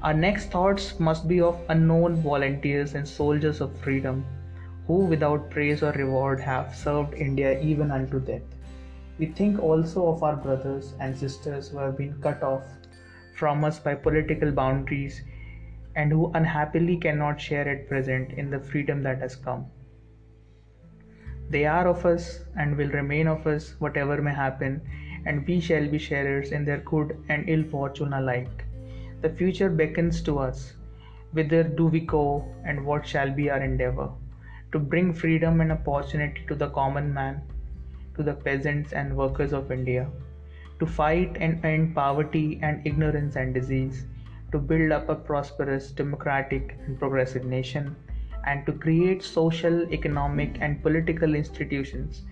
Our 0.04 0.14
next 0.14 0.52
thoughts 0.52 1.00
must 1.00 1.28
be 1.28 1.42
of 1.42 1.60
unknown 1.70 2.22
volunteers 2.22 2.96
and 2.96 3.08
soldiers 3.08 3.62
of 3.62 3.78
freedom 3.78 4.26
who, 4.88 5.06
without 5.06 5.50
praise 5.52 5.84
or 5.84 5.92
reward, 5.92 6.40
have 6.40 6.76
served 6.76 7.14
India 7.14 7.62
even 7.62 7.92
unto 7.92 8.20
death. 8.20 8.42
We 9.20 9.28
think 9.28 9.62
also 9.62 10.08
of 10.08 10.24
our 10.24 10.36
brothers 10.36 10.94
and 11.00 11.16
sisters 11.16 11.70
who 11.70 11.78
have 11.78 11.98
been 11.98 12.20
cut 12.22 12.42
off 12.42 12.64
from 13.36 13.64
us 13.64 13.80
by 13.80 13.94
political 13.94 14.52
boundaries 14.52 15.22
and 15.96 16.12
who 16.12 16.32
unhappily 16.34 16.98
cannot 16.98 17.39
share 17.39 17.68
at 17.68 17.88
present 17.88 18.32
in 18.32 18.50
the 18.50 18.60
freedom 18.60 19.04
that 19.04 19.20
has 19.20 19.36
come. 19.36 19.66
They 21.50 21.66
are 21.66 21.88
of 21.88 22.06
us 22.06 22.46
and 22.58 22.78
will 22.78 22.89
remain 22.89 23.28
of 23.28 23.46
us, 23.46 23.76
whatever 23.80 24.22
may 24.22 24.34
happen, 24.34 24.82
and 25.26 25.46
we 25.46 25.60
shall 25.60 25.88
be 25.88 25.98
sharers 25.98 26.52
in 26.52 26.64
their 26.64 26.78
good 26.78 27.18
and 27.30 27.50
ill 27.50 27.64
fortune 27.64 28.14
alike. 28.14 28.66
The 29.22 29.30
future 29.30 29.70
beckons 29.70 30.22
to 30.24 30.39
us. 30.39 30.74
Whither 31.34 31.64
do 31.64 31.88
we 31.88 32.00
go, 32.00 32.46
and 32.66 32.86
what 32.86 33.06
shall 33.06 33.30
be 33.32 33.50
our 33.50 33.62
endeavor? 33.62 34.10
To 34.72 34.80
bring 34.80 35.14
freedom 35.14 35.62
and 35.62 35.72
opportunity 35.72 36.44
to 36.48 36.56
the 36.56 36.70
common 36.70 37.14
man, 37.14 37.42
to 38.16 38.24
the 38.24 38.34
peasants 38.34 38.94
and 38.94 39.16
workers 39.16 39.54
of 39.54 39.72
India, 39.72 40.10
to 40.80 40.86
fight 40.86 41.38
and 41.39 41.64
end 41.66 41.94
poverty 41.94 42.60
and 42.62 42.82
ignorance 42.86 43.36
and 43.36 43.54
disease, 43.54 44.06
to 44.52 44.60
build 44.60 44.91
up 44.91 45.10
a 45.10 45.16
prosperous, 45.16 45.91
democratic, 45.91 46.78
and 46.86 46.99
progressive 46.99 47.45
nation, 47.45 47.95
and 48.45 48.66
to 48.66 48.74
create 48.74 49.24
social, 49.24 49.91
economic, 49.93 50.58
and 50.60 50.82
political 50.82 51.36
institutions 51.36 52.24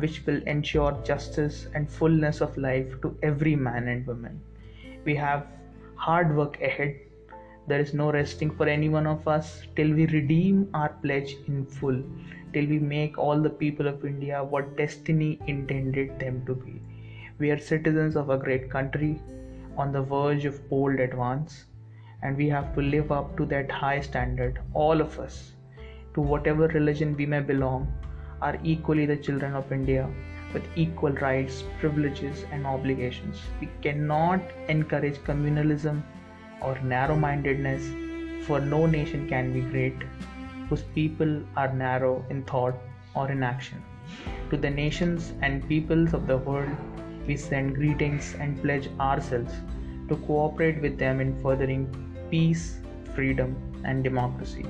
which 0.00 0.24
will 0.26 0.42
ensure 0.46 0.92
justice 1.04 1.68
and 1.74 1.88
fullness 1.88 2.40
of 2.40 2.56
life 2.58 3.00
to 3.00 3.16
every 3.22 3.54
man 3.54 3.88
and 3.88 4.06
woman. 4.06 4.40
We 5.04 5.14
have 5.16 5.46
hard 5.94 6.36
work 6.36 6.60
ahead. 6.60 6.98
There 7.66 7.80
is 7.80 7.94
no 7.94 8.10
resting 8.12 8.50
for 8.50 8.66
any 8.68 8.88
one 8.88 9.06
of 9.06 9.26
us 9.28 9.62
till 9.76 9.92
we 9.92 10.06
redeem 10.06 10.68
our 10.74 10.90
pledge 11.02 11.36
in 11.46 11.64
full, 11.64 12.02
till 12.52 12.66
we 12.66 12.78
make 12.78 13.18
all 13.18 13.40
the 13.40 13.50
people 13.50 13.86
of 13.86 14.04
India 14.04 14.42
what 14.42 14.76
destiny 14.76 15.38
intended 15.46 16.18
them 16.18 16.44
to 16.46 16.54
be. 16.54 16.82
We 17.38 17.50
are 17.50 17.58
citizens 17.58 18.16
of 18.16 18.30
a 18.30 18.36
great 18.36 18.70
country 18.70 19.20
on 19.76 19.92
the 19.92 20.02
verge 20.02 20.44
of 20.44 20.68
bold 20.68 21.00
advance, 21.00 21.64
and 22.22 22.36
we 22.36 22.48
have 22.48 22.74
to 22.74 22.80
live 22.80 23.12
up 23.12 23.36
to 23.36 23.46
that 23.46 23.70
high 23.70 24.00
standard, 24.00 24.60
all 24.72 25.00
of 25.00 25.18
us, 25.18 25.52
to 26.14 26.20
whatever 26.20 26.68
religion 26.68 27.16
we 27.16 27.26
may 27.26 27.40
belong, 27.40 27.92
are 28.40 28.58
equally 28.62 29.06
the 29.06 29.16
children 29.16 29.54
of 29.54 29.72
India 29.72 30.08
with 30.52 30.62
equal 30.76 31.12
rights, 31.12 31.64
privileges, 31.80 32.44
and 32.52 32.66
obligations. 32.66 33.40
We 33.60 33.68
cannot 33.82 34.40
encourage 34.68 35.16
communalism 35.18 36.02
or 36.60 36.78
narrow 36.80 37.16
mindedness, 37.16 37.84
for 38.46 38.60
no 38.60 38.86
nation 38.86 39.28
can 39.28 39.52
be 39.52 39.60
great 39.60 39.96
whose 40.68 40.82
people 40.94 41.42
are 41.56 41.72
narrow 41.72 42.24
in 42.30 42.42
thought 42.44 42.74
or 43.14 43.30
in 43.30 43.42
action. 43.42 43.82
To 44.50 44.56
the 44.56 44.70
nations 44.70 45.32
and 45.42 45.66
peoples 45.68 46.14
of 46.14 46.26
the 46.26 46.36
world, 46.38 46.70
we 47.27 47.37
send 47.37 47.75
greetings 47.75 48.35
and 48.39 48.61
pledge 48.61 48.89
ourselves 48.99 49.53
to 50.07 50.15
cooperate 50.27 50.81
with 50.81 50.97
them 50.97 51.21
in 51.21 51.39
furthering 51.41 51.87
peace, 52.29 52.79
freedom, 53.13 53.55
and 53.85 54.03
democracy. 54.03 54.65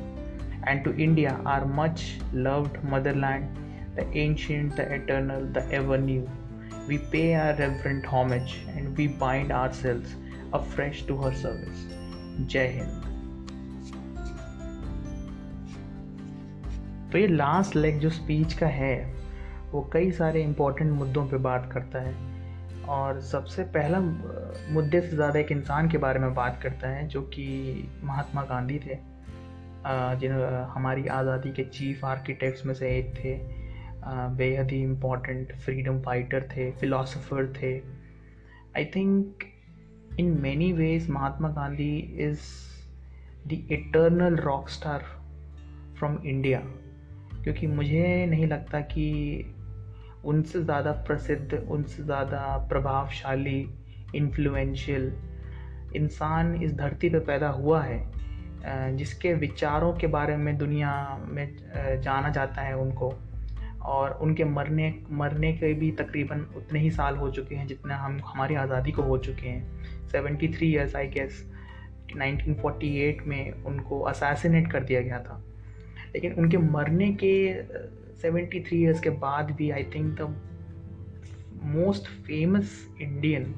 And 0.64 0.84
to 0.84 0.96
India, 0.98 1.40
our 1.46 1.66
much 1.66 2.20
loved 2.34 2.84
motherland, 2.84 3.48
the 3.96 4.06
ancient, 4.18 4.76
the 4.76 4.94
eternal, 4.94 5.46
the 5.46 5.66
ever 5.72 5.98
new. 5.98 6.30
We 6.88 6.98
pay 6.98 7.36
our 7.36 7.56
reverent 7.56 8.06
homage 8.06 8.60
and 8.76 8.98
we 8.98 9.08
bind 9.08 9.52
ourselves 9.52 10.16
afresh 10.54 11.04
to 11.04 11.18
her 11.18 11.34
service. 11.34 11.86
जय 12.40 12.68
हिंद 12.68 13.08
तो 17.12 17.18
ये 17.18 17.28
last 17.28 17.76
leg 17.76 18.00
जो 18.00 18.10
speech 18.10 18.54
का 18.54 18.68
है 18.68 18.96
वो 19.72 19.90
कई 19.94 20.12
सारे 20.12 20.44
important 20.44 20.92
मुद्दों 20.92 21.26
पे 21.30 21.38
बात 21.48 21.70
करता 21.74 22.02
है 22.02 22.14
और 22.89 23.21
सबसे 23.23 23.63
पहला 23.77 24.01
मुद्दे 24.01 25.01
से 25.01 25.09
ज़्यादा 25.09 25.39
एक 25.41 25.53
इंसान 25.53 25.89
के 25.91 25.99
बारे 25.99 26.21
में 26.21 26.35
बात 26.35 26.61
करता 26.63 26.89
है, 26.89 27.07
जो 27.09 27.23
कि 27.23 27.89
महात्मा 28.05 28.43
गांधी 28.43 28.79
थे। 28.79 28.99
जिन 30.21 30.33
हमारी 30.75 31.07
आज़ादी 31.09 31.51
के 31.53 31.65
चीफ 31.65 32.05
आर्किटेक्ट्स 32.05 32.67
में 32.67 32.75
से 32.75 32.97
एक 32.99 33.15
थे। 33.15 33.35
बेहद 34.37 34.71
ही 34.71 34.83
इंपॉर्टेंट 34.83 35.53
फ्रीडम 35.57 36.01
फाइटर 36.03 36.49
थे 36.57 36.71
फिलोसोफर 36.73 37.53
थे। 37.53 37.77
I 38.77 38.85
think 38.97 39.45
in 40.21 40.39
many 40.43 40.73
ways 40.73 41.09
Mahatma 41.11 41.49
Gandhi 41.49 41.97
is 42.21 42.41
the 43.49 43.67
eternal 43.73 44.37
rock 44.37 44.69
star 44.69 45.05
from 45.99 46.19
India 46.27 46.59
क्योंकि 47.43 47.67
मुझे 47.67 48.27
नहीं 48.27 48.47
लगता 48.47 48.81
कि 48.81 49.05
उनसे 50.25 50.63
ज़्यादा 50.65 50.93
प्रसिद्ध, 51.07 51.55
उनसे 51.55 52.03
ज़्यादा 52.03 52.57
प्रभावशाली 52.69 53.61
इन्फ्लुएंशियल 54.15 55.13
इंसान 55.97 56.55
इस 56.63 56.75
धरती 56.77 57.09
पर 57.09 57.21
पैदा 57.25 57.49
हुआ 57.51 57.83
है 57.83 58.97
जिसके 58.97 59.33
विचारों 59.35 59.93
के 59.93 60.07
बारे 60.07 60.37
में 60.37 60.57
दुनिया 60.59 60.93
में 61.29 62.01
जाना 62.03 62.31
जाता 62.31 62.63
है 62.63 62.77
उनको। 62.77 63.13
और 63.85 64.13
उनके 64.23 64.45
मरने 64.45 64.93
मरने 65.13 65.53
के 65.53 65.73
भी 65.75 65.91
तकरीबन 65.93 66.41
उतने 66.57 66.81
ही 66.81 66.91
साल 66.91 67.17
हो 67.17 67.31
चुके 67.31 67.55
हैं 67.55 67.67
जितना 67.67 67.97
हम, 67.97 68.21
हमारी 68.27 68.55
आज़ादी 68.55 68.93
को 68.93 69.03
हो 69.03 69.19
चुके 69.19 69.49
हैं। 69.49 70.09
Seventy 70.09 70.49
three 70.49 70.69
years 70.69 70.97
I 70.97 71.09
guess 71.09 71.45
1948 72.13 73.27
में 73.27 73.65
उनको 73.65 74.01
असैसिनेट 74.03 74.71
कर 74.73 74.85
दिया 74.85 75.01
गया 75.01 75.19
था। 75.19 75.43
लेकिन 76.15 76.33
उनके 76.33 76.59
मरने 76.59 77.13
के 77.15 77.35
सेवेंटी 78.25 78.61
थ्री 78.61 78.83
ईयर्स 78.83 79.01
के 79.01 79.11
बाद 79.11 79.51
भी 79.51 79.71
I 79.71 79.85
think 79.85 80.19
the 80.21 80.21
most 81.63 82.07
famous 82.07 82.89
Indian 83.01 83.55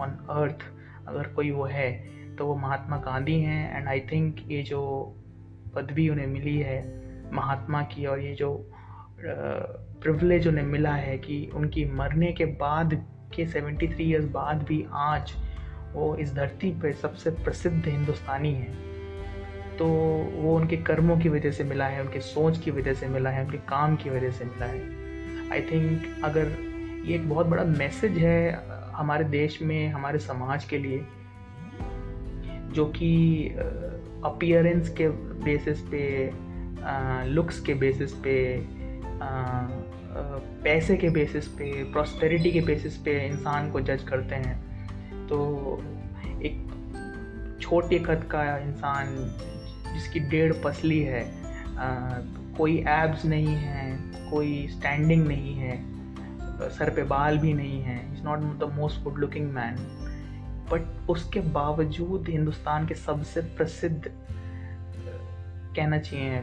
on 0.00 0.10
earth 0.30 0.58
अगर 1.08 1.26
कोई 1.26 1.50
वो 1.50 1.64
है 1.64 2.16
तो 2.36 2.46
वो 2.46 2.56
महात्मा 2.56 2.96
गांधी 2.96 3.40
हैं 3.40 3.78
एंड 3.78 3.88
आई 3.88 4.00
थिंक 4.00 4.36
ये 4.46 4.62
जो 4.62 4.80
पदवी 5.74 6.08
उन्हें 6.08 6.26
मिली 6.26 6.58
है, 6.58 7.06
महात्मा 7.32 7.82
की, 7.82 8.06
और 8.06 8.20
ये 8.20 8.34
जो 8.34 8.70
प्रिवलेज 10.02 10.48
उन्हें 10.48 10.64
मिला 10.64 10.94
है 10.94 11.18
कि 11.18 11.50
उनकी 11.54 11.84
मरने 11.84 12.32
के 12.32 12.44
बाद 12.44 13.06
के 13.34 13.46
73 13.46 14.00
ईयर्स 14.00 14.24
बाद 14.24 14.62
भी 14.62 14.86
आज 14.92 15.32
वो 15.92 16.16
इस 16.16 16.34
धरती 16.34 16.70
पर 16.70 16.92
सबसे 16.92 17.30
प्रसिद्ध 17.30 17.88
हिंदुस्तानी 17.88 18.52
हैं। 18.54 18.95
तो 19.78 19.86
वो 20.34 20.56
उनके 20.56 20.76
कर्मों 20.76 21.16
की 21.18 21.28
वजह 21.28 21.50
से 21.50 21.64
मिला 21.64 21.86
है, 21.86 22.00
उनके 22.02 22.20
सोच 22.20 22.58
की 22.58 22.70
वजह 22.70 22.94
से 22.94 23.08
मिला 23.08 23.30
है, 23.30 23.44
उनके 23.44 23.58
काम 23.68 23.96
की 23.96 24.10
वजह 24.10 24.30
से 24.30 24.44
मिला 24.44 24.66
है। 24.66 24.80
आई 25.52 25.60
थिंक 25.62 26.24
अगर 26.24 26.56
ये 27.06 27.14
एक 27.14 27.28
बहुत 27.28 27.46
बड़ा 27.46 27.64
मैसेज 27.64 28.18
है 28.18 28.64
हमारे 28.92 29.24
देश 29.24 29.60
में, 29.62 29.88
हमारे 29.88 30.18
समाज 30.18 30.64
के 30.64 30.78
लिए, 30.78 31.04
जो 32.74 32.84
कि 32.96 33.48
अपियरेंस 34.24 34.88
के 34.88 35.08
बेसिस 35.44 35.80
पे 35.80 36.30
लुक्स 37.28 37.60
के 37.60 37.74
बेसिस 37.74 38.12
पे 38.12 38.36
पैसे 40.62 40.96
के 40.96 41.08
बेसिस 41.10 41.46
पे 41.48 41.72
प्रॉस्पेरिटी 41.92 42.50
के 42.52 42.60
बेसिस 42.60 42.96
पे 42.96 43.12
इंसान 43.26 43.70
को 43.70 43.80
जज 43.80 44.02
करते 44.02 44.34
हैं 44.34 44.56
तो 45.26 45.38
एक 46.42 47.58
छोटे 47.60 47.98
कद 47.98 48.24
का 48.30 48.42
इंसान 48.58 49.06
जिसकी 49.96 50.20
डेढ़ 50.30 50.52
पसली 50.64 51.00
है 51.02 51.22
आ, 51.78 51.88
कोई 52.56 52.78
एब्स 52.88 53.24
नहीं 53.24 53.56
है 53.56 53.84
कोई 54.30 54.66
स्टैंडिंग 54.70 55.26
नहीं 55.26 55.54
है 55.54 55.76
सर 56.68 56.90
पे 56.90 57.02
बाल 57.06 57.38
भी 57.38 57.52
नहीं 57.52 57.80
है 57.82 57.98
is 58.12 58.22
not 58.24 58.40
the 58.58 58.72
most 58.74 59.02
good 59.02 59.18
looking 59.18 59.50
man 59.52 59.76
but 60.70 61.10
उसके 61.10 61.40
बावजूद 61.52 62.28
हिंदुस्तान 62.28 62.86
के 62.86 62.94
सबसे 62.94 63.40
प्रसिद्ध 63.56 64.10
कहना 65.76 65.98
चाहिए 65.98 66.40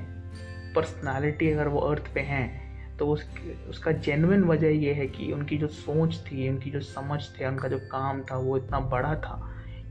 पर्सनालिटी 0.75 1.49
अगर 1.51 1.67
वो 1.67 1.79
अर्थ 1.79 2.13
पे 2.13 2.21
हैं 2.21 2.63
तो 2.97 3.07
उस 3.07 3.25
उसका 3.69 3.91
जेनविन 3.99 4.43
वजह 4.43 4.67
ये 4.77 4.93
है 4.93 5.07
कि 5.07 5.31
उनकी 5.31 5.57
जो 5.57 5.67
सोच 5.67 6.17
थी 6.21 6.49
उनकी 6.49 6.71
जो 6.71 6.79
समझ 6.79 7.19
थे 7.29 7.47
उनका 7.47 7.67
जो 7.67 7.77
काम 7.91 8.21
था 8.21 8.37
वो 8.37 8.57
इतना 8.57 8.79
बड़ा 8.89 9.15
था 9.15 9.39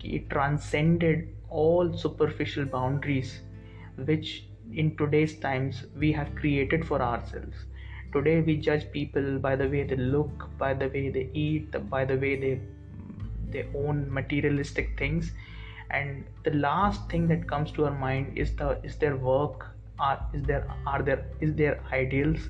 कि 0.03 0.09
it 0.09 0.29
transcended 0.31 1.29
all 1.53 1.93
superficial 1.93 2.67
boundaries 2.67 3.33
which 3.97 4.45
in 4.73 4.97
today's 4.97 5.39
times 5.39 5.85
we 5.97 6.13
have 6.13 6.35
created 6.35 6.87
for 6.87 7.01
ourselves. 7.03 7.57
Today 8.13 8.41
we 8.41 8.57
judge 8.57 8.91
people 8.93 9.39
by 9.39 9.57
the 9.57 9.69
way 9.69 9.85
they 9.85 9.97
look 9.97 10.49
by 10.59 10.75
the 10.75 10.89
way 10.89 11.09
they 11.11 11.29
eat 11.33 11.75
by 11.91 12.05
the 12.05 12.17
way 12.17 12.37
they 12.37 12.61
they 13.51 13.67
own 13.75 14.13
materialistic 14.13 14.99
things. 14.99 15.33
And 15.91 16.25
the 16.43 16.53
last 16.53 17.11
thing 17.11 17.29
that 17.29 17.47
comes 17.47 17.71
to 17.73 17.85
our 17.87 17.99
mind 17.99 18.39
is 18.39 18.55
the 18.57 18.79
is 18.83 18.97
their 18.97 19.17
work 19.17 19.67
are 19.99 20.19
is 20.33 20.43
there 20.43 20.67
are 20.87 21.03
there 21.03 21.25
is 21.41 21.55
their 21.55 21.81
ideals 21.93 22.49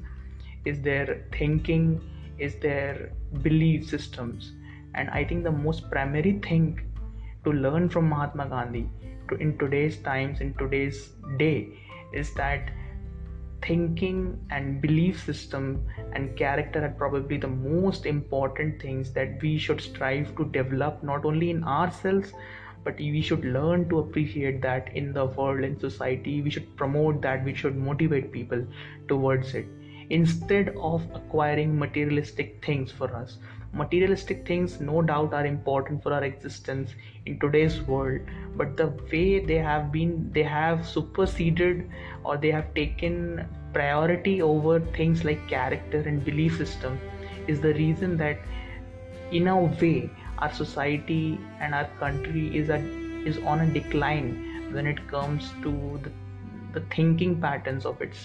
is 0.65 0.81
their 0.81 1.25
thinking 1.33 2.01
is 2.39 2.55
their 2.57 3.13
belief 3.43 3.89
systems. 3.89 4.53
And 4.95 5.09
i 5.11 5.25
think 5.25 5.45
the 5.45 5.51
most 5.51 5.91
primary 5.91 6.39
thing 6.47 6.81
to 7.45 7.53
learn 7.53 7.89
from 7.89 8.09
mahatma 8.09 8.47
gandhi 8.49 8.89
in 9.39 9.57
today's 9.59 9.97
times 9.99 10.41
in 10.41 10.55
today's 10.55 11.11
day 11.39 11.79
is 12.13 12.35
that 12.35 12.71
thinking 13.63 14.39
and 14.51 14.81
belief 14.81 15.25
system 15.25 15.87
and 16.13 16.37
character 16.37 16.85
are 16.85 16.95
probably 16.99 17.37
the 17.37 17.47
most 17.49 18.07
important 18.07 18.83
things 18.83 19.13
that 19.13 19.41
we 19.41 19.57
should 19.57 19.81
strive 19.81 20.35
to 20.37 20.45
develop 20.47 21.03
not 21.03 21.25
only 21.25 21.51
in 21.51 21.63
ourselves 21.65 22.33
but 22.85 22.97
we 22.99 23.21
should 23.21 23.45
learn 23.45 23.89
to 23.89 24.01
appreciate 24.01 24.61
that 24.63 24.95
in 24.97 25.13
the 25.13 25.27
world 25.27 25.61
in 25.61 25.79
society. 25.79 26.43
We 26.43 26.51
should 26.51 26.77
promote 26.77 27.21
that. 27.23 27.45
We 27.45 27.55
should 27.55 27.77
motivate 27.77 28.33
people 28.33 28.67
towards 29.09 29.55
it. 29.55 29.67
Instead 30.11 30.75
of 30.81 31.03
acquiring 31.15 31.79
materialistic 31.79 32.65
things 32.65 32.91
for 32.91 33.15
us 33.15 33.39
materialistic 33.73 34.47
things 34.47 34.81
no 34.81 35.03
doubt 35.03 35.33
are 35.33 35.47
important 35.47 36.03
for 36.03 36.13
our 36.13 36.25
existence 36.25 36.95
in 37.27 37.39
today's 37.39 37.81
world. 37.83 38.21
But 38.57 38.77
the 38.77 38.89
way 39.11 39.45
they 39.45 39.59
have 39.59 39.91
been 39.91 40.31
they 40.33 40.43
have 40.43 40.87
superseded 40.87 41.91
or 42.25 42.37
they 42.37 42.51
have 42.51 42.75
taken 42.75 43.49
priority 43.73 44.43
over 44.43 44.81
things 44.81 45.25
like 45.25 45.49
character 45.49 46.01
and 46.01 46.25
belief 46.25 46.57
system 46.57 46.99
is 47.47 47.61
the 47.61 47.73
reason 47.75 48.17
that 48.19 48.39
in 49.31 49.49
a 49.49 49.59
way 49.61 50.11
our 50.39 50.53
society 50.53 51.39
and 51.61 51.75
our 51.75 51.89
country 51.99 52.55
is 52.57 52.69
a 52.69 52.79
is 53.25 53.39
on 53.39 53.61
a 53.61 53.67
decline 53.73 54.29
when 54.73 54.87
it 54.87 55.07
comes 55.09 55.51
to 55.63 56.01
the, 56.03 56.11
the 56.75 56.87
thinking 56.95 57.41
patterns 57.41 57.87
of 57.87 58.01
its 58.03 58.19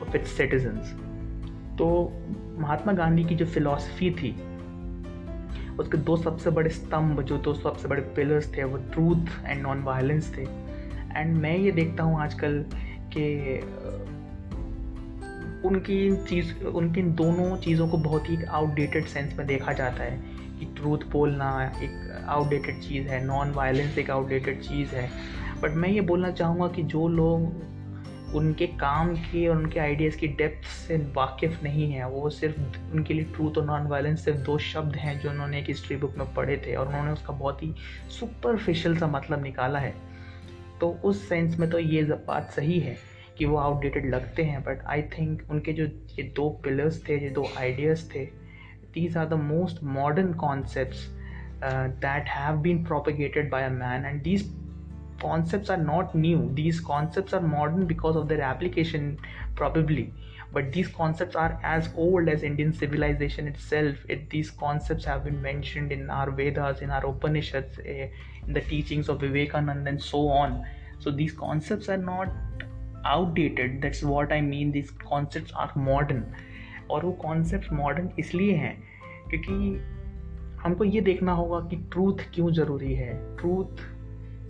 of 0.00 0.14
its 0.14 0.30
citizens 0.30 0.94
तो 1.78 2.12
महात्मा 2.58 2.92
गांधी 2.92 3.24
की 3.24 3.34
जो 3.34 3.46
philosophy 3.46 4.10
थी, 4.10 4.30
उसके 5.78 5.98
दो 5.98 6.16
सबसे 6.16 6.50
बड़े 6.50 6.70
स्तंभ, 6.70 7.20
जो 7.20 7.38
दो 7.38 7.54
सबसे 7.54 7.88
बड़े 7.88 8.02
पिलर्स 8.16 8.56
थे, 8.56 8.64
वो 8.64 8.76
ट्रूथ 8.92 9.46
एंड 9.46 9.62
नॉन 9.62 9.82
वायलेंस 9.82 10.36
थे। 10.36 10.42
एंड 11.16 11.36
मैं 11.36 11.56
ये 11.56 11.72
देखता 11.72 12.02
हूँ 12.02 12.20
आजकल 12.20 12.64
कि 13.16 13.60
उनकी 15.64 16.16
चीज़, 16.16 16.64
उनकी 16.64 17.02
दोनों 17.02 17.56
चीज़ों 17.56 17.88
को 17.88 17.98
बहुत 17.98 18.30
ही 18.30 18.42
आउटडेटेड 18.44 19.06
सेंस 19.06 19.34
में 19.38 19.46
देखा 19.46 19.72
जाता 19.72 20.02
है 20.02 20.16
कि 20.58 20.66
ट्रूथ 20.76 20.98
बोलना 21.12 21.50
एक 21.82 22.24
आउटडेटेड 22.28 22.80
चीज़ 22.80 23.08
है 23.08 23.24
नॉन 23.24 23.50
वायलेंस 23.50 23.98
एक 23.98 24.10
आउटडेटेड 24.10 24.60
चीज़ 24.60 24.88
है। 24.88 25.10
बट 25.62 25.70
मैं 25.70 25.88
ये 25.88 26.00
बोलना 26.00 26.30
चाहूँगा 26.30 26.68
कि 26.68 26.82
जो 26.82 27.08
लोग 27.08 27.71
उनके 28.34 28.66
काम 28.66 29.14
की 29.14 29.46
और 29.46 29.56
उनके 29.56 29.80
आइडियाज़ 29.80 30.16
की 30.16 30.28
डेप्थ 30.28 30.66
से 30.66 30.96
वाकिफ़ 31.16 31.62
नहीं 31.64 31.90
है। 31.92 32.08
वो 32.10 32.30
सिर्फ़ 32.30 32.92
उनके 32.92 33.14
लिए 33.14 33.24
ट्रूथ 33.34 33.58
और 33.58 33.64
नॉन 33.66 33.86
वायलेंस 33.86 34.24
सिर्फ़ 34.24 34.38
दो 34.40 34.56
शब्द 34.58 34.96
हैं 34.96 35.18
जो 35.20 35.30
उन्होंने 35.30 35.58
एक 35.58 35.68
हिस्ट्री 35.68 35.96
बुक 35.96 36.16
में 36.18 36.34
पढ़े 36.34 36.56
थे 36.66 36.74
और 36.74 36.88
उन्होंने 36.88 37.12
उसका 37.12 37.32
बहुत 37.32 37.62
ही 37.62 37.72
सुपरफिशियल 38.10 38.96
सा 38.98 39.06
मतलब 39.06 39.42
निकाला 39.42 39.78
है। 39.78 39.94
तो 40.80 40.90
उस 41.04 41.28
सेंस 41.28 41.58
में 41.58 41.68
तो 41.70 41.78
ये 41.78 42.02
बात 42.02 42.50
सही 42.50 42.78
है 42.80 42.96
कि 43.38 43.44
वो 43.44 43.56
आउटडेटेड 43.56 44.10
लगते 44.14 44.42
हैं 44.44 44.62
बट 44.64 44.84
आई 44.86 45.02
थिंक 45.18 45.42
उनके 45.50 45.72
जो 45.72 45.84
ये 45.84 46.22
दो 46.36 46.48
पिलर्स 46.64 47.02
थे, 47.08 47.18
ये 47.18 47.30
दो 47.30 47.46
आइडियाज़ 47.58 48.08
थे 48.14 48.24
these 48.94 49.16
are 49.16 49.26
the 49.26 49.34
most 49.42 49.82
modern 49.84 50.32
concept 50.34 50.96
that 52.00 52.28
have 52.28 52.56
been 52.56 52.84
propagated 52.84 53.50
by 53.50 53.64
a 53.64 53.68
man 53.70 54.04
and 54.04 54.22
these 54.22 54.42
concepts 55.22 55.70
are 55.70 55.82
not 55.84 56.14
new 56.14 56.50
these 56.54 56.80
concepts 56.80 57.32
are 57.32 57.40
modern 57.40 57.86
because 57.86 58.16
of 58.16 58.28
their 58.28 58.42
application 58.42 59.18
probably 59.56 60.12
but 60.52 60.70
these 60.72 60.88
concepts 60.88 61.36
are 61.36 61.58
as 61.62 61.88
old 61.96 62.28
as 62.28 62.42
indian 62.42 62.72
civilization 62.72 63.48
itself 63.48 63.96
it, 64.08 64.28
these 64.30 64.50
concepts 64.50 65.04
have 65.04 65.24
been 65.24 65.40
mentioned 65.40 65.92
in 65.92 66.08
our 66.10 66.30
vedas 66.30 66.80
in 66.82 66.90
our 66.90 67.06
upanishads 67.06 67.78
uh, 67.78 68.06
in 68.46 68.52
the 68.52 68.60
teachings 68.60 69.08
of 69.08 69.20
vivekananda 69.20 69.90
and 69.90 70.02
so 70.02 70.28
on 70.28 70.64
so 70.98 71.10
these 71.10 71.32
concepts 71.32 71.88
are 71.88 71.96
not 71.96 72.28
outdated 73.04 73.80
that's 73.82 74.02
what 74.02 74.32
i 74.32 74.40
mean 74.40 74.72
these 74.72 74.90
concepts 75.08 75.52
are 75.52 75.70
modern 75.76 76.24
और 76.90 77.04
वो 77.04 77.12
concept 77.20 77.72
modern 77.72 78.10
इसलिए 78.18 78.54
हैं 78.56 78.76
क्योंकि 79.28 79.54
हमको 80.62 80.84
ये 80.84 81.00
देखना 81.00 81.32
होगा 81.32 81.60
कि 81.68 81.76
ट्रूथ 81.92 82.24
क्यों 82.34 82.50
ज़रूरी 82.52 82.94
है 82.94 83.14
ट्रूथ 83.36 83.82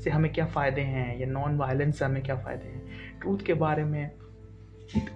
से 0.04 0.10
हमें 0.10 0.32
क्या 0.32 0.46
फ़ायदे 0.46 0.80
हैं, 0.80 1.18
या 1.20 1.26
नॉन 1.26 1.56
वायलेंस 1.56 1.98
से 1.98 2.04
हमें 2.04 2.22
क्या 2.22 2.36
फ़ायदे 2.36 2.68
हैं? 2.68 3.18
ट्रूथ 3.20 3.38
के 3.38 3.54
बारे 3.54 3.84
में 3.84 4.10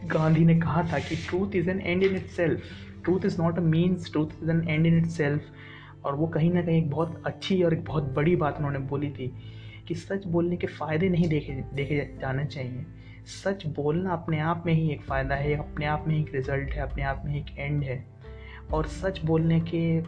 गांधी 0.04 0.44
ने 0.44 0.54
कहा 0.60 0.82
था 0.82 0.98
कि 0.98 1.16
truth 1.16 1.56
is 1.56 1.70
an 1.70 1.80
end 1.80 2.02
in 2.02 2.16
itself 2.26 2.62
truth 3.04 3.24
is 3.26 3.40
not 3.42 3.58
a 3.58 3.62
means 3.62 4.10
truth 4.12 4.42
is 4.42 4.50
an 4.50 4.68
end 4.68 4.86
in 4.86 4.98
itself 5.06 6.04
और 6.04 6.14
वो 6.14 6.26
कहीं 6.26 6.52
ना 6.52 6.62
कहीं 6.62 6.78
एक 6.78 6.90
बहुत 6.90 7.22
अच्छी 7.26 7.62
और 7.62 7.74
एक 7.74 7.84
बहुत 7.84 8.04
बड़ी 8.04 8.36
बात 8.36 8.56
उन्होंने 8.56 8.78
बोली 8.78 9.10
थी 9.10 9.32
कि 9.88 9.94
सच 9.94 10.26
बोलने 10.26 10.56
के 10.56 10.66
फ़ायदे 10.66 11.08
नहीं 11.08 11.28
देखे 11.28 11.52
देखे 11.74 12.18
जाने 12.20 12.44
चाहिए। 12.44 12.84
सच 13.44 13.66
बोलना 13.66 14.10
अपने 14.10 14.40
आप 14.40 14.62
में 14.66 14.72
ही 14.72 14.90
एक 14.90 15.02
फ़ायदा 15.02 15.34
है, 15.34 15.56
अपने 15.56 15.86
आप 15.86 16.04
में 16.08 16.14
ही 16.14 16.20
एक 16.22 16.34
रिज़ल्ट 16.34 16.70
है, 16.70 16.80
अपने 16.80 17.02
आप 17.02 17.22
में 17.24 17.32
ही 17.32 17.38
एक 17.40 17.58
एंड 17.58 17.82
है। 17.84 18.04
और 18.72 18.86
सच 18.86 19.20
बोलने 19.24 19.60
के 19.60 20.00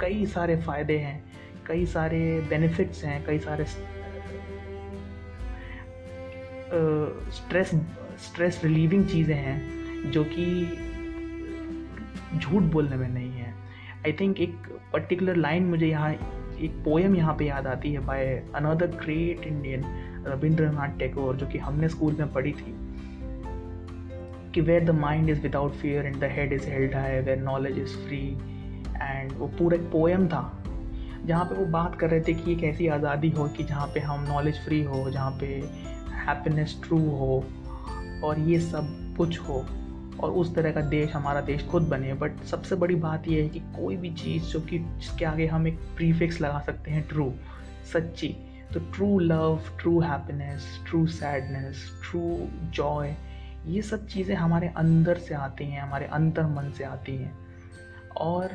कई 0.00 0.26
सारे 0.26 0.56
फ़ायदे 0.56 0.98
हैं, 0.98 1.24
कई 1.66 1.86
सारे 1.86 2.40
बेनिफिट्स 2.50 3.04
हैं, 3.04 3.24
कई 3.24 3.38
सारे 3.38 3.64
स्ट्रेस 7.34 7.70
स्ट्रेस 8.20 8.60
रिलीविंग 8.64 9.06
चीज़ें 9.08 9.34
हैं 9.34 10.10
जो 10.10 10.24
कि 10.24 10.44
झूठ 12.38 12.62
बोलने 12.72 12.96
में 12.96 13.08
नहीं 13.08 13.30
है। 13.30 13.52
आई 14.06 14.12
थिंक 14.12 14.40
एक 14.40 14.54
पर्टिकुलर 14.92 15.36
लाइन 15.36 15.64
मुझे 15.64 15.86
यहाँ, 15.86 16.12
एक 16.12 16.82
पोएम 16.84 17.14
यहाँ 17.16 17.34
पे 17.38 17.44
याद 17.44 17.66
आती 17.66 17.92
है 17.92 18.04
by 18.06 18.26
another 18.54 18.86
great 18.96 19.46
Indian 19.46 19.84
Rabindranath 20.26 20.98
Tagore 20.98 21.36
जो 21.36 21.46
कि 21.46 21.58
हमने 21.58 21.88
स्कूल 21.88 22.16
में 22.18 22.32
पढ़ी 22.32 22.52
थी। 22.52 22.74
कि 24.54 24.60
where 24.60 24.84
the 24.84 24.90
mind 24.90 25.30
is 25.30 25.40
without 25.42 25.72
fear 25.72 26.06
and 26.06 26.16
the 26.16 26.28
head 26.32 26.52
is 26.52 26.68
held 26.68 26.94
high 26.94 27.20
where 27.20 27.38
knowledge 27.38 27.78
is 27.78 27.96
free 27.98 28.20
and 28.96 29.32
वो 29.38 29.46
पूरा 29.58 29.76
एक 29.76 29.90
पोएम 29.92 30.26
था। 30.28 30.42
जहाँ 31.24 31.44
पे 31.44 31.54
वो 31.54 31.64
बात 31.72 31.98
कर 32.00 32.10
रहे 32.10 32.20
थे 32.20 32.34
कि 32.34 32.52
एक 32.52 32.64
ऐसी 32.64 32.86
आज़ादी 32.88 33.30
हो 33.30 33.48
कि 33.48 33.64
जहाँ 33.64 33.86
पे 33.94 34.00
हम 34.00 34.24
नॉलेज 34.28 34.64
फ्री 34.64 34.82
हो, 34.82 35.10
जहाँ 35.10 35.30
पे 35.40 35.46
हैप्पीनेस 36.24 36.80
ट्रू 36.84 36.98
हो 36.98 37.44
और 38.24 38.38
ये 38.38 38.60
सब 38.60 39.14
कुछ 39.18 39.38
हो, 39.38 39.64
और 40.20 40.30
उस 40.32 40.54
तरह 40.54 40.72
का 40.72 40.80
देश, 40.80 41.12
हमारा 41.12 41.40
देश 41.40 41.66
खुद 41.66 41.82
बने। 41.82 42.14
बट 42.14 42.40
सबसे 42.44 42.76
बड़ी 42.76 42.94
बात 42.94 43.28
यह 43.28 43.42
है 43.42 43.48
कि 43.48 43.60
कोई 43.60 43.96
भी 43.96 44.10
चीज़ 44.10 44.44
जो 44.44 44.60
कि, 44.60 44.78
जिसके 44.78 45.24
आगे 45.24 45.46
हम 45.46 45.66
एक 45.68 45.78
प्रीफिक्स 45.96 46.40
लगा 46.40 46.60
सकते 46.60 46.90
हैं 46.90 47.08
ट्रू 47.08 47.32
सच्ची 47.92 48.36
तो 48.74 48.80
true 48.92 49.18
love 49.18 49.60
true 49.80 50.00
happiness 50.00 50.64
true 50.88 51.06
sadness 51.06 51.90
true 52.02 52.38
joy 52.70 53.14
ये 53.66 53.82
सब 53.82 54.06
चीज़ें 54.06 54.34
हमारे 54.36 54.68
अंदर 54.68 55.18
से 55.18 55.34
आती 55.34 55.64
हैं, 55.64 55.80
हमारे 55.80 56.06
अंतर 56.06 56.46
मन 56.46 56.70
से 56.70 56.84
आती 56.84 57.16
हैं। 57.16 57.32
और 58.16 58.50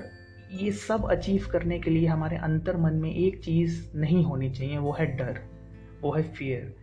ये 0.51 0.71
सब 0.71 1.09
अचीव 1.11 1.47
करने 1.51 1.79
के 1.79 1.91
लिए 1.91 2.07
हमारे 2.07 2.37
अंतर 2.37 2.77
मन 2.77 2.93
में 2.93 3.11
एक 3.11 3.43
चीज़ 3.43 3.81
नहीं 3.95 4.23
होनी 4.23 4.49
चाहिए, 4.49 4.77
वो 4.77 4.95
है 4.99 5.05
डर, 5.17 5.39
वो 6.01 6.13
है 6.13 6.23
फियर 6.23 6.75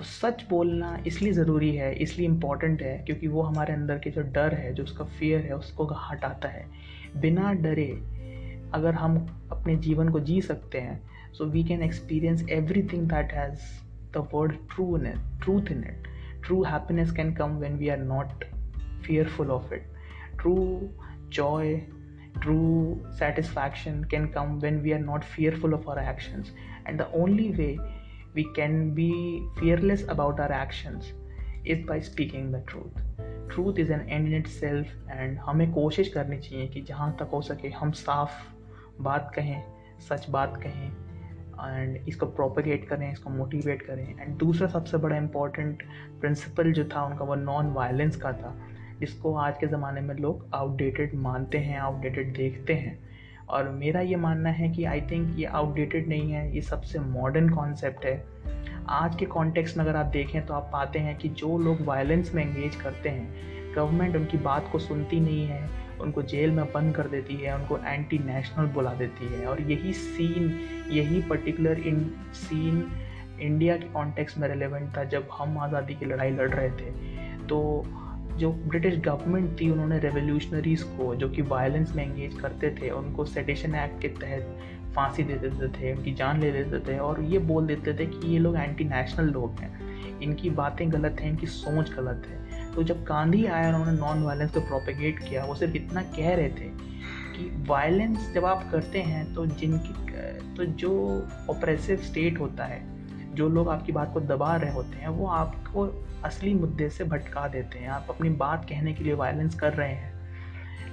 तो 0.00 0.04
सच 0.04 0.44
बोलना 0.50 0.96
इसलिए 1.06 1.32
ज़रूरी 1.32 1.70
है 1.76 1.92
इसलिए 2.02 2.26
इंपॉर्टेंट 2.26 2.82
है 2.82 2.96
क्योंकि 3.06 3.26
वो 3.28 3.42
हमारे 3.42 3.72
अंदर 3.74 3.98
के 3.98 4.10
जो 4.10 4.22
डर 4.36 4.54
है 4.54 4.72
जो 4.74 4.82
उसका 4.82 5.04
फियर 5.18 5.40
है 5.46 5.56
उसको 5.56 5.86
हटाता 6.10 6.48
है 6.48 6.64
बिना 7.20 7.52
डरे 7.62 7.90
अगर 8.74 8.94
हम 8.94 9.16
अपने 9.52 9.76
जीवन 9.86 10.08
को 10.08 10.20
जी 10.30 10.40
सकते 10.42 10.80
हैं 10.80 11.00
so 11.32 11.44
we 11.46 11.64
can 11.64 11.82
experience 11.82 12.46
everything 12.92 13.08
that 13.10 13.32
has 13.32 13.66
the 14.14 14.26
word 14.34 14.56
true 14.74 14.96
in 14.96 15.06
it 15.06 15.42
truth 15.42 15.72
in 15.72 15.84
it 15.84 16.08
true 16.46 16.62
happiness 16.64 17.12
can 17.12 17.34
come 17.34 17.58
when 17.58 17.76
we 17.76 17.88
are 17.88 17.98
not 17.98 18.44
fearful 19.02 19.50
of 19.50 19.72
it. 19.72 19.82
True 20.38 20.90
joy, 21.30 21.84
true 22.40 23.00
satisfaction 23.16 24.04
can 24.04 24.32
come 24.32 24.58
when 24.60 24.82
we 24.82 24.92
are 24.92 24.98
not 25.00 25.24
fearful 25.24 25.74
of 25.74 25.88
our 25.88 25.98
actions. 25.98 26.52
And 26.86 26.98
the 26.98 27.10
only 27.12 27.50
way 27.52 27.78
we 28.34 28.44
can 28.56 28.94
be 28.94 29.42
fearless 29.58 30.02
about 30.02 30.40
our 30.40 30.52
actions 30.52 31.12
is 31.64 31.84
by 31.86 32.00
speaking 32.00 32.50
the 32.52 32.64
truth. 32.72 33.06
Is 33.78 33.92
an 33.92 34.00
end 34.00 34.26
in 34.26 34.34
itself 34.46 35.10
and 35.10 35.38
हमें 35.38 35.72
कोशिश 35.72 36.08
करनी 36.08 36.38
चाहिए 36.38 36.66
कि 36.68 36.80
जहाँ 36.80 37.16
तक 37.20 37.30
हो 37.32 37.40
सके 37.42 37.68
हम 37.68 37.90
साफ़ 37.92 38.32
बात 39.02 39.32
कहें, 39.34 39.62
सच 40.08 40.28
बात 40.30 40.56
कहें 40.62 40.86
एंड 40.86 42.08
इसको 42.08 42.26
प्रोपगेट 42.26 42.88
करें, 42.88 43.12
इसको 43.12 43.30
मोटिवेट 43.30 43.82
करें 43.82 44.20
एंड 44.20 44.36
दूसरा 44.38 44.68
सबसे 44.68 44.96
बड़ा 44.96 45.16
इंपॉर्टेंट 45.16 45.82
प्रिंसिपल 46.20 46.72
जो 46.72 46.84
था 46.84 47.04
उनका 47.06 47.24
वो 47.24 47.34
नॉन 47.34 47.72
वायलेंस 47.72 48.16
का 48.16 48.32
था, 48.32 48.56
जिसको 49.00 49.34
आज 49.34 49.58
के 49.58 49.66
ज़माने 49.66 50.00
में 50.00 50.14
लोग 50.14 50.48
आउटडेटेड 50.54 51.14
मानते 51.14 51.58
हैं 51.58 51.78
आउटडेटेड 51.78 52.36
देखते 52.36 52.74
हैं 52.74 53.09
और 53.50 53.68
मेरा 53.70 54.00
ये 54.00 54.16
मानना 54.16 54.50
है 54.50 54.68
कि 54.68 54.84
आई 54.84 55.00
थिंक 55.00 55.38
ये 55.38 55.44
आउटडेटेड 55.46 56.08
नहीं 56.08 56.32
है, 56.32 56.54
ये 56.54 56.60
सबसे 56.62 56.98
मॉडर्न 56.98 57.48
कॉन्सेप्ट 57.48 58.04
है। 58.04 58.22
आज 58.90 59.16
के 59.16 59.26
कॉन्टेक्स्ट 59.26 59.76
में 59.76 59.84
अगर 59.84 59.96
आप 59.96 60.06
देखें 60.06 60.44
तो 60.46 60.54
आप 60.54 60.68
पाते 60.72 60.98
हैं 60.98 61.16
कि 61.18 61.28
जो 61.28 61.58
लोग 61.58 61.84
वायलेंस 61.84 62.34
में 62.34 62.42
एंगेज 62.44 62.76
करते 62.76 63.08
हैं 63.08 63.74
गवर्नमेंट 63.74 64.16
उनकी 64.16 64.38
बात 64.38 64.68
को 64.72 64.78
सुनती 64.78 65.20
नहीं 65.20 65.46
है, 65.46 65.68
उनको 66.00 66.22
जेल 66.22 66.50
में 66.50 66.64
बंद 66.64 66.94
कर 66.94 67.08
देती 67.08 67.34
है, 67.36 67.54
उनको 67.54 67.78
एंटी 67.78 68.18
नेशनल 68.18 68.66
बुला 68.66 68.92
देती 68.94 69.32
है। 69.34 69.46
और 69.46 69.60
यही 69.62 69.92
सीन 69.92 70.50
यही 70.90 71.22
पर्टिकुलर 71.22 71.78
इन 71.78 72.04
सीन 72.34 72.84
इंडिया 73.40 73.76
के 73.76 73.88
कॉन्टेक्स्ट 73.88 74.38
में 74.38 74.48
रिलेवेंट 74.48 74.96
था 74.96 75.04
जब 75.06 75.28
हम 75.32 75.58
आज़ादी 75.58 75.94
की 75.94 76.06
लड़ाई 76.06 76.30
लड़ 76.30 76.50
रहे 76.50 76.70
थे। 76.70 76.90
तो 77.46 77.60
जो 78.40 78.50
ब्रिटिश 78.52 78.96
गवर्नमेंट 78.96 79.60
थी, 79.60 79.70
उन्होंने 79.70 79.98
रेवोल्यूशनरीज़ 79.98 80.84
को, 80.84 81.14
जो 81.14 81.28
कि 81.28 81.42
वायलेंस 81.42 81.94
में 81.94 82.04
एंगेज 82.04 82.34
करते 82.40 82.70
थे, 82.70 82.90
उनको 82.90 83.24
सेडिशन 83.24 83.74
एक्ट 83.74 84.00
के 84.02 84.08
तहत 84.08 84.58
फांसी 84.94 85.22
दे 85.22 85.34
देते 85.34 85.68
थे, 85.68 85.92
उनकी 85.94 86.14
जान 86.14 86.40
ले 86.40 86.50
लेते 86.52 86.78
थे 86.80 86.98
और 86.98 87.22
ये 87.22 87.38
बोल 87.38 87.66
देते 87.66 87.94
थे 87.94 88.06
कि 88.06 88.28
ये 88.28 88.38
लोग 88.38 88.56
एंटी 88.56 88.84
नेशनल 88.84 89.26
लोग 89.26 89.60
हैं। 89.60 90.20
इनकी 90.20 90.50
बातें 90.50 90.92
गलत 90.92 91.20
हैं, 91.20 91.30
इनकी 91.30 91.46
सोच 91.46 91.90
गलत 91.90 92.26
है। 92.28 92.74
तो 92.74 92.82
जब 92.82 93.04
गांधी 93.04 93.44
आया 93.46 93.68
उन्होंने 93.68 93.98
नॉन 93.98 94.22
वायलेंस 94.22 94.50
को 94.50 94.60
प्रोपेगेट 94.60 95.18
किया, 95.18 95.44
वो 95.44 95.54
सिर्फ़ 95.54 95.76
इतना 95.76 96.02
कह 96.02 96.34
रहे 96.34 96.48
थे 96.48 96.68
कि 97.34 97.64
वायलेंस 97.68 98.32
जब 98.34 98.44
आप 98.44 98.70
करते 98.70 99.02
हैं 99.02 99.34
तो 99.34 99.46
जिनकी 99.46 99.98
तो 100.56 100.64
जो 100.64 100.90
ऑपरेसिव 101.50 101.96
स्टेट 101.96 102.38
होता 102.40 102.64
है 102.64 102.80
जो 103.40 103.48
लोग 103.48 103.68
आपकी 103.68 103.92
बात 103.92 104.12
को 104.14 104.20
दबा 104.20 104.56
रहे 104.56 104.72
होते 104.72 104.96
हैं 104.96 105.08
वो 105.08 105.26
आपको 105.26 106.06
असली 106.24 106.54
मुद्दे 106.54 106.90
से 106.90 107.04
भटका 107.04 107.48
देते 107.48 107.78
हैं। 107.78 107.88
आप 107.88 108.06
अपनी 108.10 108.28
बात 108.28 108.64
कहने 108.64 108.94
के 108.94 109.04
लिए 109.04 109.12
वायलेंस 109.12 109.54
कर 109.54 109.72
रहे 109.72 109.92
हैं। 109.92 110.12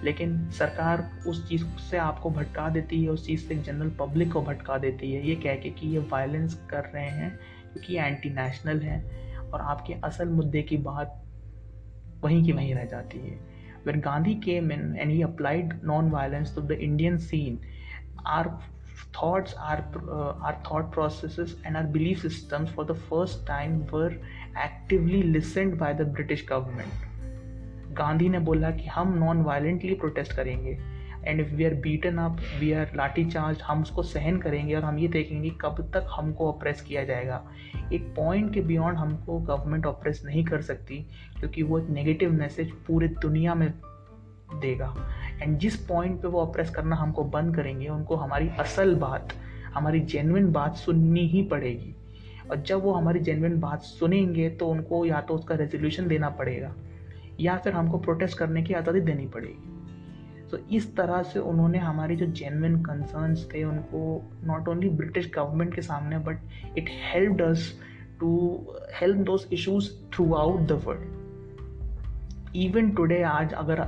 लेकिन 0.03 0.49
सरकार 0.49 1.11
उस 1.27 1.49
चीज़ 1.49 1.65
से 1.65 1.97
आपको 1.97 2.29
भटका 2.29 2.69
देती 2.69 3.03
है 3.03 3.09
उस 3.09 3.27
चीज़ 3.27 3.41
से 3.41 3.55
जनरल 3.55 3.89
पब्लिक 3.89 4.33
को 4.33 4.41
भटका 4.41 4.77
देती 4.77 5.13
है। 5.13 5.27
ये 5.27 5.35
कह 5.35 5.55
के 5.55 5.69
कि 5.69 5.87
ये 5.87 5.99
वायलेंस 5.99 6.67
कर 6.69 6.83
रहे 6.83 7.09
हैं 7.09 7.39
क्योंकि 7.73 7.97
एंटी 7.97 8.29
नेशनल 8.29 8.79
है 8.79 9.03
और 9.39 9.61
आपके 9.61 9.93
असल 9.93 10.29
मुद्दे 10.29 10.61
की 10.61 10.77
बात 10.77 11.23
वहीं 12.23 12.45
की 12.45 12.51
वहीं 12.51 12.75
रह 12.75 12.85
जाती 12.85 13.19
है। 13.19 13.39
When 13.87 14.01
Gandhi 14.07 14.35
came 14.35 14.71
in 14.71 14.81
and 14.81 15.11
he 15.11 15.19
applied 15.25 15.69
non-violence 15.91 16.55
to 16.55 16.65
the 16.71 16.79
Indian 16.89 17.15
scene, 17.23 17.55
thoughts, 19.13 19.53
our 19.55 19.83
uh, 20.09 20.33
our 20.41 20.59
thought 20.65 20.91
processes, 20.91 21.55
and 21.65 21.77
our 21.77 21.83
belief 21.83 22.21
systems 22.21 22.69
for 22.69 22.85
the 22.85 22.95
first 23.09 23.45
time 23.45 23.85
were 23.87 24.13
actively 24.55 25.23
listened 25.23 25.77
by 25.77 25.93
the 25.93 26.05
British 26.05 26.45
government. 26.45 27.03
Gandhi 27.97 28.29
ने 28.29 28.39
बोला 28.39 28.69
कि 28.71 28.87
हम 28.87 29.13
non 29.17 29.41
violently 29.41 29.93
protest 29.93 30.33
करेंगे 30.33 30.77
and 31.25 31.39
if 31.41 31.53
we 31.55 31.65
are 31.65 31.73
beaten 31.73 32.17
up 32.17 32.37
we 32.59 32.71
are 32.71 32.91
lathi 32.95 33.23
charge 33.25 33.61
हम 33.61 33.81
उसको 33.81 34.03
सहन 34.03 34.37
करेंगे 34.37 34.75
और 34.75 34.83
हम 34.83 34.99
ये 34.99 35.07
देखेंगे 35.07 35.49
कब 35.61 35.81
तक 35.93 36.07
हमको 36.11 36.51
अप्रेस 36.51 36.81
किया 36.81 37.03
जाएगा 37.03 37.43
एक 37.93 38.13
पॉइंट 38.15 38.53
के 38.53 38.61
बियॉन्ड 38.61 38.97
हमको 38.97 39.39
गवर्नमेंट 39.39 39.85
अप्रेस 39.85 40.21
नहीं 40.25 40.43
कर 40.45 40.61
सकती 40.61 41.05
क्योंकि 41.39 41.63
वो 41.63 41.79
एक 41.79 41.89
नेगेटिव 41.89 42.31
मैसेज 42.31 42.71
पूरे 42.87 43.07
दुनिया 43.21 43.55
में 43.55 43.67
देगा। 44.55 44.93
एंड 45.41 45.57
जिस 45.57 45.75
पॉइंट 45.85 46.21
पे 46.21 46.27
वो 46.27 46.45
अप्रेस 46.45 46.69
करना 46.69 46.95
हमको 46.95 47.23
बंद 47.23 47.55
करेंगे 47.55 47.87
उनको 47.87 48.15
हमारी 48.15 48.49
असल 48.59 48.95
बात 48.95 49.33
हमारी 49.73 49.99
जेनविन 49.99 50.51
बात 50.51 50.75
सुननी 50.75 51.27
ही 51.27 51.41
पड़ेगी। 51.43 51.93
और 52.51 52.61
जब 52.61 52.83
वो 52.83 52.93
हमारी 52.93 53.19
जेनविन 53.19 53.59
बात 53.59 53.81
सुनेंगे 53.81 54.49
तो 54.49 54.67
उनको 54.67 55.05
या 55.05 55.21
तो 55.21 55.33
उसका 55.33 55.55
रेजोल्यूशन 55.55 56.07
देना 56.07 56.29
पड़ेगा 56.29 56.73
या 57.39 57.57
फिर 57.57 57.73
हमको 57.73 57.97
प्रोटेस्ट 57.97 58.37
करने 58.37 58.63
की 58.63 58.73
आज़ादी 58.73 59.01
देनी 59.01 59.27
पड़ेगी। 59.27 59.75
तो 60.51 60.57
so, 60.57 60.63
इस 60.71 60.95
तरह 60.95 61.21
से 61.23 61.39
उन्होंने 61.39 61.77
हमारे 61.77 62.15
जो 62.15 62.25
जेनविन 62.25 62.81
कंसर्न्स 62.83 63.47
थे 63.53 63.63
उनको 63.63 64.31
नॉट 64.43 64.67
ओनली 64.67 64.89
ब्रिटिश 64.89 65.31
गवर्नमेंट 65.35 65.75
के 65.75 65.81
सामने 65.81 66.19
but 66.19 66.39
it 66.77 66.89
help 67.13 67.41
us 67.41 67.71
to 68.19 68.31
help 69.01 69.17
those 69.17 69.47
issues 69.53 69.91
throughout 70.33 70.59
the 70.59 70.81
world 70.85 71.16
even 72.55 72.89
today 72.89 73.21
आज 73.21 73.53
अगर 73.53 73.79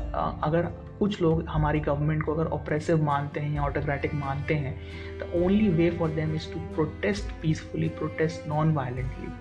अगर 0.44 0.66
कुछ 1.00 1.22
लोग 1.22 1.44
हमारी 1.46 1.80
गवर्नमेंट 1.80 2.24
को 2.24 2.34
अगर 2.34 2.50
ऑपरेसिव 2.52 3.04
मानते 3.04 3.40
हैं 3.40 3.54
या 3.56 3.62
ऑटोक्रेटिक 3.62 4.14
मानते 4.14 4.54
हैं 4.54 4.76
the 5.20 5.32
only 5.44 5.70
way 5.70 5.90
for 5.92 6.10
them 6.10 6.36
is 6.36 6.54
to 6.54 6.60
protest 6.60 7.32
peacefully 7.42 7.90
protest 7.90 8.48
non 8.48 8.74
violently 8.74 9.32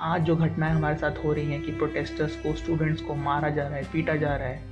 आज 0.00 0.22
जो 0.22 0.36
घटनाएँ 0.36 0.74
हमारे 0.74 0.96
साथ 0.96 1.24
हो 1.24 1.32
रही 1.32 1.52
हैं 1.52 1.62
कि 1.62 1.72
प्रोटेस्टर्स 1.72 2.36
को 2.36 2.54
स्टूडेंट्स 2.54 3.02
को 3.02 3.14
मारा 3.14 3.48
जा 3.50 3.68
रहा 3.68 3.76
है 3.76 3.84
पीटा 3.92 4.16
जा 4.16 4.36
रहा 4.36 4.48
है 4.48 4.62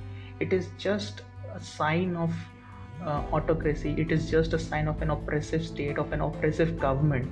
it 0.41 0.53
is 0.53 0.69
just 0.79 1.25
of 2.15 2.33
uh, 3.03 3.21
autocracy. 3.31 3.95
It 3.97 4.11
is 4.11 4.29
just 4.29 4.53
a 4.53 4.59
sign 4.59 4.87
of 4.87 5.01
an 5.01 5.09
oppressive 5.09 5.63
state 5.63 5.97
of 5.97 6.11
an 6.11 6.21
oppressive 6.21 6.79
government. 6.79 7.27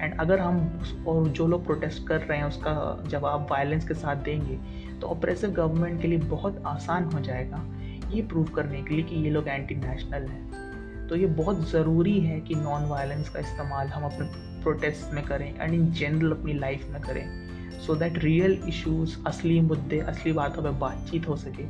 And 0.00 0.18
अगर 0.20 0.40
हम 0.40 1.04
और 1.08 1.28
जो 1.28 1.46
लोग 1.46 1.64
प्रोटेस्ट 1.66 2.06
कर 2.06 2.20
रहे 2.20 2.38
हैं, 2.38 2.44
उसका 2.44 3.02
जवाब 3.08 3.46
वायलेंस 3.50 3.88
के 3.88 3.94
साथ 3.94 4.16
देंगे 4.24 4.58
तो 5.00 5.06
ऑपरेसिव 5.06 5.50
गवर्नमेंट 5.52 6.00
के 6.02 6.08
लिए 6.08 6.18
बहुत 6.18 6.62
आसान 6.66 7.04
हो 7.04 7.20
जाएगा 7.20 7.64
ये 8.10 8.22
प्रूव 8.22 8.44
करने 8.54 8.82
के 8.82 8.94
लिए 8.94 9.04
कि 9.04 9.16
ये 9.16 9.30
लोग 9.30 9.48
एंटी 9.48 9.74
नेशनल 9.74 10.26
हैं। 10.26 11.06
तो 11.08 11.16
ये 11.16 11.26
बहुत 11.26 11.68
ज़रूरी 11.70 12.18
है 12.20 12.40
कि 12.40 12.54
नॉन 12.54 12.84
वायलेंस 12.84 13.28
का 13.28 13.40
इस्तेमाल 13.40 13.86
हम 13.86 14.04
अपने 14.04 14.26
प्रोटेस्ट 14.62 15.14
में 15.14 15.24
करें 15.24 15.52
एंड 15.60 15.74
इन 15.74 15.90
जनरल 15.92 16.32
अपनी 16.32 16.52
लाइफ 16.52 16.88
में 16.90 17.00
करें 17.02 17.80
सो 17.80 17.94
दैट 17.94 18.18
रियल 18.18 18.58
इश्यूज़ 18.68 19.16
असली 19.26 19.60
मुद्दे, 19.60 19.98
असली 19.98 20.32
बातों 20.32 20.62
पर 20.62 20.70
बातचीत 20.78 21.28
हो 21.28 21.36
सके, 21.36 21.66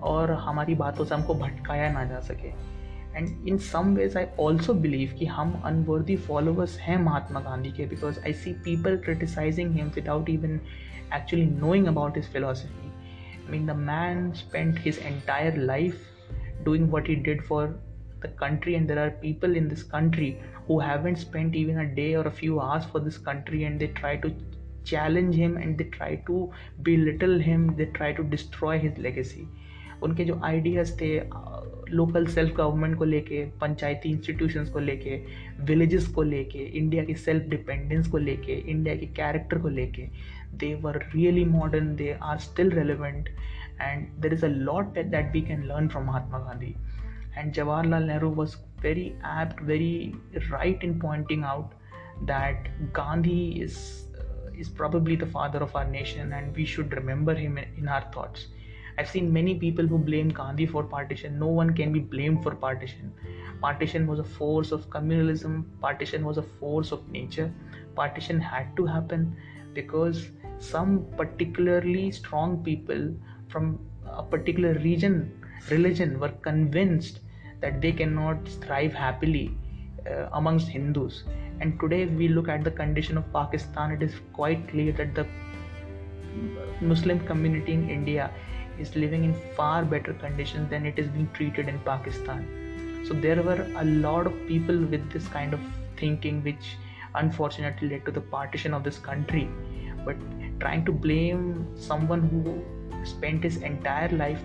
और 0.00 0.30
हमारी 0.40 0.74
बातों 0.74 1.04
से 1.04 1.14
हमको 1.14 1.34
भटकाया 1.34 1.90
ना 1.92 2.04
जा 2.04 2.20
सके। 2.20 2.50
And 3.17 3.47
in 3.47 3.57
some 3.71 3.95
ways 3.95 4.17
I 4.17 4.25
also 4.39 4.73
believe 4.85 5.15
कि 5.19 5.25
हम 5.25 5.53
अनवर्दी 5.65 6.15
फॉलोअर्स 6.29 6.77
हैं 6.79 6.97
महात्मा 7.03 7.39
गांधी 7.39 7.71
के 7.71 7.85
because 7.85 8.19
I 8.19 8.33
see 8.33 8.53
people 8.63 8.97
criticising 9.05 9.75
him 9.75 9.91
without 9.95 10.29
even 10.29 10.59
actually 11.15 11.45
knowing 11.45 11.87
about 11.87 12.17
his 12.17 12.31
philosophy 12.33 12.91
I 13.45 13.51
mean, 13.51 13.65
the 13.65 13.73
man 13.73 14.33
spent 14.33 14.77
his 14.79 14.97
entire 14.99 15.55
life 15.55 15.99
doing 16.63 16.89
what 16.89 17.07
he 17.07 17.15
did 17.15 17.43
for 17.45 17.75
the 18.21 18.29
country, 18.29 18.75
and 18.75 18.89
there 18.89 18.99
are 19.05 19.11
people 19.11 19.55
in 19.55 19.67
this 19.67 19.83
country 19.83 20.41
who 20.67 20.79
haven't 20.79 21.17
spent 21.17 21.55
even 21.55 21.79
a 21.79 21.95
day 21.95 22.15
or 22.15 22.25
a 22.27 22.31
few 22.31 22.61
hours 22.61 22.85
for 22.85 22.99
this 22.99 23.17
country, 23.17 23.65
and 23.65 23.79
they 23.79 23.87
try 23.87 24.15
to 24.15 24.33
challenge 24.85 25.35
him 25.35 25.57
and 25.57 25.77
they 25.77 25.85
try 25.85 26.15
to 26.27 26.51
belittle 26.83 27.39
him, 27.39 27.75
they 27.75 27.85
try 27.85 28.13
to 28.13 28.23
destroy 28.23 28.77
his 28.79 28.97
legacy. 28.97 29.47
उनके 30.02 30.24
जो 30.24 30.40
ideas 30.44 30.92
थे 31.00 31.16
local 31.90 32.26
self 32.26 32.54
government 32.56 32.96
को 32.98 33.04
लेके, 33.04 33.44
पंचायती 33.60 34.08
institutions 34.10 34.70
को 34.70 34.78
लेके 34.78 35.16
villages 35.64 36.06
को 36.06 36.22
लेके 36.22 36.58
इंडिया 36.78 37.04
की 37.04 37.14
सेल्फ 37.14 37.48
डिपेंडेंस 37.50 38.08
को 38.08 38.18
लेके 38.18 38.52
इंडिया 38.52 38.96
के 38.96 39.06
कैरेक्टर 39.06 39.58
को 39.58 39.68
लेके 39.68 40.06
they 40.58 40.74
were 40.82 40.98
really 41.14 41.44
modern 41.44 41.94
they 41.96 42.12
are 42.22 42.38
still 42.38 42.70
relevant 42.70 43.28
and 43.80 44.08
there 44.20 44.32
is 44.32 44.44
a 44.44 44.48
lot 44.48 44.98
that 44.98 45.32
we 45.32 45.42
can 45.42 45.62
learn 45.64 45.88
from 45.88 46.04
Mahatma 46.06 46.38
Gandhi 46.38 46.74
and 47.36 47.52
Jawaharlal 47.52 48.04
Nehru 48.04 48.30
was 48.34 48.56
very 48.82 49.06
apt 49.40 49.62
very 49.62 50.12
right 50.36 50.84
in 50.84 50.98
pointing 51.00 51.44
out 51.44 51.74
that 52.22 52.68
Gandhi 52.96 53.40
is 53.62 53.78
is 54.58 54.68
probably 54.68 55.16
the 55.16 55.26
father 55.26 55.58
of 55.58 55.74
our 55.76 55.88
nation, 55.88 56.32
and 56.32 56.56
we 56.56 56.64
should 56.64 56.92
remember 56.92 57.34
him 57.34 57.58
in 57.58 57.88
our 57.88 58.06
thoughts. 58.12 58.46
I've 58.98 59.08
seen 59.08 59.32
many 59.32 59.54
people 59.54 59.86
who 59.86 59.96
blame 59.96 60.28
Gandhi 60.28 60.66
for 60.66 60.82
partition. 60.82 61.38
No 61.38 61.46
one 61.46 61.72
can 61.72 61.92
be 61.92 62.00
blamed 62.00 62.42
for 62.42 62.54
partition. 62.54 63.12
Partition 63.60 64.08
was 64.08 64.18
a 64.18 64.24
force 64.24 64.72
of 64.72 64.90
communalism, 64.90 65.64
partition 65.80 66.24
was 66.24 66.36
a 66.36 66.42
force 66.42 66.90
of 66.90 67.08
nature. 67.08 67.52
Partition 67.94 68.40
had 68.40 68.76
to 68.76 68.86
happen 68.86 69.36
because 69.72 70.28
some 70.58 71.06
particularly 71.16 72.10
strong 72.10 72.62
people 72.64 73.14
from 73.46 73.78
a 74.04 74.22
particular 74.22 74.74
region, 74.74 75.32
religion, 75.70 76.18
were 76.18 76.32
convinced 76.42 77.20
that 77.60 77.80
they 77.80 77.92
cannot 77.92 78.48
thrive 78.48 78.92
happily 78.92 79.56
uh, 80.10 80.28
amongst 80.32 80.66
Hindus. 80.66 81.22
And 81.60 81.78
today, 81.78 82.02
if 82.02 82.10
we 82.10 82.28
look 82.28 82.48
at 82.48 82.64
the 82.64 82.70
condition 82.70 83.16
of 83.16 83.32
Pakistan, 83.32 83.92
it 83.92 84.02
is 84.02 84.14
quite 84.32 84.68
clear 84.68 84.92
that 84.92 85.14
the 85.14 85.26
Muslim 86.80 87.20
community 87.26 87.72
in 87.72 87.88
India 87.90 88.30
is 88.78 88.94
living 88.96 89.24
in 89.24 89.34
far 89.56 89.84
better 89.84 90.12
conditions 90.14 90.70
than 90.70 90.86
it 90.86 90.98
is 90.98 91.08
being 91.08 91.28
treated 91.32 91.68
in 91.68 91.78
Pakistan. 91.80 92.46
So 93.06 93.14
there 93.14 93.42
were 93.42 93.66
a 93.76 93.84
lot 93.84 94.26
of 94.26 94.34
people 94.46 94.76
with 94.76 95.10
this 95.10 95.26
kind 95.28 95.54
of 95.54 95.60
thinking, 95.96 96.42
which 96.42 96.76
unfortunately 97.14 97.88
led 97.88 98.04
to 98.06 98.12
the 98.12 98.20
partition 98.20 98.74
of 98.74 98.84
this 98.84 98.98
country. 98.98 99.48
But 100.04 100.16
trying 100.60 100.84
to 100.84 100.92
blame 100.92 101.66
someone 101.76 102.22
who 102.28 102.62
spent 103.04 103.44
his 103.44 103.58
entire 103.58 104.08
life 104.08 104.40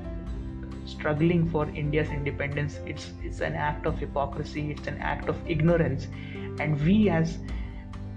struggling 0.85 1.49
for 1.49 1.67
India's 1.69 2.09
independence, 2.09 2.79
it's 2.85 3.11
it's 3.23 3.41
an 3.41 3.55
act 3.55 3.85
of 3.85 3.97
hypocrisy, 3.97 4.71
it's 4.71 4.87
an 4.87 4.97
act 4.99 5.29
of 5.29 5.37
ignorance, 5.47 6.07
and 6.59 6.79
we 6.85 7.09
as 7.09 7.37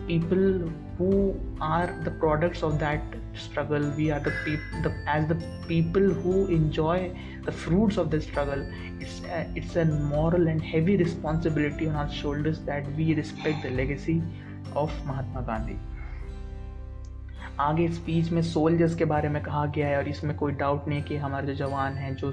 people 0.07 0.71
who 0.99 1.41
are 1.61 1.87
the 2.05 2.11
products 2.11 2.63
of 2.63 2.79
that 2.79 3.03
struggle 3.37 3.91
we 3.97 4.11
are 4.11 4.21
the 4.21 4.33
people 4.45 4.83
the, 4.83 4.93
as 5.07 5.27
the 5.29 5.39
people 5.69 6.03
who 6.03 6.47
enjoy 6.47 7.11
the 7.45 7.53
fruits 7.53 7.97
of 7.97 8.11
this 8.11 8.25
struggle 8.25 8.67
it's 9.01 9.21
a, 9.25 9.47
it's 9.55 9.77
a 9.77 9.85
moral 9.85 10.49
and 10.49 10.63
heavy 10.63 10.97
responsibility 10.97 11.89
on 11.89 11.95
our 11.95 12.11
shoulders 12.11 12.61
that 12.61 12.85
we 12.97 13.15
respect 13.15 13.63
the 13.63 13.71
legacy 13.71 14.23
of 14.75 14.91
Mahatma 15.07 15.41
Gandhi 15.41 15.79
आगे 17.61 17.89
speech 17.89 18.31
में 18.33 18.41
soldiers 18.43 18.95
के 18.95 19.05
बारे 19.11 19.29
में 19.29 19.43
कहा 19.43 19.65
गया 19.75 19.89
है 19.89 19.97
और 19.97 20.09
इसमें 20.09 20.37
कोई 20.37 20.53
डाउट 20.53 20.89
नहीं 20.89 21.03
कि 21.03 21.17
हमारे 21.17 21.47
जो 21.47 21.55
जवान 21.55 21.95
हैं 21.97 22.15
जो 22.17 22.33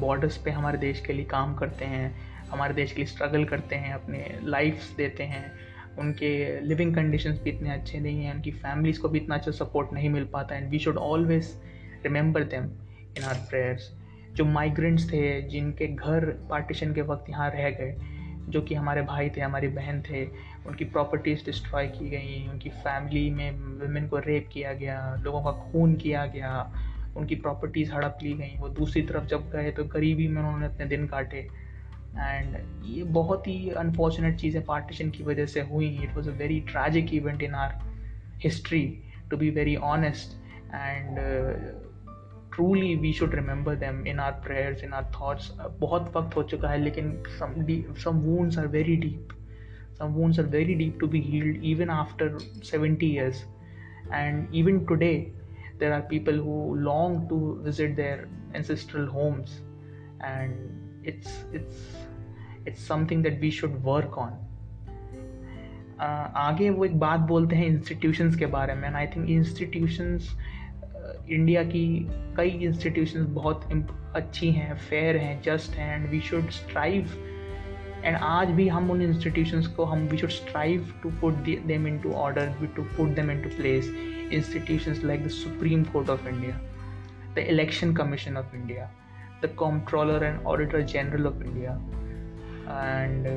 बॉर्डर्स 0.00 0.36
पे 0.44 0.50
हमारे 0.50 0.78
देश 0.78 1.00
के 1.06 1.12
लिए 1.12 1.24
काम 1.24 1.54
करते 1.56 1.84
हैं 1.84 2.14
हमारे 2.50 2.74
देश 2.74 2.92
के 2.92 2.96
लिए 2.96 3.06
स्ट्रगल 3.06 3.44
करते 3.44 3.76
हैं 3.76 3.92
अपने 3.94 4.38
लाइफ्स 4.42 4.90
देते 4.96 5.22
हैं 5.22 5.52
उनके 5.98 6.60
लिविंग 6.60 6.94
कंडीशंस 6.94 7.40
भी 7.42 7.50
इतने 7.50 7.70
अच्छे 7.70 8.00
नहीं 8.00 8.24
हैं, 8.24 8.34
उनकी 8.34 8.50
फैमिलीज़ 8.50 9.00
को 9.00 9.08
भी 9.08 9.18
इतना 9.18 9.34
अच्छा 9.34 9.50
सपोर्ट 9.50 9.92
नहीं 9.92 10.08
मिल 10.08 10.24
पाता 10.24 10.56
and 10.56 10.68
we 10.70 10.78
should 10.78 10.96
always 10.96 11.56
remember 12.04 12.44
them 12.44 12.64
in 13.18 13.24
our 13.24 13.34
prayers 13.34 13.90
जो 14.34 14.44
माइग्रेंट्स 14.44 15.12
थे, 15.12 15.42
जिनके 15.42 15.86
घर 15.86 16.24
पार्टीशन 16.50 16.92
के 16.94 17.02
वक्त 17.02 17.30
यहाँ 17.30 17.50
रह 17.50 17.70
गए, 17.70 17.94
जो 18.48 18.62
कि 18.62 18.74
हमारे 18.74 19.02
भाई 19.02 19.30
थे, 19.30 19.40
हमारी 19.40 19.68
बहन 19.68 20.02
थे, 20.02 20.24
उनकी 20.66 20.84
प्रॉपर्टीज़ 20.84 21.44
डिस्ट्रॉय 21.44 21.86
की 21.86 22.08
गई, 22.10 22.46
उनकी 22.48 22.70
फैमिली 22.70 23.30
में 23.30 23.50
वुमेन 23.80 24.08
को 24.08 24.18
रेप 24.18 24.48
किया 24.52 24.72
गया, 24.72 25.16
लोगों 25.22 25.42
का 25.42 25.52
खून 25.52 25.94
किया 25.94 26.26
गया, 26.26 26.72
उनकी 27.16 27.34
प्रॉपर्टीज़ 27.34 27.92
हड़प 27.92 28.18
ली 28.22 28.32
गई, 28.32 28.56
वो 28.58 28.68
दूसरी 28.68 29.02
तरफ़ 29.02 29.24
जब 29.24 29.50
गए 29.50 29.70
तो 29.70 29.84
गरीबी 29.84 30.28
में 30.28 30.42
उन्होंने 30.42 30.66
अपने 30.66 30.86
दिन 30.86 31.06
काटे। 31.06 31.48
एंड 32.16 32.56
ये 32.86 33.02
बहुत 33.18 33.46
ही 33.46 33.70
अनफॉर्चुनेट 33.78 34.36
चीज़ें 34.40 34.64
पार्टीशन 34.64 35.10
की 35.10 35.24
वजह 35.24 35.46
से 35.46 35.60
हुई 35.70 35.88
it 36.02 36.16
was 36.16 36.28
a 36.30 36.32
very 36.38 36.60
tragic 36.70 37.14
event 37.14 37.42
in 37.42 37.54
our 37.54 37.78
history 38.44 38.82
to 39.30 39.36
be 39.36 39.50
very 39.60 39.76
honest 39.92 40.36
and 40.74 41.18
truly 42.54 42.94
we 42.96 43.12
should 43.12 43.34
remember 43.34 43.74
them 43.76 44.06
in 44.06 44.20
our 44.20 44.32
prayers 44.46 44.84
in 44.84 44.92
our 44.92 45.04
thoughts 45.16 45.50
बहुत 45.80 46.12
वक्त 46.16 46.36
हो 46.36 46.42
चुका 46.42 46.68
है, 46.68 46.78
लेकिन 46.78 47.22
some 48.04 48.20
wounds 48.26 48.58
are 48.58 48.66
very 48.76 48.96
deep 48.96 49.34
some 50.00 50.12
wounds 50.14 50.38
are 50.38 50.46
very 50.50 50.74
deep 50.80 50.98
to 50.98 51.06
be 51.12 51.20
healed 51.20 51.64
even 51.68 51.90
after 51.90 52.26
70 52.66 53.06
years. 53.06 53.38
And 54.18 54.52
even 54.52 54.76
today, 54.86 55.32
there 55.78 55.92
are 55.92 56.02
people 56.02 56.34
who 56.34 56.58
long 56.82 57.16
to 57.30 57.38
visit 57.64 57.96
their 57.96 58.28
ancestral 58.54 59.08
homes. 59.14 59.56
And 60.20 60.87
it's 61.08 61.32
it's 61.52 61.80
it's 62.66 62.82
something 62.82 63.22
that 63.22 63.40
we 63.40 63.50
should 63.50 63.82
work 63.84 64.18
on. 64.18 64.36
Uh, 65.98 66.28
आगे 66.36 66.68
वो 66.70 66.84
एक 66.84 66.98
बात 66.98 67.20
बोलते 67.28 67.56
हैं 67.56 67.66
institutions 67.66 68.36
के 68.36 68.46
बारे 68.46 68.74
में 68.74 68.88
I 68.88 69.06
think 69.06 69.30
institutions 69.30 70.28
India 71.30 71.62
की 71.64 71.86
कई 72.36 72.50
इंस्टीट्यूशंस 72.66 73.26
बहुत 73.30 73.68
अच्छी 74.16 74.50
हैं 74.52 74.76
फेयर 74.78 75.16
हैं 75.16 75.40
जस्ट 75.42 75.76
हैं 75.78 75.94
and 75.94 76.08
we 76.10 76.20
should 76.28 76.50
strive 76.50 77.16
and 78.04 78.16
आज 78.16 78.50
भी 78.50 78.68
हम 78.68 78.90
उन 78.90 79.02
इंस्टीट्यूशंस 79.02 79.66
को 79.76 79.84
हम 79.84 80.06
we 80.08 80.18
should 80.18 80.30
strive 80.30 80.94
to 81.02 81.10
put 81.20 81.34
them 81.66 81.86
into 81.98 82.12
order 82.26 82.54
to 82.76 82.82
put 82.96 83.14
them 83.16 83.30
into 83.42 83.48
place 83.56 83.90
institutions 84.32 85.04
like 85.04 85.24
the 85.24 85.28
Supreme 85.40 85.84
Court 85.92 86.10
of 86.10 86.28
India 86.28 86.60
the 87.34 87.46
Election 87.48 87.94
Commission 87.94 88.36
of 88.36 88.56
India 88.56 88.90
the 89.42 89.54
comptroller 89.62 90.18
and 90.28 90.46
auditor 90.52 90.82
general 90.92 91.26
of 91.30 91.42
india 91.42 91.78
and 92.76 93.26
uh, 93.26 93.34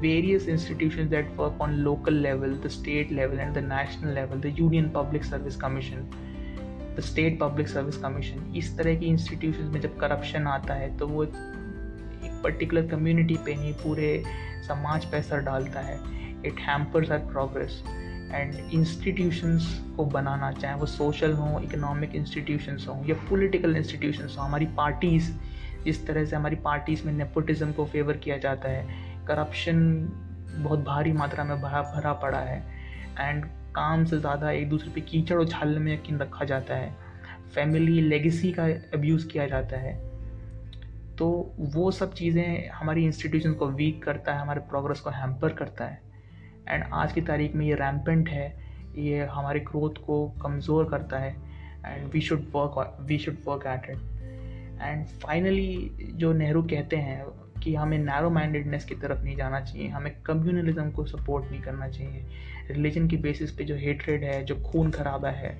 various 0.00 0.46
institutions 0.54 1.10
that 1.10 1.36
work 1.36 1.60
on 1.66 1.76
local 1.84 2.16
level 2.28 2.54
the 2.64 2.70
state 2.70 3.12
level 3.18 3.42
and 3.44 3.54
the 3.54 3.66
national 3.74 4.16
level 4.20 4.38
the 4.38 4.54
union 4.62 4.88
public 5.00 5.28
service 5.32 5.60
commission 5.66 6.08
the 6.96 7.00
State 7.00 7.38
Public 7.38 7.68
Service 7.68 7.96
Commission 8.02 8.52
इस 8.56 8.76
तरह 8.76 8.94
की 8.98 9.06
institution 9.06 9.64
में 9.72 9.80
जब 9.80 9.98
corruption 10.00 10.46
आता 10.46 10.74
है 10.74 10.96
तो 10.98 11.06
वो 11.08 11.24
एक 11.24 12.40
पर्टिकुलर 12.44 12.86
कम्युनिटी 12.88 13.34
पे 13.46 13.54
नहीं 13.54 13.72
पूरे 13.82 14.08
समाज 14.68 15.04
पे 15.10 15.16
असर 15.16 15.40
डालता 15.48 15.80
है 15.88 15.98
it 16.46 16.60
hampers 16.68 17.10
our 17.12 17.18
progress 17.32 17.82
and 18.32 18.54
institutions 18.72 19.84
को 19.96 20.04
बनाना 20.04 20.52
चाहे, 20.52 20.74
वो 20.74 20.86
सोशल 20.86 21.32
हों, 21.32 21.62
इकोनॉमिक 21.62 22.14
इंस्टीट्यूशंस 22.14 22.86
हों, 22.88 23.04
या 23.06 23.14
पॉलिटिकल 23.14 23.76
इंस्टीट्यूशंस 23.76 24.36
हों, 24.38 24.46
हमारी 24.46 24.66
पार्टीज़ 24.66 25.30
जिस 25.84 26.06
तरह 26.06 26.24
से 26.24 26.36
हमारी 26.36 26.56
पार्टीज़ 26.56 27.06
में 27.06 27.12
नेपोटिज्म 27.12 27.72
को 27.72 27.84
फेवर 27.84 28.16
किया 28.16 28.38
जाता 28.38 28.68
है। 28.68 28.86
करप्शन 29.26 30.08
बहुत 30.58 30.84
भारी 30.84 31.12
मात्रा 31.12 31.44
में 31.44 31.60
भरा 31.60 31.82
भरा 31.82 32.12
पड़ा 32.12 32.38
है 32.38 32.58
एंड 33.20 33.44
काम 33.74 34.04
से 34.04 34.18
ज़्यादा 34.18 34.50
एक 34.50 34.68
दूसरे 34.68 34.90
पे 34.90 35.00
कीचड़ 35.00 35.36
और 35.36 35.42
उछालने 35.42 35.78
में 35.78 35.92
यकीन 35.94 36.18
रखा 36.18 36.44
जाता 36.44 36.74
है। 36.74 36.94
फैमिली 37.54 38.00
लेगेसी 38.00 38.52
का 38.52 38.64
अब्यूज़ 38.94 39.28
किया 39.28 39.46
जाता 39.46 39.76
है। 39.76 39.94
तो 41.16 41.54
वो 41.58 41.90
सब 41.90 42.14
चीज़ें 42.14 42.68
हमारी 42.70 43.04
इंस्टीट्यूशन 43.04 43.52
को 43.52 43.66
वीक 43.66 44.02
करता 44.04 44.34
है, 44.34 44.40
हमारे 44.40 44.60
प्रोग्रेस 44.60 45.00
को 45.00 45.10
हैम्पर 45.10 45.52
करता 45.52 45.84
है। 45.84 46.05
एंड 46.68 46.84
आज 46.92 47.12
की 47.12 47.20
तारीख 47.20 47.54
में 47.54 47.66
ये 47.66 47.74
रैम्पेंट 47.74 48.28
है, 48.28 48.46
ये 48.96 49.24
हमारे 49.24 49.60
ग्रोथ 49.60 50.04
को 50.06 50.26
कमज़ोर 50.42 50.88
करता 50.90 51.18
है 51.18 51.34
and 51.86 52.12
we 52.12 52.20
should 52.20 52.44
work 52.54 52.96
we 53.00 53.18
should 53.18 53.36
work 53.46 53.66
at 53.66 53.90
it 53.90 54.80
and 54.82 55.06
finally 55.06 55.90
जो 56.14 56.32
नेहरू 56.32 56.62
कहते 56.62 56.96
हैं 56.96 57.24
कि 57.62 57.74
हमें 57.74 57.98
नैरो 57.98 58.30
माइंडेडनेस 58.30 58.84
की 58.84 58.94
तरफ़ 58.94 59.22
नहीं 59.22 59.36
जाना 59.36 59.60
चाहिए, 59.60 59.88
हमें 59.88 60.12
कम्युनलिज्म 60.22 60.90
को 60.90 61.04
सपोर्ट 61.06 61.50
नहीं 61.50 61.60
करना 61.60 61.88
चाहिए। 61.88 62.24
रिलीजन 62.70 63.08
की 63.08 63.16
बेसिस 63.16 63.52
पे 63.52 63.64
जो 63.64 63.76
हेटरेड 63.76 64.24
है, 64.24 64.44
जो 64.44 64.56
खून 64.62 64.90
खराबा 64.90 65.30
है, 65.30 65.56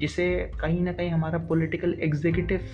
जिसे 0.00 0.28
कहीं 0.60 0.80
ना 0.80 0.92
कहीं 0.92 1.10
हमारा 1.10 1.38
पॉलिटिकल 1.48 1.94
एग्जीक्यूटिव 2.02 2.68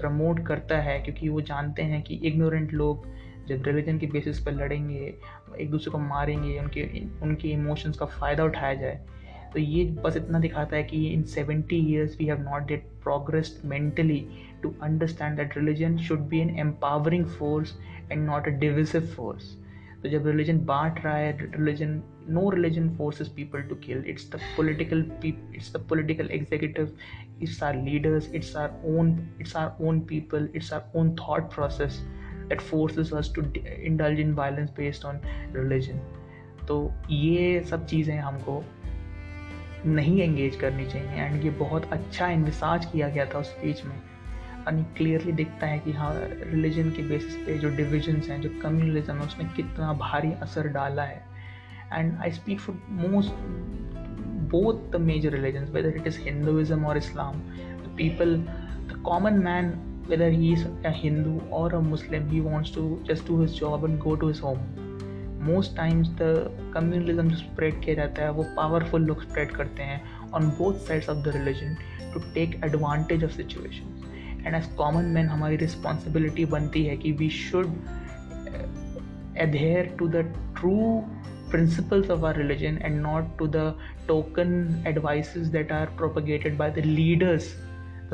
प्रमोट 0.00 0.46
करता 0.46 0.78
है, 0.78 0.98
क्योंकि 1.00 1.28
वो 1.28 1.40
जानते 1.40 1.82
हैं 1.82 2.02
कि 2.02 2.14
इग्नोरेंट 2.24 2.72
लोग 2.72 3.06
जब 3.48 3.62
रिलीजन 3.66 3.98
की 3.98 4.06
बेसिस 4.06 4.40
पर 4.44 4.52
लड़ेंगे, 4.52 5.14
एक 5.58 5.70
दूसरे 5.70 5.90
को 5.92 5.98
मारेंगे, 5.98 6.58
उनके 6.58 6.88
उनके 7.22 7.48
इमोशंस 7.48 7.98
का 7.98 8.06
फ़ायदा 8.06 8.44
उठाया 8.44 8.74
जाए 8.74 9.00
तो 9.52 9.60
ये 9.60 9.84
बस 10.04 10.16
इतना 10.16 10.38
दिखाता 10.38 10.76
है 10.76 10.82
कि 10.82 11.06
in 11.06 11.22
seventy 11.30 11.76
years 11.88 12.16
we 12.18 12.26
have 12.26 12.40
not 12.42 12.62
yet 12.66 12.84
progressed 13.02 13.64
mentally 13.68 14.20
to 14.62 14.74
understand 14.82 15.36
that 15.36 15.56
religion 15.58 15.96
should 16.06 16.20
be 16.28 16.40
an 16.40 16.58
empowering 16.58 17.26
force 17.38 17.76
and 18.12 18.24
not 18.26 18.48
a 18.48 18.50
divisive 18.60 19.06
force 19.16 19.56
तो 20.02 20.08
जब 20.08 20.26
रिलीजन 20.26 20.58
बांट 20.66 21.04
रहा 21.04 21.16
है 21.16 21.36
religion 21.40 22.00
no 22.28 22.48
religion 22.50 22.88
forces 22.96 23.28
people 23.28 23.62
to 23.62 23.74
kill 23.84 24.04
it's 24.08 24.30
the 24.32 24.40
political 24.56 25.04
it's 25.24 25.72
the 25.76 25.84
political 25.88 26.30
executive 26.30 26.96
it's 27.42 27.62
our 27.62 27.76
leaders 27.82 28.32
it's 28.34 28.56
our 28.56 28.80
own 28.96 29.12
it's 29.40 29.56
our 29.56 29.84
own 29.86 30.00
people 30.08 30.48
it's 30.54 30.72
our 30.72 30.98
own 30.98 31.14
thought 31.16 31.54
process 31.54 32.02
that 32.52 32.60
force 32.60 33.32
to 33.34 33.42
indulge 33.66 34.20
in 34.20 34.32
violence 34.34 34.70
based 34.76 35.04
on 35.04 35.20
religion 35.56 36.00
तो 36.68 36.78
ये 37.10 37.60
सब 37.70 37.86
चीज़ें 37.86 38.18
हमको 38.18 38.62
नहीं 39.86 40.20
engage 40.22 40.56
करनी 40.56 40.84
चाहिए 40.86 41.22
and 41.22 41.44
ये 41.44 41.50
बहुत 41.50 41.92
अच्छा 41.92 42.28
इन्विसाज 42.28 42.84
किया 42.86 43.08
गया 43.08 43.24
था 43.26 43.38
उस 43.38 43.46
स्पीच 43.46 43.84
में। 43.84 43.94
यानी 43.94 44.82
क्लियरली 44.96 45.32
दिखता 45.32 45.66
है 45.66 45.78
कि 45.78 45.92
हाँ 45.92 46.12
रिलीजन 46.18 46.90
के 46.90 47.02
बेसिस 47.02 47.36
पे 47.36 47.56
जो 47.58 47.68
डिविजन्स 47.76 48.28
हैं, 48.30 48.40
जो 48.40 48.50
कम्युनलिज्म 48.62 49.14
है, 49.14 49.26
उसने 49.26 49.44
कितना 49.56 49.92
भारी 49.92 50.32
असर 50.42 50.68
डाला 50.68 51.02
है। 51.02 51.24
And 51.92 52.16
I 52.18 52.30
speak 52.30 52.60
for 52.60 52.76
most 52.90 53.32
both 54.52 54.90
the 54.92 55.00
major 55.00 55.30
religion 55.30 55.64
whether 55.64 55.96
it 55.96 56.06
is 56.06 56.18
Hinduism 56.20 56.84
और 56.84 56.96
Islam 56.96 57.34
the 57.34 57.94
people 57.96 58.36
the 58.36 59.02
common 59.04 59.38
man 59.44 59.74
whether 60.06 60.30
he 60.30 60.52
is 60.52 60.66
a 60.84 60.90
Hindu 60.90 61.40
or 61.50 61.68
a 61.74 61.80
Muslim, 61.80 62.28
he 62.30 62.40
wants 62.40 62.70
to 62.70 63.02
just 63.04 63.26
do 63.26 63.40
his 63.40 63.54
job 63.54 63.84
and 63.84 64.00
go 64.00 64.16
to 64.16 64.26
his 64.26 64.40
home. 64.40 64.64
Most 65.42 65.74
times 65.76 66.08
the 66.18 66.26
communalism 66.74 67.28
जो 67.28 67.36
spread 67.36 67.80
किया 67.84 67.94
जाता 67.94 68.22
है 68.22 68.32
वो 68.32 68.42
powerful 68.56 69.02
लोग 69.04 69.22
spread 69.22 69.50
करते 69.54 69.82
हैं 69.82 70.30
on 70.34 70.46
both 70.58 70.74
sides 70.88 71.08
of 71.10 71.18
the 71.24 71.32
religion 71.36 71.74
to 72.12 72.20
take 72.34 72.54
advantage 72.64 73.24
of 73.24 73.32
situation 73.36 74.44
and 74.46 74.54
as 74.54 74.66
common 74.76 75.04
man 75.14 75.28
हमारी 75.28 75.56
responsibility 75.64 76.44
बनती 76.54 76.84
है 76.86 76.96
कि 76.96 77.12
we 77.22 77.30
should 77.38 77.74
adhere 79.34 79.84
to 79.98 80.08
the 80.08 80.22
true 80.54 81.04
principles 81.50 82.10
of 82.10 82.24
our 82.24 82.34
religion 82.34 82.78
and 82.82 83.02
not 83.02 83.36
to 83.38 83.46
the 83.46 83.74
token 84.06 84.82
advices 84.86 85.50
that 85.50 85.70
are 85.70 85.86
propagated 86.00 86.56
by 86.58 86.68
the 86.70 86.82
leaders 86.82 87.54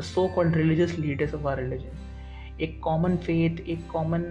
so 0.01 0.27
called 0.27 0.55
religious 0.55 0.97
leaders 0.99 1.33
of 1.33 1.47
our 1.47 1.59
religion 1.59 2.61
एक 2.61 2.79
common 2.83 3.15
faith 3.17 3.59
एक 3.69 3.87
common 3.91 4.23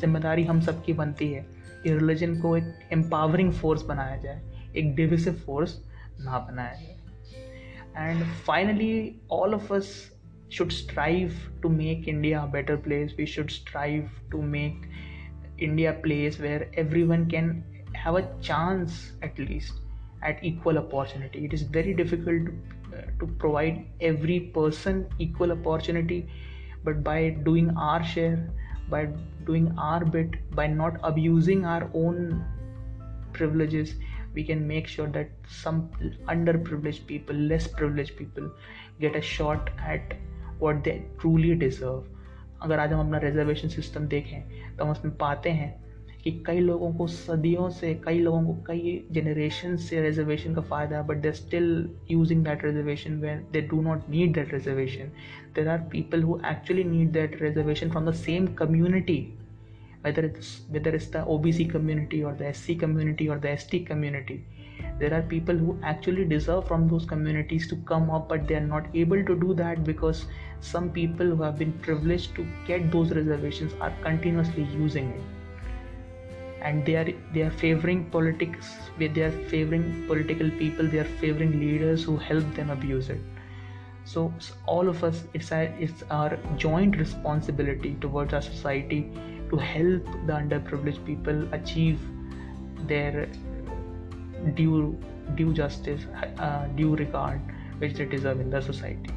ज़िम्मेदारी 0.00 0.44
हम 0.44 0.60
सबकी 0.60 0.92
बनती 0.92 1.32
है 1.32 1.46
कि 1.82 1.92
religion 1.92 2.40
को 2.40 2.56
एक 2.56 2.88
एम्पावरिंग 2.92 3.52
फोर्स 3.52 3.82
बनाया 3.82 4.16
जाए, 4.16 4.42
एक 4.76 4.94
डिविसिव 4.94 5.32
फोर्स 5.46 5.80
ना 6.20 6.38
बनाया 6.38 6.74
जाए। 6.74 8.10
And 8.10 8.24
finally 8.46 9.20
all 9.32 9.54
of 9.54 9.72
us 9.74 9.90
should 10.52 10.70
strive 10.70 11.32
to 11.62 11.68
make 11.68 12.08
India 12.08 12.44
better 12.46 12.76
place 12.76 13.14
we 13.18 13.26
should 13.26 13.48
strive 13.50 14.10
to 14.30 14.42
make 14.42 14.90
India 15.62 15.92
place 16.02 16.40
where 16.40 16.70
everyone 17.02 17.26
can 17.30 17.50
have 17.96 18.18
a 18.18 18.40
chance 18.40 19.20
at least 19.24 20.24
at 20.24 20.44
equal 20.44 20.76
opportunity 20.76 21.44
it 21.44 21.54
is 21.54 21.70
very 21.72 21.92
difficult 21.94 22.50
to 23.19 23.27
provide 23.43 23.85
every 24.01 24.39
person 24.57 25.05
equal 25.19 25.51
opportunity 25.51 26.29
but 26.83 27.03
by 27.03 27.29
doing 27.49 27.69
our 27.77 28.03
share 28.03 28.49
by 28.89 29.05
doing 29.45 29.73
our 29.77 30.05
bit 30.05 30.35
by 30.55 30.67
not 30.67 30.97
abusing 31.03 31.65
our 31.65 31.89
own 31.93 32.43
privileges 33.33 33.95
we 34.33 34.43
can 34.43 34.67
make 34.67 34.87
sure 34.87 35.07
that 35.07 35.29
some 35.47 35.89
underprivileged 36.27 37.05
people 37.07 37.35
less 37.35 37.67
privileged 37.67 38.15
people 38.17 38.49
get 38.99 39.15
a 39.15 39.21
shot 39.21 39.69
at 39.79 40.15
what 40.59 40.83
they 40.83 41.01
truly 41.19 41.55
deserve 41.55 42.03
अगर 42.63 42.79
आज 42.79 42.91
हम 42.93 42.99
अपना 42.99 43.17
reservation 43.17 43.67
system 43.67 44.05
देखें 44.07 44.75
तो 44.75 44.83
हम 44.83 44.91
उसमें 44.91 45.15
पाते 45.17 45.49
हैं 45.49 45.71
कि 46.24 46.30
कई 46.46 46.60
लोगों 46.60 46.92
को 46.94 47.06
सदियों 47.06 47.68
से, 47.70 47.94
कई 48.04 48.18
लोगों 48.18 48.42
को, 48.44 48.52
कई 48.66 49.08
जनरेशन 49.12 49.76
से 49.78 50.00
रिजर्वेशन 50.02 50.54
का 50.54 50.60
फ़ायदा 50.62 51.02
but 51.02 51.16
they're 51.22 51.32
still 51.34 51.68
using 52.10 52.44
that 52.44 52.64
reservation 52.64 53.20
way 53.20 53.34
they 53.52 53.60
do 53.70 53.80
not 53.82 54.08
need 54.10 54.34
that 54.34 54.52
reservation 54.54 55.12
there 55.54 55.68
are 55.68 55.88
people 55.92 56.22
who 56.22 56.38
actually 56.50 56.84
need 56.84 57.12
that 57.12 57.42
reservation 57.42 57.90
from 57.90 58.10
the 58.10 58.14
same 58.16 58.46
community 58.54 59.20
whether 60.04 60.24
it's 60.24 60.50
whether 60.70 60.94
is 60.94 61.10
the 61.12 61.24
O 61.28 61.38
B 61.38 61.52
C 61.52 61.64
community 61.66 62.22
और 62.22 62.36
the 62.36 62.42
S 62.42 62.56
C 62.66 62.74
community 62.76 63.28
और 63.28 63.38
the 63.40 63.46
S 63.46 63.68
T 63.70 63.78
community 63.84 64.34
there 64.98 65.14
are 65.14 65.22
people 65.30 65.58
who 65.58 65.76
actually 65.90 66.24
deserve 66.24 66.60
from 66.66 66.88
those 66.88 67.08
communities 67.08 67.70
to 67.70 67.76
come 67.88 68.08
up 68.16 68.28
but 68.32 68.46
they 68.48 68.54
are 68.54 68.62
not 68.62 68.96
able 68.96 69.22
to 69.22 69.34
do 69.40 69.54
that 69.54 69.78
because 69.86 70.22
some 70.72 70.88
people 70.94 71.30
who 71.30 71.42
have 71.42 71.56
been 71.58 71.70
privilege 71.84 72.34
to 72.36 72.42
get 72.68 72.90
those 72.92 73.12
reservation 73.12 73.70
are 73.82 74.00
continuously 74.04 74.64
using 74.74 75.10
it 75.10 75.37
and 76.62 76.84
they 76.84 76.96
are 76.96 77.08
they 77.32 77.42
are 77.42 77.50
favoring 77.50 78.04
politics 78.10 78.74
they 78.98 79.22
are 79.22 79.32
favoring 79.48 80.06
political 80.06 80.50
people 80.62 80.86
they 80.86 80.98
are 80.98 81.10
favoring 81.24 81.58
leaders 81.60 82.04
who 82.04 82.16
help 82.16 82.54
them 82.54 82.70
abuse 82.70 83.10
it. 83.10 83.20
So 84.04 84.32
all 84.66 84.88
of 84.88 85.04
us 85.04 85.24
it's 85.34 85.52
our, 85.52 85.64
it's 85.78 86.02
our 86.10 86.38
joint 86.56 86.96
responsibility 86.96 87.96
towards 88.00 88.32
our 88.32 88.42
society 88.42 89.10
to 89.50 89.56
help 89.56 90.04
the 90.26 90.32
underprivileged 90.32 91.04
people 91.04 91.46
achieve 91.52 92.00
their 92.86 93.28
due 94.54 94.98
due 95.34 95.52
justice 95.52 96.02
uh, 96.38 96.66
due 96.68 96.96
regard 96.96 97.40
which 97.78 97.94
they 97.94 98.04
deserve 98.04 98.40
in 98.40 98.50
the 98.50 98.60
society 98.60 99.10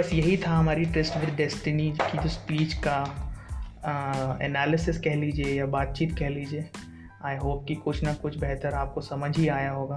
बस 0.00 0.12
यही 0.12 0.36
था 0.36 0.50
हमारी 0.50 0.84
trust 0.84 1.16
with 1.16 1.34
destiny 1.34 1.90
की, 1.90 2.18
जो 2.18 2.28
speech 2.28 2.74
का 2.74 4.38
analysis 4.42 5.00
कह 5.00 5.14
लीजिए 5.14 5.46
या 5.46 5.66
बातचीत 5.66 6.18
कह 6.18 6.28
लीजिए। 6.28 6.70
आई 7.24 7.36
होप 7.36 7.64
कि 7.68 7.74
कुछ 7.74 8.02
ना 8.02 8.14
कुछ 8.14 8.38
बेहतर 8.38 8.74
आपको 8.74 9.00
समझ 9.00 9.38
ही 9.38 9.48
आया 9.48 9.70
होगा। 9.70 9.96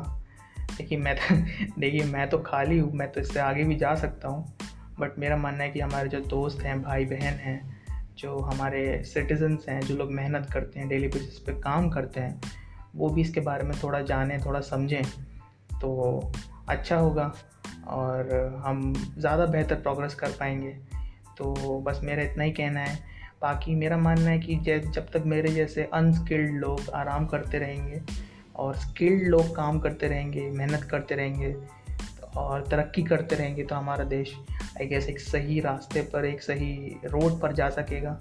देखिए, 0.77 0.97
मैं 0.97 1.15
तो 1.15 1.35
देखिए, 1.81 2.03
मैं 2.03 2.29
तो 2.29 2.37
खाली 2.37 2.79
हूँ, 2.79 2.93
मैं 2.93 3.11
तो 3.11 3.21
इससे 3.21 3.39
आगे 3.39 3.63
भी 3.63 3.75
जा 3.75 3.95
सकता 3.95 4.27
हूँ। 4.27 4.57
बट 4.99 5.19
मेरा 5.19 5.37
मानना 5.37 5.63
है 5.63 5.69
कि 5.69 5.79
हमारे 5.79 6.09
जो 6.09 6.19
दोस्त 6.19 6.61
हैं 6.61 6.81
भाई 6.81 7.05
बहन 7.05 7.33
हैं, 7.33 7.81
जो 8.17 8.39
हमारे 8.39 9.03
सिटीजन्स 9.03 9.69
हैं, 9.69 9.81
जो 9.81 9.95
लोग 9.95 10.11
मेहनत 10.11 10.49
करते 10.53 10.79
हैं 10.79 10.89
डेली 10.89 11.07
बेसिस 11.07 11.39
पे 11.39 11.53
काम 11.53 11.89
करते 11.89 12.19
हैं, 12.19 12.41
वो 12.95 13.09
भी 13.09 13.21
इसके 13.21 13.39
बारे 13.39 13.63
में 13.63 13.77
थोड़ा 13.83 14.01
जानें, 14.01 14.45
थोड़ा 14.45 14.59
समझें 14.59 15.03
तो 15.81 16.31
अच्छा 16.69 16.95
होगा। 16.95 17.33
और 17.87 18.61
हम 18.65 18.93
ज़्यादा 19.17 19.45
बेहतर 19.45 19.75
प्रोग्रेस 19.75 20.15
कर 20.15 20.31
पाएँगे। 20.39 20.71
तो 21.37 21.79
बस 21.79 21.99
मेरा 22.03 22.23
इतना 22.23 22.43
ही 22.43 22.51
कहना 22.51 22.79
है। 22.79 22.97
बाकी 23.41 23.75
मेरा 23.75 23.97
मानना 23.97 24.29
है 24.29 24.39
कि 24.39 24.55
जब 24.57 25.07
तक 25.13 25.23
मेरे 25.25 25.51
जैसे 25.51 25.89
अनस्किल्ड 25.93 26.51
लोग 26.51 26.89
आराम 26.95 27.25
करते 27.25 27.59
रहेंगे 27.59 28.01
और 28.55 28.75
स्किल्ड 28.75 29.27
लोग 29.27 29.55
काम 29.55 29.79
करते 29.79 30.07
रहेंगे, 30.07 30.41
मेहनत 30.41 30.83
करते 30.83 31.15
रहेंगे 31.15 31.55
और 32.37 32.67
तरक्की 32.67 33.03
करते 33.03 33.35
रहेंगे 33.35 33.63
तो 33.63 33.75
हमारा 33.75 34.03
देश 34.03 34.33
आई 34.79 34.85
गेस 34.87 35.09
एक 35.09 35.19
सही 35.19 35.59
रास्ते 35.59 36.01
पर, 36.01 36.25
एक 36.25 36.41
सही 36.41 36.99
रोड 37.05 37.39
पर 37.41 37.53
जा 37.53 37.69
सकेगा। 37.69 38.19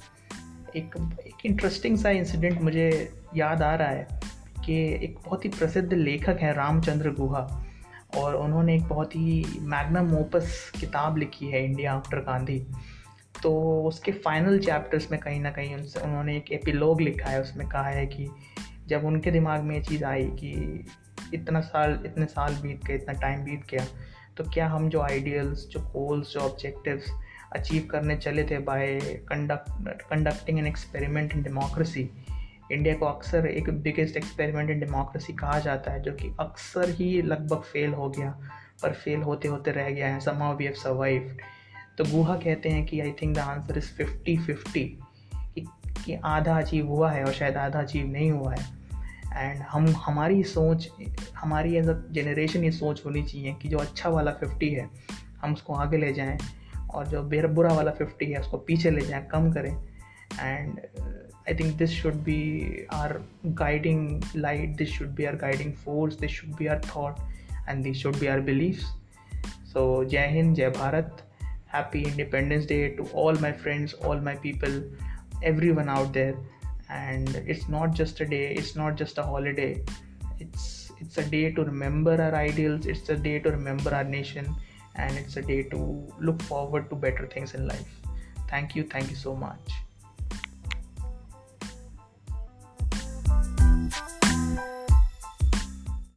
एक 0.76 0.96
एक 1.26 1.46
इंटरेस्टिंग 1.46 1.96
सा 1.98 2.10
इंसिडेंट 2.10 2.60
मुझे 2.62 3.12
याद 3.36 3.62
आ 3.62 3.74
रहा 3.74 3.88
है 3.88 4.20
कि 4.64 4.74
एक 5.04 5.18
बहुत 5.24 5.44
ही 5.44 5.50
प्रसिद्ध 5.50 5.92
लेखक 5.92 6.38
हैं 6.40 6.52
रामचंद्र 6.54 7.10
गुहा। 7.10 7.40
और 8.16 8.34
उन्होंने 8.34 8.74
एक 8.74 8.82
बहुत 8.82 9.16
ही 9.16 9.44
मैग्नम 9.60 10.16
ओपस 10.16 10.72
किताब 10.80 11.16
लिखी 11.16 11.46
है 11.46 11.64
इंडिया 11.64 11.94
आफ्टर 11.94 12.18
गांधी 12.18 12.66
तो 13.42 13.82
उसके 13.82 14.12
फाइनल 14.12 14.58
चैप्टर्स 14.58 15.10
में 15.10 15.20
कहीं 15.20 15.40
ना 15.40 15.50
कहीं 15.50 15.74
उनसे 15.74 16.00
उन्होंने 16.00 16.36
एक 16.36 16.52
एपिलॉग 16.52 17.00
लिखा 17.00 17.30
है, 17.30 17.40
उसमें 17.40 17.68
कहा 17.68 17.88
है 17.88 18.06
कि 18.06 18.28
जब 18.86 19.04
उनके 19.04 19.30
दिमाग 19.30 19.62
में 19.62 19.76
ये 19.76 19.82
चीज़ 19.82 20.04
आई 20.04 20.24
कि 20.24 20.84
इतना 21.34 21.60
साल, 21.60 22.02
इतने 22.06 22.26
साल 22.26 22.54
बीत 22.54 22.84
गए, 22.84 22.94
इतना 22.94 23.12
टाइम 23.12 23.40
बीत 23.40 23.60
गया 23.70 23.86
तो 24.36 24.44
क्या 24.44 24.68
हम 24.68 24.88
जो 24.88 25.00
आइडियल्स 25.00 25.68
जो 25.68 25.80
गोल्स 25.80 26.32
जो 26.32 26.40
ऑब्जेक्टिव्स 26.40 27.04
अचीव 27.52 27.88
करने 27.90 28.16
चले 28.16 28.44
थे 28.44 28.58
by 28.58 28.98
conduct 29.00 30.02
conducting 30.02 30.58
an 30.58 30.66
experiment 30.66 31.32
in 31.32 31.42
democracy 31.42 32.10
India 32.72 32.94
को 32.94 33.06
अक्सर 33.06 33.46
एक 33.46 33.70
बिगेस्ट 33.82 34.16
एक्सपेरिमेंट 34.16 34.70
इन 34.70 34.80
डेमोक्रेसी 34.80 35.32
कहा 35.32 35.58
जाता 35.58 35.92
है, 35.92 36.02
जो 36.02 36.12
कि 36.12 36.34
अक्सर 36.40 36.90
ही 36.90 37.22
लगभग 37.22 37.62
फेल 37.62 37.92
हो 37.92 38.08
गया, 38.10 38.30
पर 38.82 38.92
फेल 38.92 39.22
होते 39.22 39.48
होते 39.48 39.70
रह 39.70 39.90
गया 39.90 40.14
है। 40.14 40.20
समाउ 40.20 40.56
वी 40.56 40.64
हैव 40.64 40.74
सर्वाइव 40.74 41.36
तो 41.98 42.04
गुहा 42.04 42.36
कहते 42.36 42.68
हैं 42.68 42.84
कि 42.86 43.00
I 43.00 43.12
think 43.12 43.34
the 43.36 43.38
answer 43.38 43.78
is 43.78 43.90
fifty 43.94 44.36
fifty 44.38 44.84
कि 46.04 46.14
आधा 46.24 46.56
अचीव 46.58 46.86
हुआ 46.86 47.10
है 47.10 47.24
और 47.24 47.32
शायद 47.32 47.56
आधा 47.56 47.80
अचीव 47.80 48.06
नहीं 48.06 48.30
हुआ 48.30 48.54
है। 48.54 48.64
एंड 49.34 49.60
हम, 49.60 49.86
हमारी 49.96 50.42
सोच, 50.42 50.88
हमारी 51.36 51.76
एज 51.76 51.88
अ 51.88 51.94
जनरेशन 52.10 52.64
ये 52.64 52.70
सोच 52.70 53.04
होनी 53.06 53.22
चाहिए 53.22 53.52
कि 53.62 53.68
जो 53.68 53.78
अच्छा 53.78 54.08
वाला 54.08 54.32
फिफ्टी 54.32 54.68
है, 54.68 54.88
हम 55.42 55.52
उसको 55.52 55.74
आगे 55.74 55.96
ले 55.96 56.12
जाएँ 56.12 56.38
और 56.94 57.06
जो 57.06 57.22
बेर 57.22 57.46
बुरा 57.46 57.72
वाला 57.74 57.90
फिफ्टी 57.90 58.26
है, 58.32 58.40
उसको 58.40 58.58
पीछे 58.58 58.90
ले 58.90 59.00
जाएँ, 59.00 59.26
कम 59.26 59.52
करें। 59.52 59.72
And 60.40 60.80
I 61.46 61.52
think 61.52 61.76
this 61.76 61.90
should 61.90 62.24
be 62.24 62.86
our 62.90 63.20
guiding 63.54 64.22
light, 64.34 64.76
this 64.76 64.88
should 64.88 65.14
be 65.14 65.26
our 65.26 65.36
guiding 65.36 65.74
force, 65.74 66.16
this 66.16 66.30
should 66.30 66.56
be 66.56 66.68
our 66.68 66.78
thought, 66.78 67.20
and 67.66 67.82
these 67.82 67.96
should 67.96 68.18
be 68.20 68.28
our 68.28 68.40
beliefs. 68.40 68.84
So, 69.64 70.04
Jai 70.04 70.28
Hind, 70.28 70.56
Jai 70.56 70.70
Bharat, 70.70 71.10
happy 71.66 72.04
Independence 72.04 72.66
Day 72.66 72.94
to 72.96 73.04
all 73.08 73.34
my 73.34 73.52
friends, 73.52 73.94
all 73.94 74.20
my 74.20 74.36
people, 74.36 74.82
everyone 75.42 75.88
out 75.88 76.12
there. 76.12 76.36
And 76.88 77.28
it's 77.46 77.68
not 77.68 77.94
just 77.94 78.20
a 78.20 78.26
day, 78.26 78.54
it's 78.54 78.76
not 78.76 78.96
just 78.96 79.18
a 79.18 79.22
holiday, 79.22 79.82
it's 80.38 80.92
it's 81.00 81.18
a 81.18 81.24
day 81.24 81.50
to 81.50 81.64
remember 81.64 82.12
our 82.22 82.34
ideals, 82.34 82.86
it's 82.86 83.08
a 83.08 83.16
day 83.16 83.38
to 83.40 83.50
remember 83.50 83.94
our 83.94 84.04
nation, 84.04 84.54
and 84.94 85.16
it's 85.16 85.36
a 85.36 85.42
day 85.42 85.62
to 85.64 86.06
look 86.20 86.40
forward 86.42 86.90
to 86.90 86.96
better 86.96 87.26
things 87.26 87.54
in 87.54 87.66
life. 87.66 87.88
Thank 88.48 88.76
you, 88.76 88.84
thank 88.84 89.10
you 89.10 89.16
so 89.16 89.34
much. 89.34 89.72